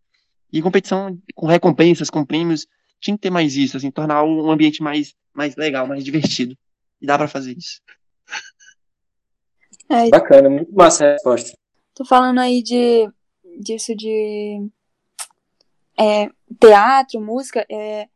[0.53, 2.67] E competição com recompensas, com prêmios,
[3.01, 6.57] tinha que ter mais isso, assim, tornar um ambiente mais, mais legal, mais divertido.
[7.01, 7.81] E dá para fazer isso.
[9.89, 11.53] É, Bacana, muito massa a resposta.
[11.95, 13.11] Tô falando aí de
[13.61, 14.67] disso de
[15.99, 17.67] é, teatro, música.
[17.71, 18.09] É,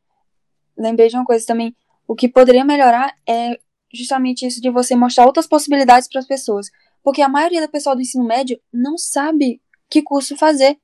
[0.76, 1.74] lembrei de uma coisa também.
[2.06, 3.58] O que poderia melhorar é
[3.92, 6.70] justamente isso de você mostrar outras possibilidades para as pessoas.
[7.02, 10.78] Porque a maioria do pessoal do ensino médio não sabe que curso fazer.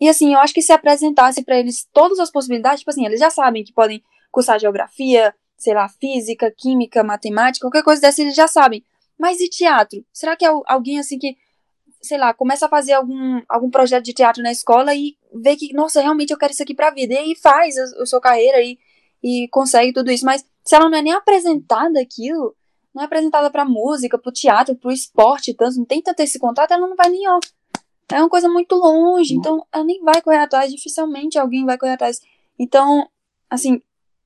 [0.00, 3.20] E assim, eu acho que se apresentasse para eles todas as possibilidades, tipo assim, eles
[3.20, 8.34] já sabem que podem cursar geografia, sei lá, física, química, matemática, qualquer coisa dessa eles
[8.34, 8.84] já sabem.
[9.18, 10.04] Mas e teatro?
[10.12, 11.36] Será que é alguém assim que,
[12.02, 15.72] sei lá, começa a fazer algum, algum projeto de teatro na escola e vê que,
[15.72, 17.14] nossa, realmente eu quero isso aqui pra vida.
[17.14, 18.78] E aí faz a, a sua carreira e,
[19.24, 20.26] e consegue tudo isso.
[20.26, 22.54] Mas se ela não é nem apresentada aquilo,
[22.94, 26.72] não é apresentada pra música, pro teatro, pro esporte, tanto, não tem tanto esse contato,
[26.72, 27.40] ela não vai nem, ó.
[28.12, 31.92] É uma coisa muito longe, então ela nem vai correr atrás, dificilmente alguém vai correr
[31.92, 32.20] atrás.
[32.58, 33.08] Então,
[33.48, 33.80] assim,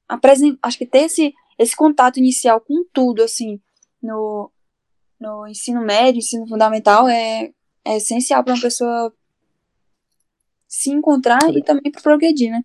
[0.08, 0.58] apresent...
[0.60, 3.60] acho que ter esse, esse contato inicial com tudo, assim,
[4.02, 4.50] no,
[5.20, 7.52] no ensino médio, ensino fundamental, é,
[7.84, 9.14] é essencial para uma pessoa
[10.66, 12.64] se encontrar e também para progredir, né?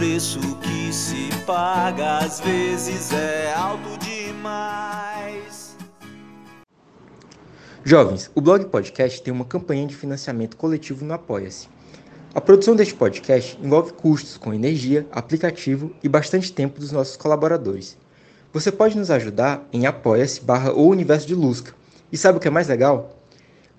[0.00, 5.76] Preço que se paga às vezes é alto demais.
[7.84, 11.68] Jovens, o Blog Podcast tem uma campanha de financiamento coletivo no Apoia-se.
[12.34, 17.98] A produção deste podcast envolve custos com energia, aplicativo e bastante tempo dos nossos colaboradores.
[18.54, 21.74] Você pode nos ajudar em apoia-se barra o universo de Lusca.
[22.10, 23.18] E sabe o que é mais legal?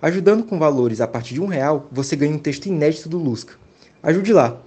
[0.00, 3.54] Ajudando com valores a partir de um real, você ganha um texto inédito do Lusca.
[4.00, 4.62] Ajude lá!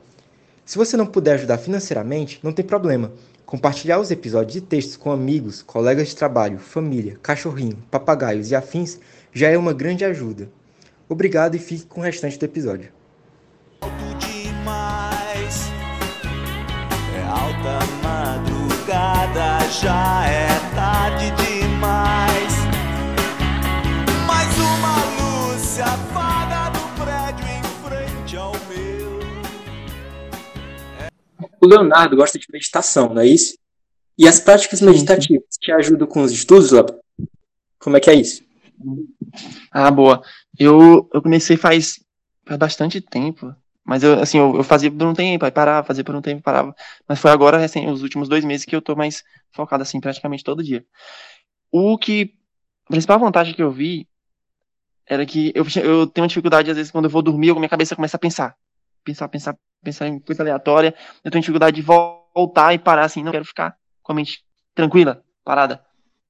[0.65, 3.13] Se você não puder ajudar financeiramente, não tem problema.
[3.45, 8.99] Compartilhar os episódios de textos com amigos, colegas de trabalho, família, cachorrinho, papagaios e afins
[9.31, 10.49] já é uma grande ajuda.
[11.07, 12.89] Obrigado e fique com o restante do episódio.
[18.87, 21.55] É já é tarde.
[31.65, 33.57] O Leonardo gosta de meditação, não é isso?
[34.17, 36.85] E as práticas meditativas te ajudam com os estudos, Léo?
[37.79, 38.43] Como é que é isso?
[39.71, 40.21] Ah, boa.
[40.57, 41.99] Eu, eu comecei faz,
[42.45, 43.53] faz bastante tempo.
[43.83, 46.41] Mas eu, assim, eu, eu fazia por um tempo, aí parava, fazia por um tempo,
[46.41, 46.75] parava.
[47.07, 49.23] Mas foi agora, assim, os últimos dois meses que eu tô mais
[49.53, 50.83] focado, assim, praticamente todo dia.
[51.71, 52.33] O que.
[52.87, 54.07] A principal vantagem que eu vi
[55.07, 57.69] era que eu, eu tenho uma dificuldade, às vezes, quando eu vou dormir, eu- minha
[57.69, 58.55] cabeça começa a pensar.
[59.06, 60.95] Pensar, pensar, pensar em coisa aleatória.
[61.23, 64.44] Eu tenho dificuldade de vol- voltar e parar, assim, não quero ficar com a mente
[64.76, 65.82] tranquila, parada.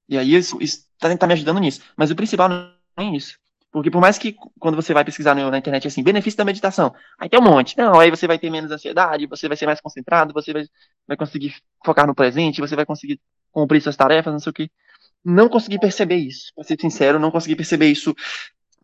[0.08, 1.80] E aí isso, isso tá, tá me ajudando nisso.
[1.96, 3.38] Mas o principal não é isso.
[3.72, 7.28] Porque por mais que quando você vai pesquisar na internet assim, benefício da meditação, aí
[7.28, 7.76] tem um monte.
[7.76, 10.64] Não, aí você vai ter menos ansiedade, você vai ser mais concentrado, você vai,
[11.06, 13.20] vai conseguir focar no presente, você vai conseguir
[13.52, 14.70] cumprir suas tarefas, não sei o quê.
[15.24, 16.52] Não consegui perceber isso.
[16.54, 18.14] Pra ser sincero, não consegui perceber isso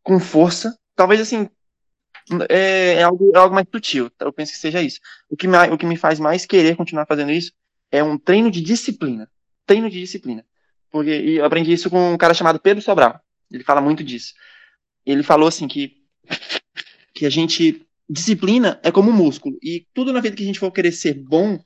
[0.02, 0.76] com força.
[0.96, 1.48] Talvez assim,
[2.48, 4.10] é, é algo, é algo mais sutil.
[4.20, 5.00] Eu penso que seja isso.
[5.28, 7.52] O que, me, o que me faz mais querer continuar fazendo isso
[7.90, 9.28] é um treino de disciplina.
[9.66, 10.44] Treino de disciplina.
[10.90, 13.20] Porque eu aprendi isso com um cara chamado Pedro Sobral.
[13.50, 14.34] Ele fala muito disso.
[15.04, 16.00] Ele falou assim que
[17.14, 20.58] que a gente disciplina é como um músculo e tudo na vida que a gente
[20.58, 21.62] for querer ser bom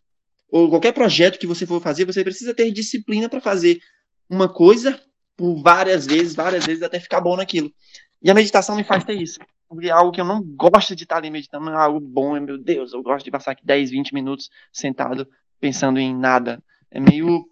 [0.50, 3.80] ou qualquer projeto que você for fazer, você precisa ter disciplina para fazer
[4.28, 5.00] uma coisa
[5.36, 7.72] por várias vezes, várias vezes até ficar bom naquilo.
[8.22, 9.38] E a meditação me faz ter isso.
[9.68, 12.56] Porque é algo que eu não gosto de estar ali meditando, é algo bom, meu
[12.56, 15.28] Deus, eu gosto de passar aqui 10, 20 minutos sentado
[15.60, 16.62] pensando em nada.
[16.90, 17.44] É meio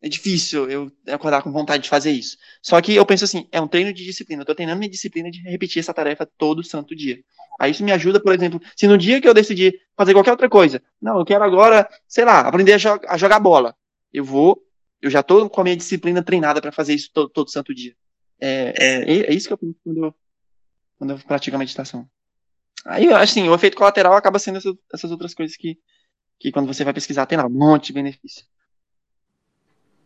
[0.00, 2.36] é difícil eu acordar com vontade de fazer isso.
[2.62, 4.42] Só que eu penso assim, é um treino de disciplina.
[4.42, 7.18] Eu tô treinando minha disciplina de repetir essa tarefa todo santo dia.
[7.58, 10.48] Aí isso me ajuda, por exemplo, se no dia que eu decidir fazer qualquer outra
[10.48, 13.74] coisa, não, eu quero agora, sei lá, aprender a, jo a jogar bola.
[14.12, 14.62] Eu vou,
[15.02, 17.94] eu já tô com a minha disciplina treinada para fazer isso todo, todo santo dia.
[18.40, 20.14] É, é, é isso que eu penso quando eu,
[20.98, 22.06] quando eu pratico a meditação.
[22.84, 25.78] Aí, assim, o efeito colateral acaba sendo essas, essas outras coisas que,
[26.38, 28.44] que quando você vai pesquisar tem lá um monte de benefício.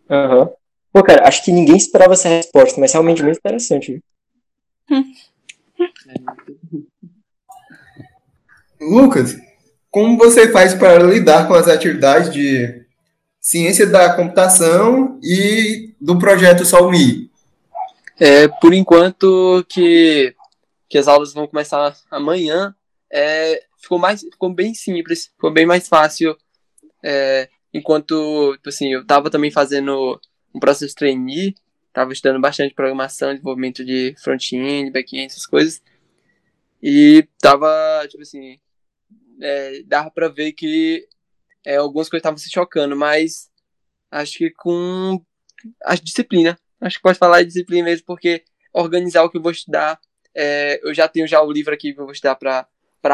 [0.09, 0.51] Aham.
[0.93, 4.03] Pô, cara, acho que ninguém esperava essa resposta, mas realmente muito interessante.
[8.79, 9.37] Lucas,
[9.91, 12.85] como você faz para lidar com as atividades de
[13.41, 17.31] ciência da computação e do projeto Solmi?
[18.19, 20.35] É, por enquanto que,
[20.93, 22.77] que as aulas vão começar amanhã,
[23.11, 26.37] é, ficou, mais, ficou bem simples, ficou bem mais fácil.
[27.03, 30.21] é, enquanto, tipo assim, eu tava também fazendo
[30.55, 31.55] um processo trainee,
[31.95, 35.83] tava estudando bastante programação, desenvolvimento de front-end, back-end, essas coisas.
[36.83, 38.61] E tava, tipo assim,
[39.41, 41.09] é, dava pra ver que
[41.65, 43.51] é, algumas coisas estavam se chocando, mas
[44.11, 45.25] acho que com
[45.85, 48.45] a disciplina, acho que pode falar de disciplina mesmo, porque
[48.75, 49.99] organizar o que eu vou estudar,
[50.35, 52.69] é, eu já tenho já o livro aqui que eu vou estudar para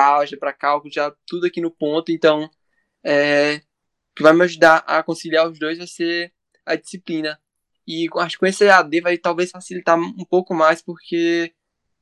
[0.05, 2.51] álgebra, para cálculo, já tudo aqui no ponto, então
[3.05, 6.32] é, o que vai me ajudar a conciliar os dois vai ser
[6.65, 7.40] a disciplina.
[7.86, 11.55] E acho que com esse EAD vai talvez facilitar um pouco mais, porque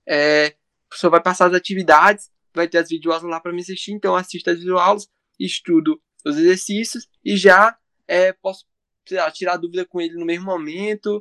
[0.07, 0.55] é,
[0.87, 4.17] o professor vai passar as atividades, vai ter as videoaulas lá para me assistir, então
[4.17, 7.77] assisto as videoaulas, estudo os exercícios e já
[8.09, 8.65] é, posso
[9.13, 11.21] lá, tirar dúvida com ele no mesmo momento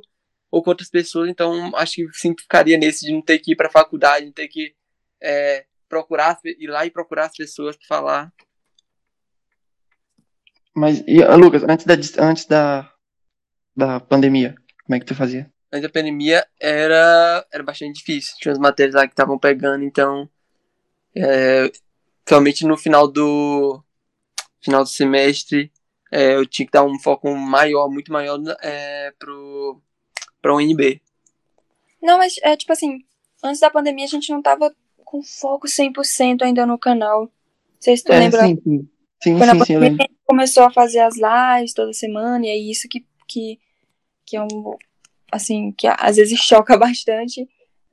[0.56, 3.68] ou com outras pessoas, então acho que simplificaria nesse de não ter que ir para
[3.68, 4.74] a faculdade, não ter que
[5.22, 8.32] é, procurar, ir lá e procurar as pessoas para falar.
[10.74, 12.90] Mas, e, ah, Lucas, antes da, antes da,
[13.76, 14.54] da pandemia,
[14.86, 15.52] como é que tu fazia?
[15.70, 20.26] Antes da pandemia era, era bastante difícil, tinha umas matérias lá que estavam pegando, então
[21.14, 21.70] é,
[22.24, 23.84] principalmente no final do
[24.62, 25.70] final do semestre
[26.10, 29.82] é, eu tinha que dar um foco maior, muito maior é, pro,
[30.42, 31.00] pra UNB.
[32.02, 32.98] Não, mas é tipo assim,
[33.42, 37.22] antes da pandemia a gente não tava com foco 100% ainda no canal.
[37.22, 37.30] Não
[37.80, 38.46] sei se tu É, lembra.
[38.46, 38.88] sim, sim.
[39.22, 42.48] Sim, Foi na sim, pandemia a gente começou a fazer as lives toda semana, e
[42.50, 43.58] é isso que, que,
[44.24, 44.76] que é um.
[45.32, 47.48] Assim, que às vezes choca bastante.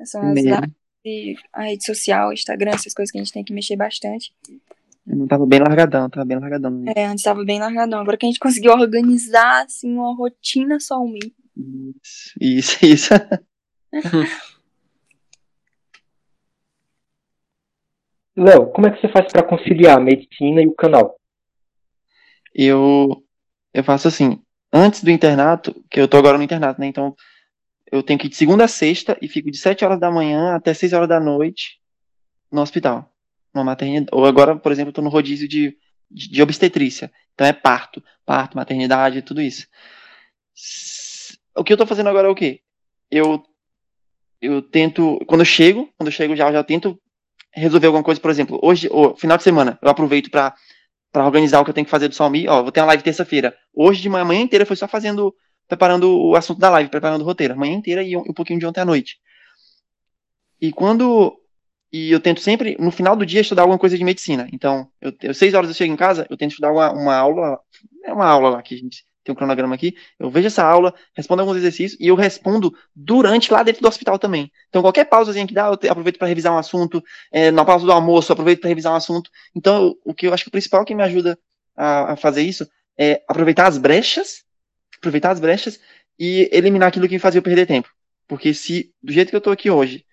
[0.06, 0.56] São as Mesmo.
[0.56, 0.70] lives
[1.06, 4.34] e a rede social, Instagram, essas coisas que a gente tem que mexer bastante.
[5.06, 6.72] Eu não tava bem largadão, tava bem largadão.
[6.72, 6.94] né?
[6.96, 8.00] É, antes tava bem largadão.
[8.00, 11.32] Agora que a gente conseguiu organizar, assim, uma rotina só um mês.
[11.56, 13.10] Isso, isso, isso.
[18.36, 21.20] Léo, como é que você faz para conciliar a medicina e o canal?
[22.54, 23.24] Eu,
[23.74, 26.88] eu faço assim, antes do internato, que eu tô agora no internato, né?
[26.88, 27.16] Então,
[27.92, 30.56] eu tenho que ir de segunda a sexta e fico de 7 horas da manhã
[30.56, 31.80] até 6 horas da noite
[32.52, 33.14] no hospital,
[33.54, 34.10] numa maternidade.
[34.12, 35.78] Ou agora, por exemplo, eu tô no rodízio de,
[36.10, 37.12] de, de obstetrícia.
[37.36, 39.68] Então é parto, parto, maternidade, tudo isso.
[41.56, 42.62] O que eu tô fazendo agora é o quê?
[43.12, 43.44] Eu
[44.42, 47.00] eu tento, quando eu chego, quando eu chego já, já tento
[47.54, 50.54] resolver alguma coisa, por exemplo, hoje, ou final de semana, eu aproveito para
[51.14, 52.48] para organizar o que eu tenho que fazer do Salmi.
[52.48, 53.56] Ó, vou ter uma live terça-feira.
[53.72, 55.34] Hoje de manhã, manhã inteira foi só fazendo,
[55.68, 57.56] preparando o assunto da live, preparando o roteiro.
[57.56, 59.20] Manhã inteira e um, um pouquinho de ontem à noite.
[60.60, 61.40] E quando.
[61.92, 64.50] E eu tento sempre, no final do dia, estudar alguma coisa de medicina.
[64.52, 67.60] Então, eu, eu seis horas eu chego em casa, eu tento estudar uma, uma aula.
[68.04, 69.96] É uma aula lá que a gente tem um cronograma aqui.
[70.20, 74.20] Eu vejo essa aula, respondo alguns exercícios e eu respondo durante lá dentro do hospital
[74.20, 74.52] também.
[74.70, 77.04] Então, qualquer pausazinha que dá, eu aproveito para revisar um assunto.
[77.32, 79.30] É, na pausa do almoço, eu aproveito para revisar um assunto.
[79.56, 81.38] Então, o que eu acho que o principal que me ajuda
[81.76, 82.68] a, a fazer isso
[82.98, 84.44] é aproveitar as brechas,
[84.98, 85.80] aproveitar as brechas
[86.20, 87.90] e eliminar aquilo que me fazia perder tempo.
[88.28, 90.06] Porque se, do jeito que eu tô aqui hoje,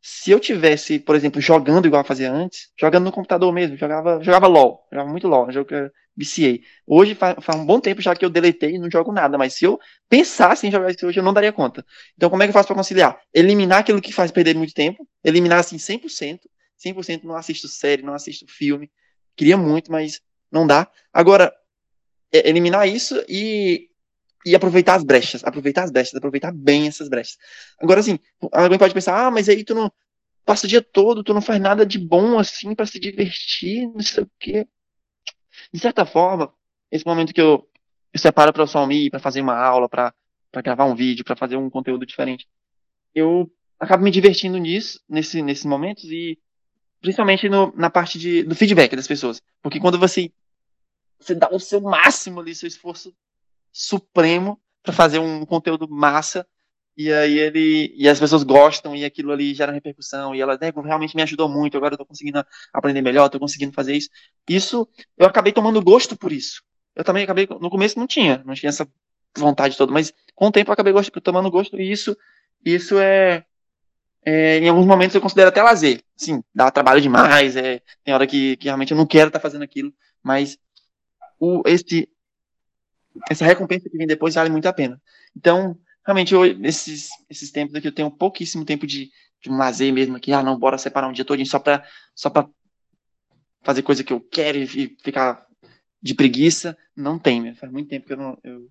[0.00, 4.22] se eu tivesse, por exemplo, jogando igual eu fazia antes, jogando no computador mesmo, jogava,
[4.22, 6.62] jogava LOL, jogava muito LOL, um jogo que eu viciei.
[6.86, 9.54] Hoje faz, faz um bom tempo já que eu deletei e não jogo nada, mas
[9.54, 11.84] se eu pensasse em jogar isso hoje, eu não daria conta.
[12.16, 13.20] Então, como é que eu faço para conciliar?
[13.34, 16.40] Eliminar aquilo que faz perder muito tempo, eliminar assim 100%,
[16.78, 18.90] 100% não assisto série, não assisto filme,
[19.36, 20.20] queria muito, mas
[20.50, 20.88] não dá.
[21.12, 21.52] Agora,
[22.32, 23.87] é, eliminar isso e,
[24.48, 27.36] e aproveitar as brechas, aproveitar as brechas, aproveitar bem essas brechas.
[27.78, 28.18] Agora, assim,
[28.52, 29.92] alguém pode pensar, ah, mas aí tu não
[30.44, 34.00] passa o dia todo, tu não faz nada de bom assim para se divertir, não
[34.00, 34.66] sei o quê.
[35.70, 36.52] De certa forma,
[36.90, 37.68] esse momento que eu,
[38.12, 40.14] eu separo para o Salmi, para fazer uma aula, para
[40.64, 42.48] gravar um vídeo, para fazer um conteúdo diferente,
[43.14, 46.38] eu acabo me divertindo nisso, nesse, nesses momentos e
[47.00, 49.42] principalmente no, na parte de, do feedback das pessoas.
[49.62, 50.32] Porque quando você,
[51.20, 53.14] você dá o seu máximo ali, seu esforço
[53.72, 56.46] supremo para fazer um conteúdo massa,
[56.98, 60.72] e aí ele e as pessoas gostam e aquilo ali gera repercussão e ela né,
[60.84, 64.10] realmente me ajudou muito agora eu tô conseguindo aprender melhor tô conseguindo fazer isso.
[64.48, 66.60] Isso eu acabei tomando gosto por isso.
[66.96, 68.88] Eu também acabei no começo não tinha não tinha essa
[69.36, 70.92] vontade toda mas com o tempo eu acabei
[71.22, 72.16] tomando gosto e isso
[72.64, 73.44] isso é,
[74.24, 76.02] é em alguns momentos eu considero até lazer.
[76.16, 79.42] Sim dá trabalho demais é tem hora que, que realmente eu não quero estar tá
[79.42, 80.58] fazendo aquilo mas
[81.38, 82.08] o esse
[83.30, 85.00] essa recompensa que vem depois vale muito a pena.
[85.36, 85.78] Então
[86.08, 89.10] realmente eu, esses, esses tempos aqui eu tenho pouquíssimo tempo de,
[89.42, 91.84] de lazer mesmo aqui, ah não, bora separar um dia todinho só pra,
[92.14, 92.32] só
[93.62, 95.46] fazer coisa que eu quero e ficar
[96.00, 98.68] de preguiça, não tem, faz muito tempo que eu, não, eu,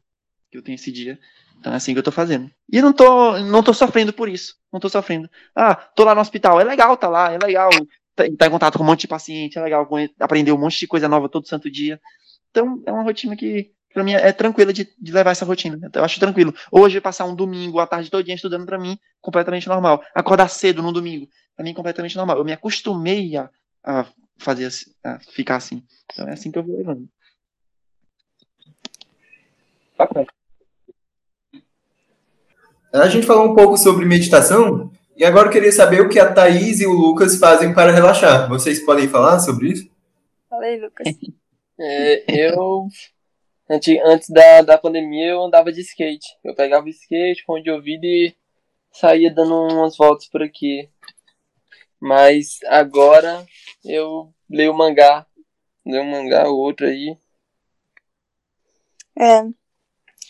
[0.50, 1.20] que eu tenho esse dia,
[1.60, 2.50] então é assim que eu tô fazendo.
[2.72, 5.30] E não tô, não tô sofrendo por isso, não tô sofrendo.
[5.56, 8.80] Ah, tô lá no hospital, é legal tá lá, é legal estar tá em contato
[8.80, 9.88] com um monte de paciente, é legal
[10.20, 12.02] aprender um monte de coisa nova todo santo dia,
[12.50, 15.80] então é uma rotina que para mim é tranquilo de, de, levar essa rotina.
[15.94, 16.54] Eu acho tranquilo.
[16.72, 20.04] Hoje passar um domingo, a tarde todinha estudando para mim, completamente normal.
[20.14, 22.38] Acordar cedo no domingo, para mim completamente normal.
[22.38, 23.50] Eu me acostumei a,
[23.84, 24.06] a
[24.38, 24.70] fazer
[25.04, 25.84] a ficar assim.
[26.12, 27.08] Então é assim que eu vou levando.
[29.98, 30.28] Bacana.
[32.94, 36.32] A gente falou um pouco sobre meditação e agora eu queria saber o que a
[36.32, 38.48] Thaís e o Lucas fazem para relaxar.
[38.48, 39.90] Vocês podem falar sobre isso?
[40.50, 41.08] Fala aí, Lucas.
[41.80, 42.88] É, eu
[43.70, 46.38] Antes, da, da pandemia eu andava de skate.
[46.44, 48.34] Eu pegava o skate, fone de ouvido e
[48.92, 50.90] saía dando umas voltas por aqui.
[52.00, 53.46] Mas agora
[53.84, 55.26] eu leio mangá.
[55.86, 57.18] Leio um mangá ou outro aí.
[59.20, 59.44] É.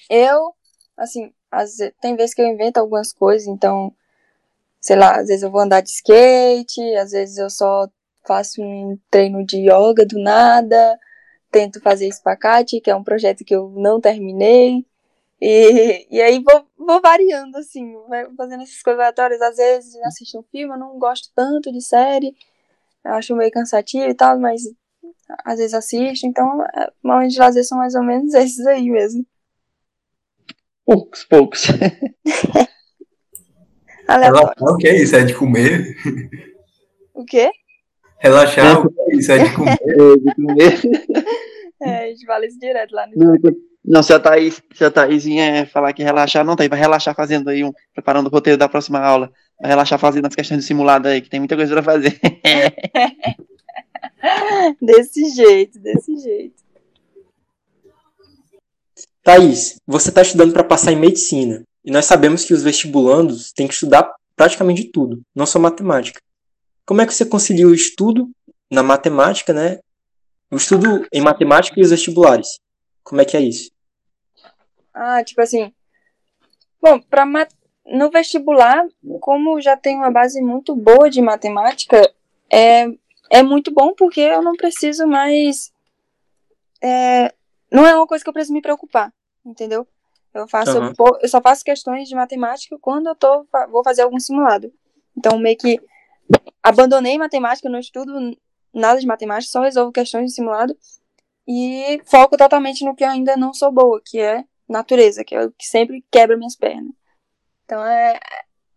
[0.10, 0.56] Eu,
[0.96, 3.94] assim, às vezes, tem vezes que eu invento algumas coisas, então,
[4.80, 7.88] sei lá, às vezes eu vou andar de skate, às vezes eu só
[8.26, 10.98] faço um treino de yoga do nada
[11.52, 14.86] tento fazer espacate, que é um projeto que eu não terminei.
[15.40, 17.94] E, e aí vou, vou variando, assim,
[18.36, 19.42] fazendo essas coisas aleatórias.
[19.42, 22.36] Às vezes assisto um filme, eu não gosto tanto de série,
[23.06, 24.62] eu acho meio cansativo e tal, mas
[25.46, 26.26] às vezes assisto.
[26.26, 26.64] Então,
[27.04, 29.26] momentos de lazer são mais ou menos esses aí mesmo.
[30.86, 31.68] Poucos, poucos.
[34.08, 35.18] Relaxar, o que é isso?
[35.18, 35.98] É de comer?
[37.14, 37.52] O quê?
[38.20, 39.32] Relaxar, é isso?
[39.32, 39.78] É de comer?
[39.82, 40.82] é, de comer.
[41.82, 43.36] É, a gente fala isso direto lá no não,
[43.86, 45.24] não, se a Thaís, se a Thaís
[45.72, 49.00] falar que relaxar, não tem, vai relaxar fazendo aí um, preparando o roteiro da próxima
[49.00, 49.32] aula.
[49.60, 52.20] Vai relaxar fazendo as questões de simulado aí, que tem muita coisa pra fazer.
[54.82, 56.56] desse jeito, desse jeito.
[59.24, 63.68] Thaís, você está estudando para passar em medicina, e nós sabemos que os vestibulandos têm
[63.68, 66.22] que estudar praticamente tudo, não só matemática.
[66.88, 68.32] Como é que você concilia o estudo
[68.72, 69.80] na matemática, né?
[70.50, 72.60] O estudo em matemática e os vestibulares.
[73.04, 73.70] Como é que é isso?
[74.94, 75.74] Ah, tipo assim.
[76.82, 77.52] Bom, para mat...
[77.86, 78.88] no vestibular,
[79.20, 82.02] como já tenho uma base muito boa de matemática,
[82.50, 82.88] é,
[83.30, 85.74] é muito bom porque eu não preciso mais.
[86.82, 87.34] É,
[87.70, 89.12] não é uma coisa que eu preciso me preocupar,
[89.46, 89.86] entendeu?
[90.34, 94.20] Eu faço, pou- eu só faço questões de matemática quando eu tô, vou fazer algum
[94.20, 94.72] simulado.
[95.18, 95.82] Então, meio que
[96.62, 98.38] abandonei matemática, não estudo
[98.74, 100.76] nada de matemática, só resolvo questões de simulado
[101.48, 105.46] e foco totalmente no que eu ainda não sou boa, que é natureza, que é
[105.46, 106.92] o que sempre quebra minhas pernas.
[107.64, 108.20] Então, é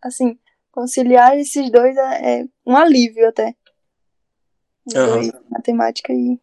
[0.02, 0.38] assim,
[0.70, 3.54] conciliar esses dois é, é um alívio até.
[4.86, 6.40] Dois, matemática e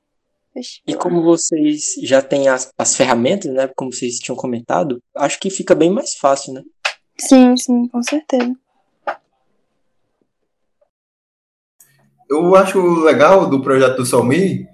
[0.87, 3.67] E como vocês já têm as, as ferramentas, né?
[3.75, 6.63] Como vocês tinham comentado, acho que fica bem mais fácil, né?
[7.19, 8.53] Sim, sim, com certeza.
[12.29, 14.67] Eu acho legal do projeto do Solmi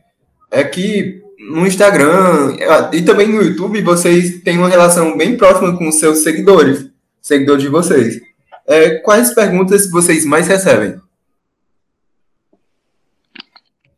[0.51, 2.55] é que no Instagram
[2.91, 6.89] e também no YouTube vocês têm uma relação bem próxima com os seus seguidores,
[7.21, 8.21] seguidores de vocês.
[8.65, 10.99] É, quais perguntas vocês mais recebem?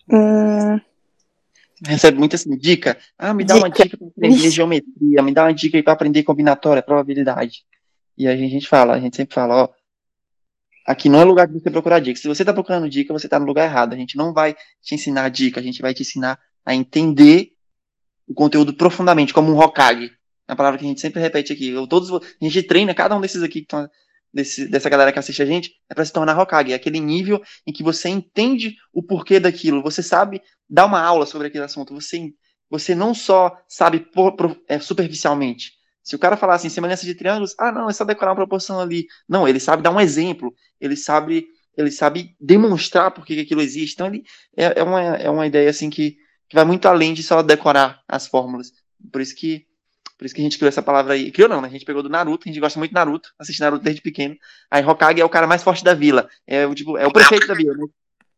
[0.09, 0.79] Hum,
[1.85, 2.97] Recebe muito assim, dica.
[3.17, 3.83] Ah, me dá uma Dica.
[3.83, 7.63] dica para aprender geometria, me dá uma dica para aprender combinatória, probabilidade.
[8.17, 9.69] E aí a gente fala, a gente sempre fala, ó,
[10.85, 12.19] aqui não é lugar de você procurar dica.
[12.19, 13.93] Se você tá procurando dica, você tá no lugar errado.
[13.93, 17.51] A gente não vai te ensinar dica, a gente vai te ensinar a entender
[18.27, 20.11] o conteúdo profundamente, como um Hokage.
[20.47, 21.69] É a palavra que a gente sempre repete aqui.
[21.69, 23.75] Eu, todos, a gente treina cada um desses aqui que
[24.35, 27.41] desse, dessa galera que assiste a gente é para se tornar Hokage, é aquele nível
[27.65, 31.93] em que você entende o porquê daquilo, você sabe dar uma aula sobre aquele assunto,
[31.93, 32.33] você,
[32.69, 35.71] você não só sabe por- por- é, superficialmente.
[36.05, 38.79] Se o cara falar assim, semelhança de triângulos, ah, não, é só decorar uma proporção
[38.79, 39.07] ali.
[39.27, 43.95] Não, ele sabe dar um exemplo, ele sabe, ele sabe demonstrar por que aquilo existe.
[43.95, 44.23] Então, ele
[44.55, 46.15] é, é uma, é uma ideia assim que,
[46.47, 48.71] que vai muito além de só decorar as fórmulas.
[49.11, 49.65] Por isso que
[50.15, 51.29] por isso que a gente criou essa palavra aí.
[51.31, 51.67] Criou não, né?
[51.67, 54.37] A gente pegou do Naruto, a gente gosta muito de Naruto, assiste Naruto desde pequeno.
[54.71, 56.29] Aí Hokage é o cara mais forte da vila.
[56.47, 57.85] É o, tipo, é o prefeito da vila, né?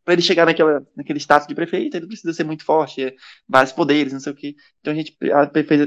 [0.04, 3.14] Pra ele chegar naquela, naquele status de prefeito, ele precisa ser muito forte, é,
[3.48, 4.56] vários poderes, não sei o quê.
[4.80, 5.12] Então a gente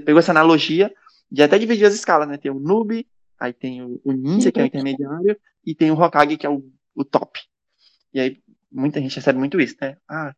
[0.05, 0.93] pegou essa analogia
[1.31, 2.37] de até dividir as escalas, né?
[2.37, 3.07] Tem o noob,
[3.39, 6.51] aí tem o, o ninja, que é o intermediário, e tem o Hokage, que é
[6.51, 7.39] o, o top.
[8.13, 8.39] E aí
[8.71, 9.97] muita gente recebe muito isso, né?
[10.09, 10.35] Ah,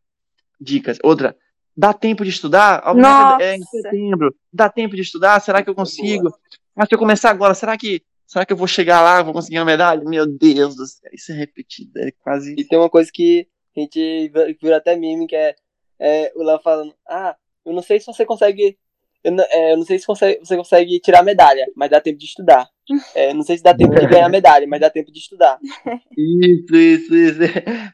[0.59, 0.97] dicas.
[1.03, 1.35] Outra,
[1.75, 2.81] dá tempo de estudar?
[2.93, 3.71] Vai- É em Nossa.
[3.81, 4.35] setembro.
[4.51, 5.39] Dá tempo de estudar?
[5.39, 6.33] Será que eu consigo?
[6.75, 9.59] Ah, se eu começar agora, será que, será que eu vou chegar lá, vou conseguir
[9.59, 10.03] uma medalha?
[10.03, 12.55] Meu Deus do céu, isso é repetido, é quase...
[12.57, 15.55] E tem uma coisa que a gente vi- virou até meme, que é,
[15.99, 18.77] é o Léo falando, ah, eu não sei se você consegue.
[19.23, 22.01] Eu não, é, eu não sei se consegue- você consegue tirar a medalha, mas dá
[22.01, 22.67] tempo de estudar.
[23.15, 25.57] É, não sei se dá tempo de ganhar a medalha, mas dá tempo de estudar.
[26.17, 27.39] Isso, isso, isso.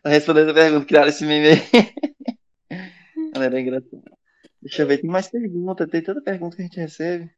[0.04, 1.60] Respondendo a pergunta, criaram esse meme aí.
[3.34, 4.02] Galera, é engraçado.
[4.62, 7.30] Deixa eu ver, tem mais pergunta, tem tanta pergunta que a gente recebe.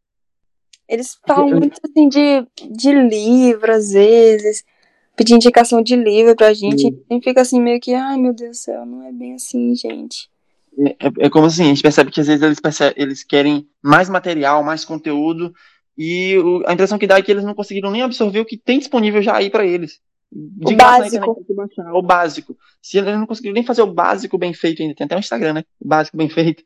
[0.88, 4.64] Eles falam muito assim de, de livro, às vezes,
[5.16, 6.82] pedir indicação de livro pra gente.
[6.84, 7.04] Sim.
[7.12, 10.31] E fica assim, meio que, ai meu Deus do céu, não é bem assim, gente.
[11.00, 14.10] É, é como assim, a gente percebe que às vezes eles, perce- eles querem mais
[14.10, 15.54] material, mais conteúdo,
[15.98, 18.58] e o- a impressão que dá é que eles não conseguiram nem absorver o que
[18.58, 20.00] tem disponível já aí para eles.
[20.32, 21.16] De O básico.
[21.52, 22.58] internet, o básico.
[22.82, 25.54] Se eles não conseguiram nem fazer o básico bem feito ainda, tem até um Instagram,
[25.54, 25.64] né?
[25.80, 26.64] O básico bem feito.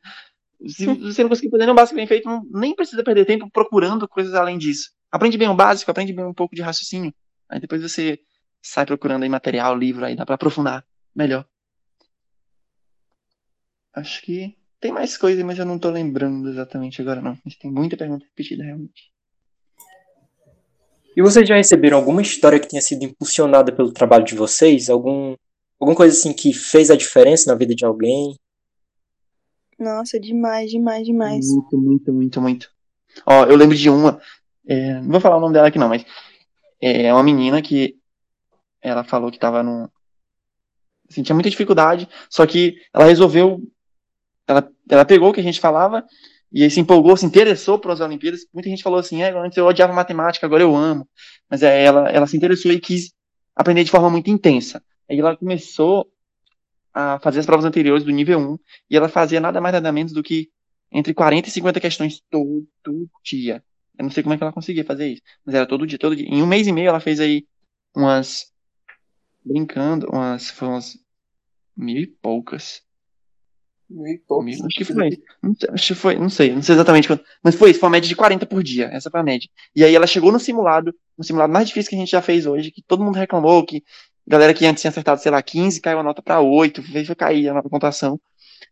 [0.68, 3.50] Se você não conseguir fazer nem o básico bem feito, não- nem precisa perder tempo
[3.52, 4.92] procurando coisas além disso.
[5.12, 7.14] Aprende bem o básico, aprende bem um pouco de raciocínio.
[7.50, 8.20] Aí depois você
[8.62, 10.86] sai procurando aí material, livro, aí dá para aprofundar
[11.16, 11.46] melhor.
[13.96, 17.38] Acho que tem mais coisa, mas eu não tô lembrando exatamente agora, não.
[17.46, 19.12] Mas tem muita pergunta repetida, realmente.
[21.16, 24.90] E vocês já receberam alguma história que tenha sido impulsionada pelo trabalho de vocês?
[24.90, 25.36] Algum,
[25.80, 28.38] alguma coisa assim que fez a diferença na vida de alguém?
[29.80, 31.48] Nossa, demais, demais, demais.
[31.48, 32.72] Muito, muito, muito, muito.
[33.26, 34.20] Ó, eu lembro de uma.
[34.68, 36.06] é, não vou falar o nome dela aqui, não, mas
[36.82, 37.98] é uma menina que
[38.82, 39.90] ela falou que tava no.
[41.10, 43.62] Assim, tinha muita dificuldade, só que ela resolveu.
[44.48, 46.04] Ela, ela pegou o que a gente falava
[46.52, 48.46] e aí se empolgou, se interessou pelas Olimpíadas.
[48.54, 51.08] Muita gente falou assim: é, antes eu odiava matemática, agora eu amo.
[51.50, 53.14] Mas é, ela, ela se interessou e quis
[53.56, 54.84] aprender de forma muito intensa.
[55.10, 56.10] Aí ela começou
[56.94, 58.60] a fazer as provas anteriores do nível 1
[58.90, 60.50] e ela fazia nada mais nada menos do que
[60.92, 63.62] entre 40 e 50 questões todo dia.
[63.98, 66.16] Eu não sei como é que ela conseguia fazer isso, mas era todo dia, todo
[66.16, 66.28] dia.
[66.28, 67.46] Em um mês e meio ela fez aí
[67.94, 68.52] umas
[69.44, 70.98] brincando, umas umas
[71.76, 72.82] mil e poucas.
[73.90, 74.46] Mil e poucos.
[74.46, 75.20] Mil, acho que foi.
[75.42, 77.88] Não sei, acho que foi, não sei, não sei exatamente quanto, mas foi isso, foi
[77.88, 79.50] uma média de 40 por dia, essa foi a média.
[79.76, 82.46] E aí ela chegou no simulado, no simulado mais difícil que a gente já fez
[82.46, 83.84] hoje, que todo mundo reclamou que
[84.28, 87.50] galera que antes tinha acertado, sei lá, 15, caiu a nota para 8, veio cair
[87.50, 88.20] a nota pontuação.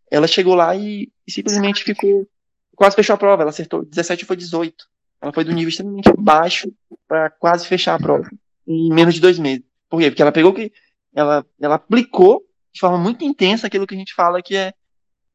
[0.10, 2.28] Ela chegou lá e, e, simplesmente ficou.
[2.76, 3.44] Quase fechou a prova.
[3.44, 4.76] Ela acertou 17 foi 18.
[5.22, 6.72] Ela foi do nível extremamente baixo
[7.08, 8.30] para quase fechar a prova
[8.68, 9.64] em menos de dois meses.
[9.90, 10.10] Por quê?
[10.10, 10.72] Porque ela pegou que.
[11.16, 14.74] Ela, ela aplicou de forma muito intensa aquilo que a gente fala que é,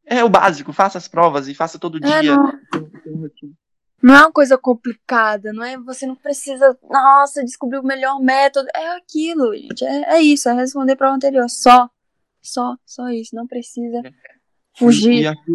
[0.09, 0.73] é o básico.
[0.73, 2.37] Faça as provas e faça todo É, dia.
[2.37, 2.53] não.
[4.01, 5.77] Não é uma coisa complicada, não é?
[5.79, 8.69] Você não precisa, nossa, descobrir o melhor método.
[8.75, 9.85] É aquilo, gente.
[9.85, 11.49] É, é isso, é responder para o anterior.
[11.51, 11.89] Só.
[12.41, 13.35] Só, só isso.
[13.35, 14.13] Não precisa E
[14.79, 15.27] fugir.
[15.27, 15.53] acho que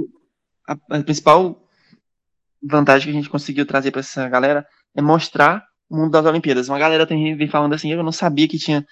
[0.68, 1.58] a, a principal
[2.62, 6.68] vantagem que a gente conseguiu trazer para essa galera é mostrar o mundo das Olimpíadas.
[6.68, 8.86] Uma galera tem vem falando assim, eu não sabia que tinha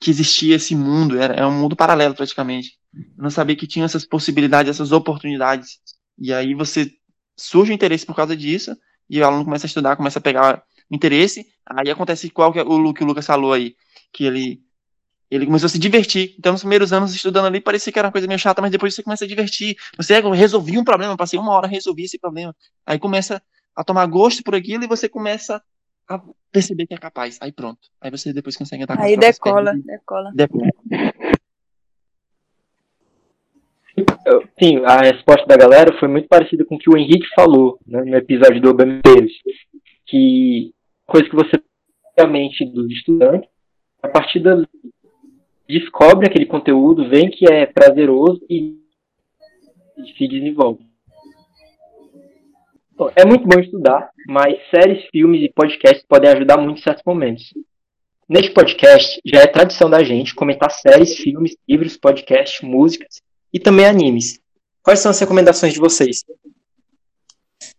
[0.00, 2.78] que existia esse mundo, era é um mundo paralelo praticamente.
[2.94, 5.78] Eu não sabia que tinha essas possibilidades, essas oportunidades.
[6.18, 6.90] E aí você
[7.36, 8.76] surge o interesse por causa disso
[9.08, 11.46] e o aluno começa a estudar, começa a pegar interesse.
[11.66, 13.74] Aí acontece qual que é o que o Lucas falou aí,
[14.12, 14.66] que ele
[15.30, 16.36] ele começou a se divertir.
[16.38, 18.94] Então, nos primeiros anos estudando ali, parecia que era uma coisa meio chata, mas depois
[18.94, 19.76] você começa a divertir.
[19.96, 22.54] Você resolvia um problema, passei uma hora resolvi esse problema.
[22.86, 23.42] Aí começa
[23.74, 25.60] a tomar gosto por aquilo e você começa
[26.08, 26.22] a
[26.52, 27.38] perceber que é capaz.
[27.40, 27.88] Aí pronto.
[28.00, 30.32] Aí você depois consegue entrar com Aí decola, decola.
[30.34, 30.70] decola.
[34.58, 38.02] Sim, a resposta da galera foi muito parecida com o que o Henrique falou né,
[38.04, 39.32] no episódio do Obameiros,
[40.06, 40.74] que
[41.06, 41.62] coisa que você
[42.18, 43.48] a mente dos estudantes,
[44.02, 44.62] a partir da
[45.68, 48.78] descobre aquele conteúdo, vê que é prazeroso e
[50.16, 50.84] se desenvolve.
[52.96, 57.04] Bom, é muito bom estudar, mas séries, filmes e podcasts podem ajudar muito em certos
[57.04, 57.52] momentos.
[58.28, 63.20] Neste podcast, já é tradição da gente comentar séries, filmes, livros, podcasts, músicas
[63.52, 64.40] e também animes.
[64.82, 66.24] Quais são as recomendações de vocês?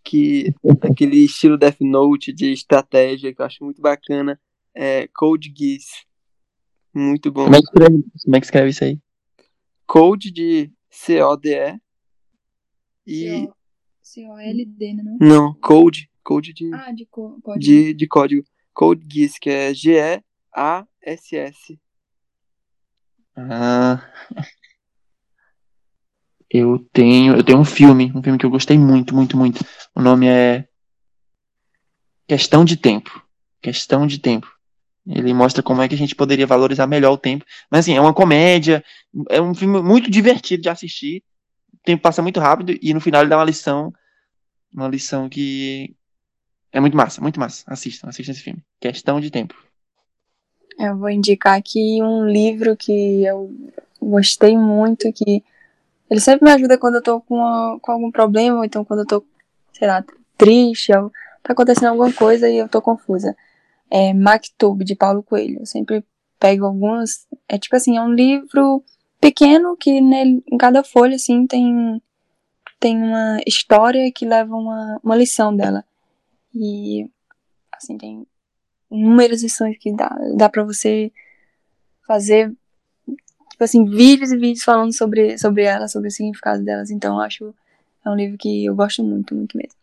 [0.08, 4.40] que aquele estilo Death Note de estratégia que eu acho muito bacana
[4.74, 6.06] é Code Geass.
[6.94, 7.44] Muito bom.
[7.44, 9.00] Como é que escreve, como é que escreve isso aí?
[9.86, 11.78] Code de C-O-D-E
[13.06, 13.50] e
[14.18, 15.04] C-O-L-D, né?
[15.04, 15.18] não?
[15.20, 17.60] não, Code, Code de, Ah, de co- pode.
[17.60, 18.44] de, de código.
[18.74, 21.80] Code Geass, que é G-E-A-S-S.
[23.36, 24.02] Ah,
[26.50, 29.64] eu tenho, eu tenho um filme, um filme que eu gostei muito, muito, muito.
[29.94, 30.68] O nome é
[32.28, 33.24] Questão de Tempo.
[33.62, 34.52] Questão de Tempo.
[35.06, 37.46] Ele mostra como é que a gente poderia valorizar melhor o tempo.
[37.70, 38.84] Mas assim, é uma comédia,
[39.30, 41.24] é um filme muito divertido de assistir.
[41.74, 43.94] O tempo passa muito rápido e no final ele dá uma lição,
[44.78, 45.96] uma lição que
[46.72, 47.64] é muito massa, muito massa.
[47.68, 48.62] Assistam, assistam esse filme.
[48.80, 49.56] Questão de Tempo.
[50.80, 53.52] Eu vou indicar aqui um livro que eu
[54.00, 55.44] gostei muito, que
[56.10, 59.00] ele sempre me ajuda quando eu tô com, a- com algum problema, ou então quando
[59.00, 59.26] eu tô,
[59.74, 60.06] sei lá,
[60.38, 63.36] triste, ou tá acontecendo alguma coisa e eu tô confusa.
[63.90, 65.62] É Maktub, de Paulo Coelho.
[65.62, 66.04] Eu sempre
[66.40, 67.26] pego algumas.
[67.50, 68.84] É tipo assim, é um livro
[69.20, 72.00] pequeno que nele, em cada folha, assim, tem,
[72.80, 75.84] tem uma história que leva uma, uma lição dela.
[76.54, 77.10] E,
[77.72, 78.26] assim, tem
[78.90, 81.12] inúmeras lições que dá, dá para você
[82.06, 82.54] fazer,
[83.50, 86.90] tipo assim, vídeos e vídeos falando sobre, sobre elas, sobre o significado delas.
[86.90, 87.54] Então, eu acho
[88.08, 89.78] é um livro que eu gosto muito, muito mesmo.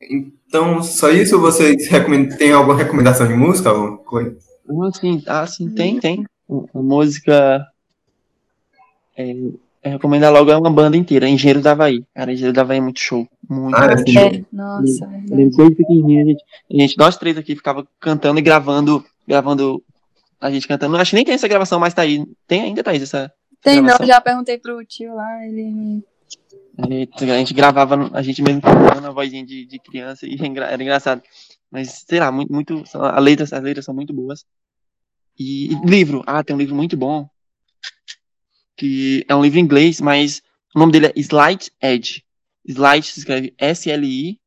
[0.00, 3.68] Então, só isso ou vocês recomendam, tem alguma recomendação de música?
[3.68, 4.38] Alguma coisa?
[4.66, 6.24] Ah, sim, ah, sim, tem, tem.
[6.72, 7.66] Música.
[9.18, 12.04] É, eu recomendo logo é uma banda inteira, Engenheiro da Havaí.
[12.14, 13.26] Cara, Engenheiro da Havaí é muito show.
[13.48, 14.12] Muito, Ah, muito sim.
[14.12, 14.28] show.
[14.28, 18.42] É, nossa, lembro desde pequenininho, a gente, a gente, nós três aqui ficava cantando e
[18.42, 19.82] gravando, gravando
[20.40, 20.96] a gente cantando.
[20.96, 22.24] Acho que nem tem essa gravação, mas tá aí.
[22.46, 24.06] Tem ainda, Thaís, essa Tem não, gravação?
[24.06, 26.04] já perguntei pro tio lá, ele.
[26.78, 31.22] A gente, gravava, a gente mesmo cantando a vozinha de, de criança e era engraçado.
[31.70, 34.44] Mas, sei lá, muito, muito, a letras, as letras são muito boas.
[35.36, 37.28] E, e livro, ah, tem um livro muito bom,
[38.78, 40.40] que é um livro em inglês, mas
[40.74, 42.24] o nome dele é Slight Edge.
[42.64, 44.38] Slight se escreve S-L-I-G-H-T,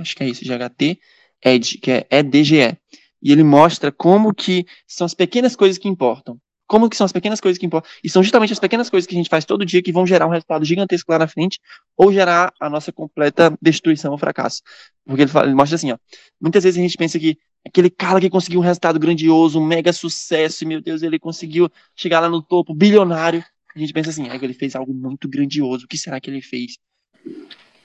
[0.00, 0.98] acho que é isso, G-H-T,
[1.44, 2.76] Edge, que é E-D-G-E.
[3.22, 6.40] E ele mostra como que são as pequenas coisas que importam.
[6.68, 7.90] Como que são as pequenas coisas que importam.
[8.04, 10.26] E são justamente as pequenas coisas que a gente faz todo dia que vão gerar
[10.26, 11.58] um resultado gigantesco lá na frente,
[11.96, 14.62] ou gerar a nossa completa destruição ou fracasso.
[15.06, 15.98] Porque ele, fala- ele mostra assim, ó.
[16.40, 19.92] Muitas vezes a gente pensa que aquele cara que conseguiu um resultado grandioso, um mega
[19.92, 23.42] sucesso, e, meu Deus, ele conseguiu chegar lá no topo, bilionário.
[23.74, 25.86] A gente pensa assim, que ele fez algo muito grandioso.
[25.86, 26.76] O que será que ele fez?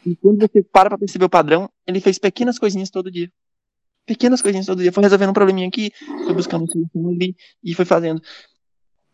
[0.06, 3.32] E quando você para pra perceber o padrão, ele fez pequenas coisinhas todo dia.
[4.06, 4.92] Pequenas coisinhas todo dia.
[4.92, 5.92] Foi resolvendo um probleminha aqui,
[6.26, 8.22] foi buscando uma solução ali e foi fazendo.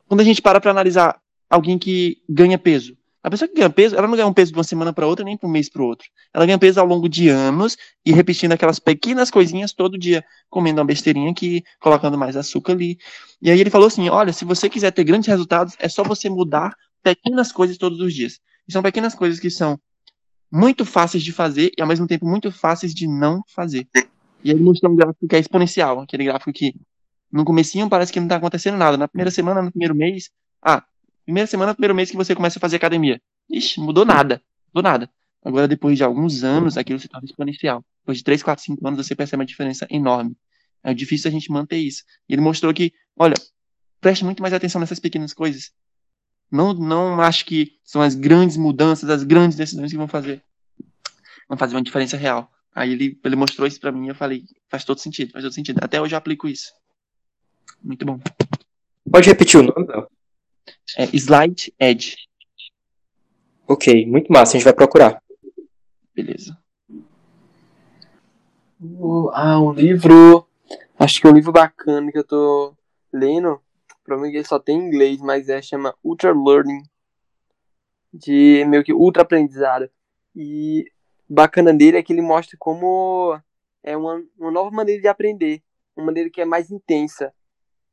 [0.10, 3.96] Quando a gente para pra analisar alguém que ganha peso, A pessoa que ganha peso,
[3.98, 5.84] ela não ganha um peso de uma semana para outra, nem de um mês para
[5.84, 6.08] outro.
[6.34, 10.80] Ela ganha peso ao longo de anos e repetindo aquelas pequenas coisinhas todo dia, comendo
[10.80, 12.98] uma besteirinha aqui, colocando mais açúcar ali.
[13.42, 16.30] E aí ele falou assim: olha, se você quiser ter grandes resultados, é só você
[16.30, 16.74] mudar
[17.04, 18.40] pequenas coisas todos os dias.
[18.68, 19.78] E são pequenas coisas que são
[20.50, 23.86] muito fáceis de fazer e ao mesmo tempo muito fáceis de não fazer.
[24.44, 26.74] E ele mostrou um gráfico que é exponencial, aquele gráfico que
[27.32, 28.98] no comecinho parece que não está acontecendo nada.
[28.98, 30.32] Na primeira semana, no primeiro mês,
[30.62, 30.84] ah,
[31.24, 33.22] primeira semana, primeiro mês que você começa a fazer academia.
[33.50, 34.42] Ixi, mudou nada,
[34.74, 35.10] mudou nada.
[35.44, 37.84] Agora, depois de alguns anos, aquilo se torna exponencial.
[38.02, 40.36] Depois de 3, 4, 5 anos, você percebe uma diferença enorme.
[40.84, 42.04] É difícil a gente manter isso.
[42.28, 43.36] E ele mostrou que, olha,
[44.02, 45.72] preste muito mais atenção nessas pequenas coisas.
[46.52, 50.42] Não, não acho que são as grandes mudanças, as grandes decisões que vão fazer,
[51.48, 52.52] vão fazer uma diferença real.
[52.74, 55.54] Aí ele, ele mostrou isso para mim e eu falei, faz todo sentido, faz todo
[55.54, 55.80] sentido.
[55.82, 56.72] Até hoje eu aplico isso.
[57.82, 58.20] Muito bom.
[59.12, 60.08] Pode repetir o nome, Léo?
[60.98, 62.16] É Slide Edge.
[63.68, 65.22] Ok, muito massa, a gente vai procurar.
[66.14, 66.58] Beleza.
[68.82, 70.48] O- Ah, um livro.
[70.98, 72.74] Acho que é um livro bacana que eu tô
[73.14, 73.62] lendo.
[74.04, 76.84] Provavelmente ele só tem em inglês, mas é chama Ultra Learning.
[78.14, 79.90] De meio que ultra aprendizado.
[80.36, 80.86] E
[81.30, 83.40] bacana dele é que ele mostra como
[83.84, 85.62] é uma, uma nova maneira de aprender.
[85.96, 87.34] Uma maneira que é mais intensa.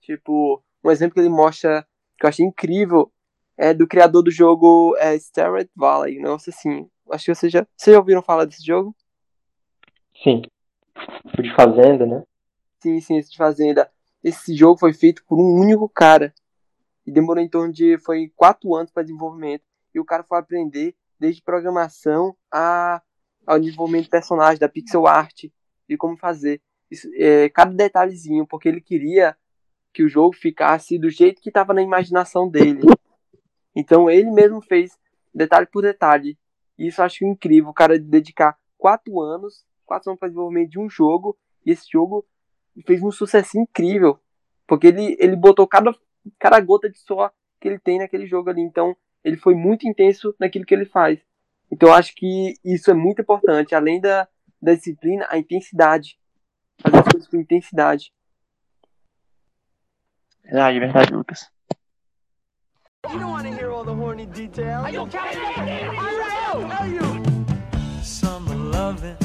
[0.07, 1.85] Tipo, um exemplo que ele mostra
[2.17, 3.13] que eu achei incrível
[3.59, 6.21] é do criador do jogo é, Stardew Valley.
[6.21, 6.89] Um negócio assim.
[7.11, 8.95] Acho que vocês já, vocês já ouviram falar desse jogo?
[10.23, 10.43] Sim.
[11.29, 12.23] Tipo de fazenda, né?
[12.81, 13.91] Sim, sim, esse de Fazenda.
[14.23, 16.33] Esse jogo foi feito por um único cara.
[17.05, 17.99] E demorou em torno de.
[17.99, 19.65] Foi quatro anos para desenvolvimento.
[19.93, 23.03] E o cara foi aprender desde programação a,
[23.45, 25.47] ao desenvolvimento de personagem, da pixel art,
[25.89, 26.61] de como fazer.
[26.89, 29.37] Isso, é, cada detalhezinho, porque ele queria
[29.97, 32.83] que o jogo ficasse do jeito que estava na imaginação dele.
[33.75, 34.93] Então ele mesmo fez
[35.35, 36.39] detalhe por detalhe.
[36.79, 40.91] Isso eu acho incrível, o cara dedicar quatro anos, quatro anos para desenvolvimento de um
[40.91, 42.27] jogo, e esse jogo
[42.87, 44.21] fez um sucesso incrível.
[44.67, 45.95] Porque ele, ele botou cada,
[46.39, 48.61] cada gota de suor que ele tem naquele jogo ali.
[48.61, 48.95] Então,
[49.25, 51.19] ele foi muito intenso naquilo que ele faz.
[51.73, 53.75] Então, eu acho que isso é muito importante.
[53.75, 54.29] Além da,
[54.61, 56.19] da disciplina, a intensidade.
[56.83, 58.13] Fazer as coisas com intensidade.
[60.47, 61.49] Verdade, verdade, Lucas.
[68.03, 69.17] Summer loving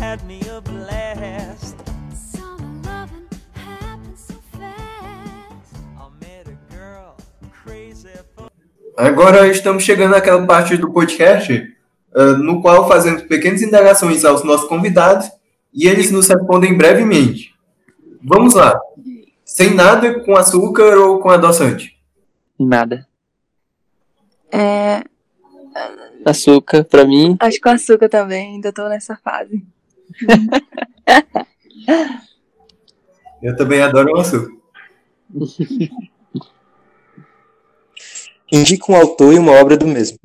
[0.00, 1.76] had me a blast.
[2.14, 5.74] Summer loving happens so fast.
[5.98, 7.16] I met a girl
[7.50, 8.48] crazy for
[8.96, 11.52] Agora estamos chegando àquela parte do podcast
[12.14, 15.28] ah, no qual fazemos pequenas indagações aos nossos convidados
[15.74, 17.54] e eles nos respondem brevemente.
[18.22, 18.78] Vamos lá.
[19.50, 21.98] Sem nada, com açúcar ou com adoçante?
[22.56, 23.04] Nada.
[24.52, 25.02] É,
[26.24, 27.36] Açúcar, pra mim.
[27.40, 29.60] acho que com açúcar também, ainda tô nessa fase.
[33.42, 34.52] Eu também adoro o açúcar.
[38.52, 40.16] Indica um autor e uma obra do mesmo.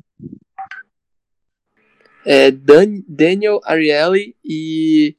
[2.24, 5.16] É Dan, Daniel Ariely e.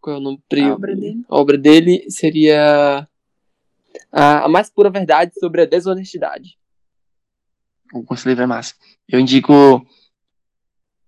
[0.00, 0.42] Qual é o nome?
[0.52, 1.24] A obra dele.
[1.28, 3.08] A obra dele seria
[4.10, 6.58] a, a mais pura verdade sobre a desonestidade.
[8.12, 8.74] Esse livro é massa.
[9.08, 9.84] Eu indico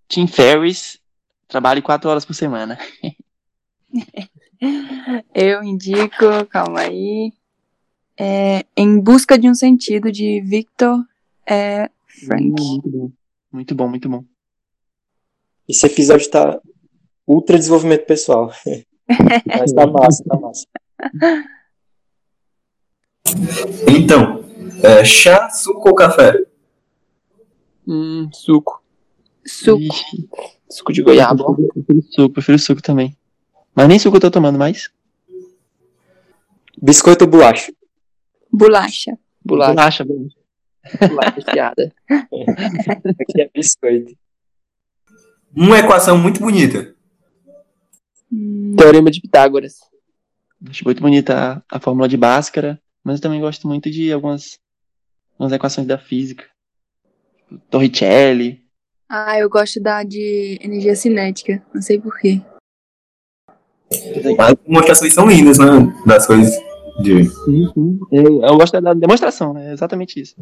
[0.09, 1.01] Tim Ferriss,
[1.48, 2.78] trabalhe quatro horas por semana.
[5.35, 7.32] Eu indico, calma aí.
[8.16, 11.05] É, em Busca de um Sentido, de Victor
[11.47, 12.44] é, Frank.
[12.44, 13.10] Muito bom.
[13.51, 14.24] Muito bom, muito bom.
[15.69, 16.60] Esse episódio tá
[17.32, 18.52] ultra desenvolvimento pessoal.
[19.46, 20.66] Mas tá massa, tá massa.
[23.88, 24.44] Então,
[24.82, 26.34] é, chá, suco ou café?
[27.86, 28.82] Hum, suco.
[29.44, 29.80] Suco.
[29.82, 30.28] Ixi,
[30.68, 31.44] Suco de goiaba.
[31.44, 31.54] ó.
[31.54, 33.16] prefiro suco, prefiro suco também.
[33.74, 34.90] Mas nem suco eu tô tomando mais.
[36.80, 37.72] Biscoito ou bolacha?
[38.50, 39.18] Bolacha.
[39.44, 40.04] Bolacha.
[40.04, 40.04] Bolacha.
[41.09, 41.92] Bolacha piada.
[42.09, 44.14] Aqui é biscoito.
[45.54, 46.91] Uma equação muito bonita.
[48.32, 49.74] Hum, Teorema de Pitágoras.
[50.68, 54.59] Acho muito bonita a, a fórmula de Bhaskara, mas eu também gosto muito de algumas,
[55.34, 56.44] algumas equações da física.
[57.36, 58.62] Tipo, Torricelli.
[59.09, 61.62] Ah, eu gosto da de energia cinética.
[61.74, 62.40] Não sei porquê.
[64.38, 65.66] As demonstrações são lindas, né?
[66.06, 66.50] Das coisas
[67.00, 67.24] de.
[67.24, 68.00] Sim, sim.
[68.10, 70.34] Eu, eu gosto da demonstração, é exatamente isso.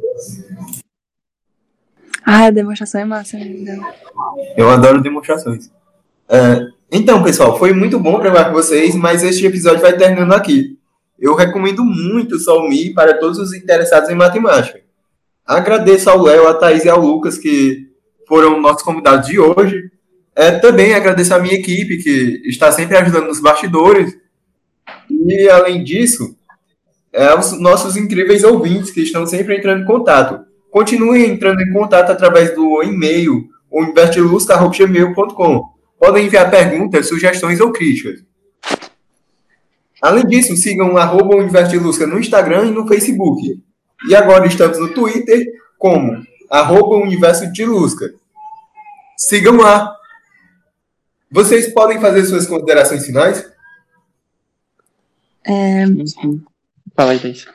[2.24, 3.72] Ah, a demonstração é massa ainda.
[4.56, 5.70] Eu adoro demonstrações.
[6.28, 10.78] É, então, pessoal, foi muito bom gravar com vocês, mas este episódio vai terminando aqui.
[11.18, 14.80] Eu recomendo muito o Solmi para todos os interessados em matemática.
[15.46, 17.88] Agradeço ao Léo, a Thaís e ao Lucas, que
[18.26, 19.90] foram nossos convidados de hoje.
[20.34, 24.16] É, também agradeço a minha equipe, que está sempre ajudando nos bastidores.
[25.10, 26.34] E, além disso,
[27.12, 30.40] é, os nossos incríveis ouvintes, que estão sempre entrando em contato.
[30.70, 35.79] Continuem entrando em contato através do e-mail, investiluz.gmail.com.
[36.00, 38.24] Podem enviar perguntas, sugestões ou críticas.
[40.00, 43.62] Além disso, sigam arroba Univertilusca no Instagram e no Facebook.
[44.08, 45.46] E agora estamos no Twitter
[45.78, 48.06] como arroba Universo de Lusca.
[49.14, 49.94] Sigam lá.
[51.30, 53.46] Vocês podem fazer suas considerações finais?
[55.46, 55.84] É,
[56.96, 57.46] Fala aí, Thaís.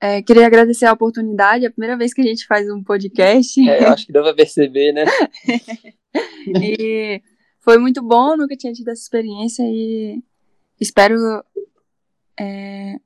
[0.00, 3.68] é, queria agradecer a oportunidade, é a primeira vez que a gente faz um podcast.
[3.68, 5.04] É, eu acho que deu pra perceber, né?
[6.46, 7.22] E
[7.70, 10.20] foi muito bom, nunca tinha tido essa experiência e
[10.80, 11.14] espero
[12.36, 12.96] é,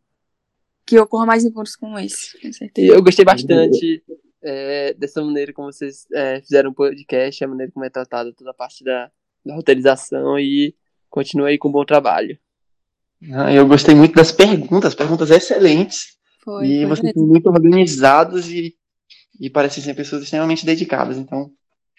[0.86, 2.95] que ocorra mais encontros como esse, com certeza.
[2.95, 4.03] eu gostei bastante
[4.43, 8.53] é, dessa maneira como vocês é, fizeram o podcast, a maneira como é tratada toda
[8.53, 9.11] a parte da,
[9.45, 10.74] da roteirização e
[11.11, 12.39] continue aí com um bom trabalho.
[13.35, 16.16] Ah, Eu gostei muito das perguntas, perguntas excelentes.
[16.43, 18.74] Foi, e foi vocês são muito organizados e,
[19.39, 21.19] e parecem ser pessoas extremamente dedicadas.
[21.19, 21.53] Então,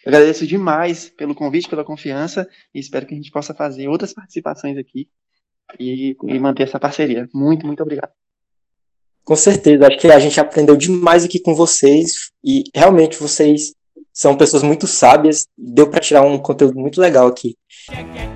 [0.06, 4.78] agradeço demais pelo convite, pela confiança e espero que a gente possa fazer outras participações
[4.78, 5.08] aqui
[5.80, 7.28] e, e manter essa parceria.
[7.34, 8.12] Muito, muito obrigado.
[9.24, 13.74] Com certeza, acho que a gente aprendeu demais aqui com vocês e realmente vocês
[14.14, 15.48] são pessoas muito sábias.
[15.58, 17.58] Deu para tirar um conteúdo muito legal aqui.
[17.68, 18.35] Check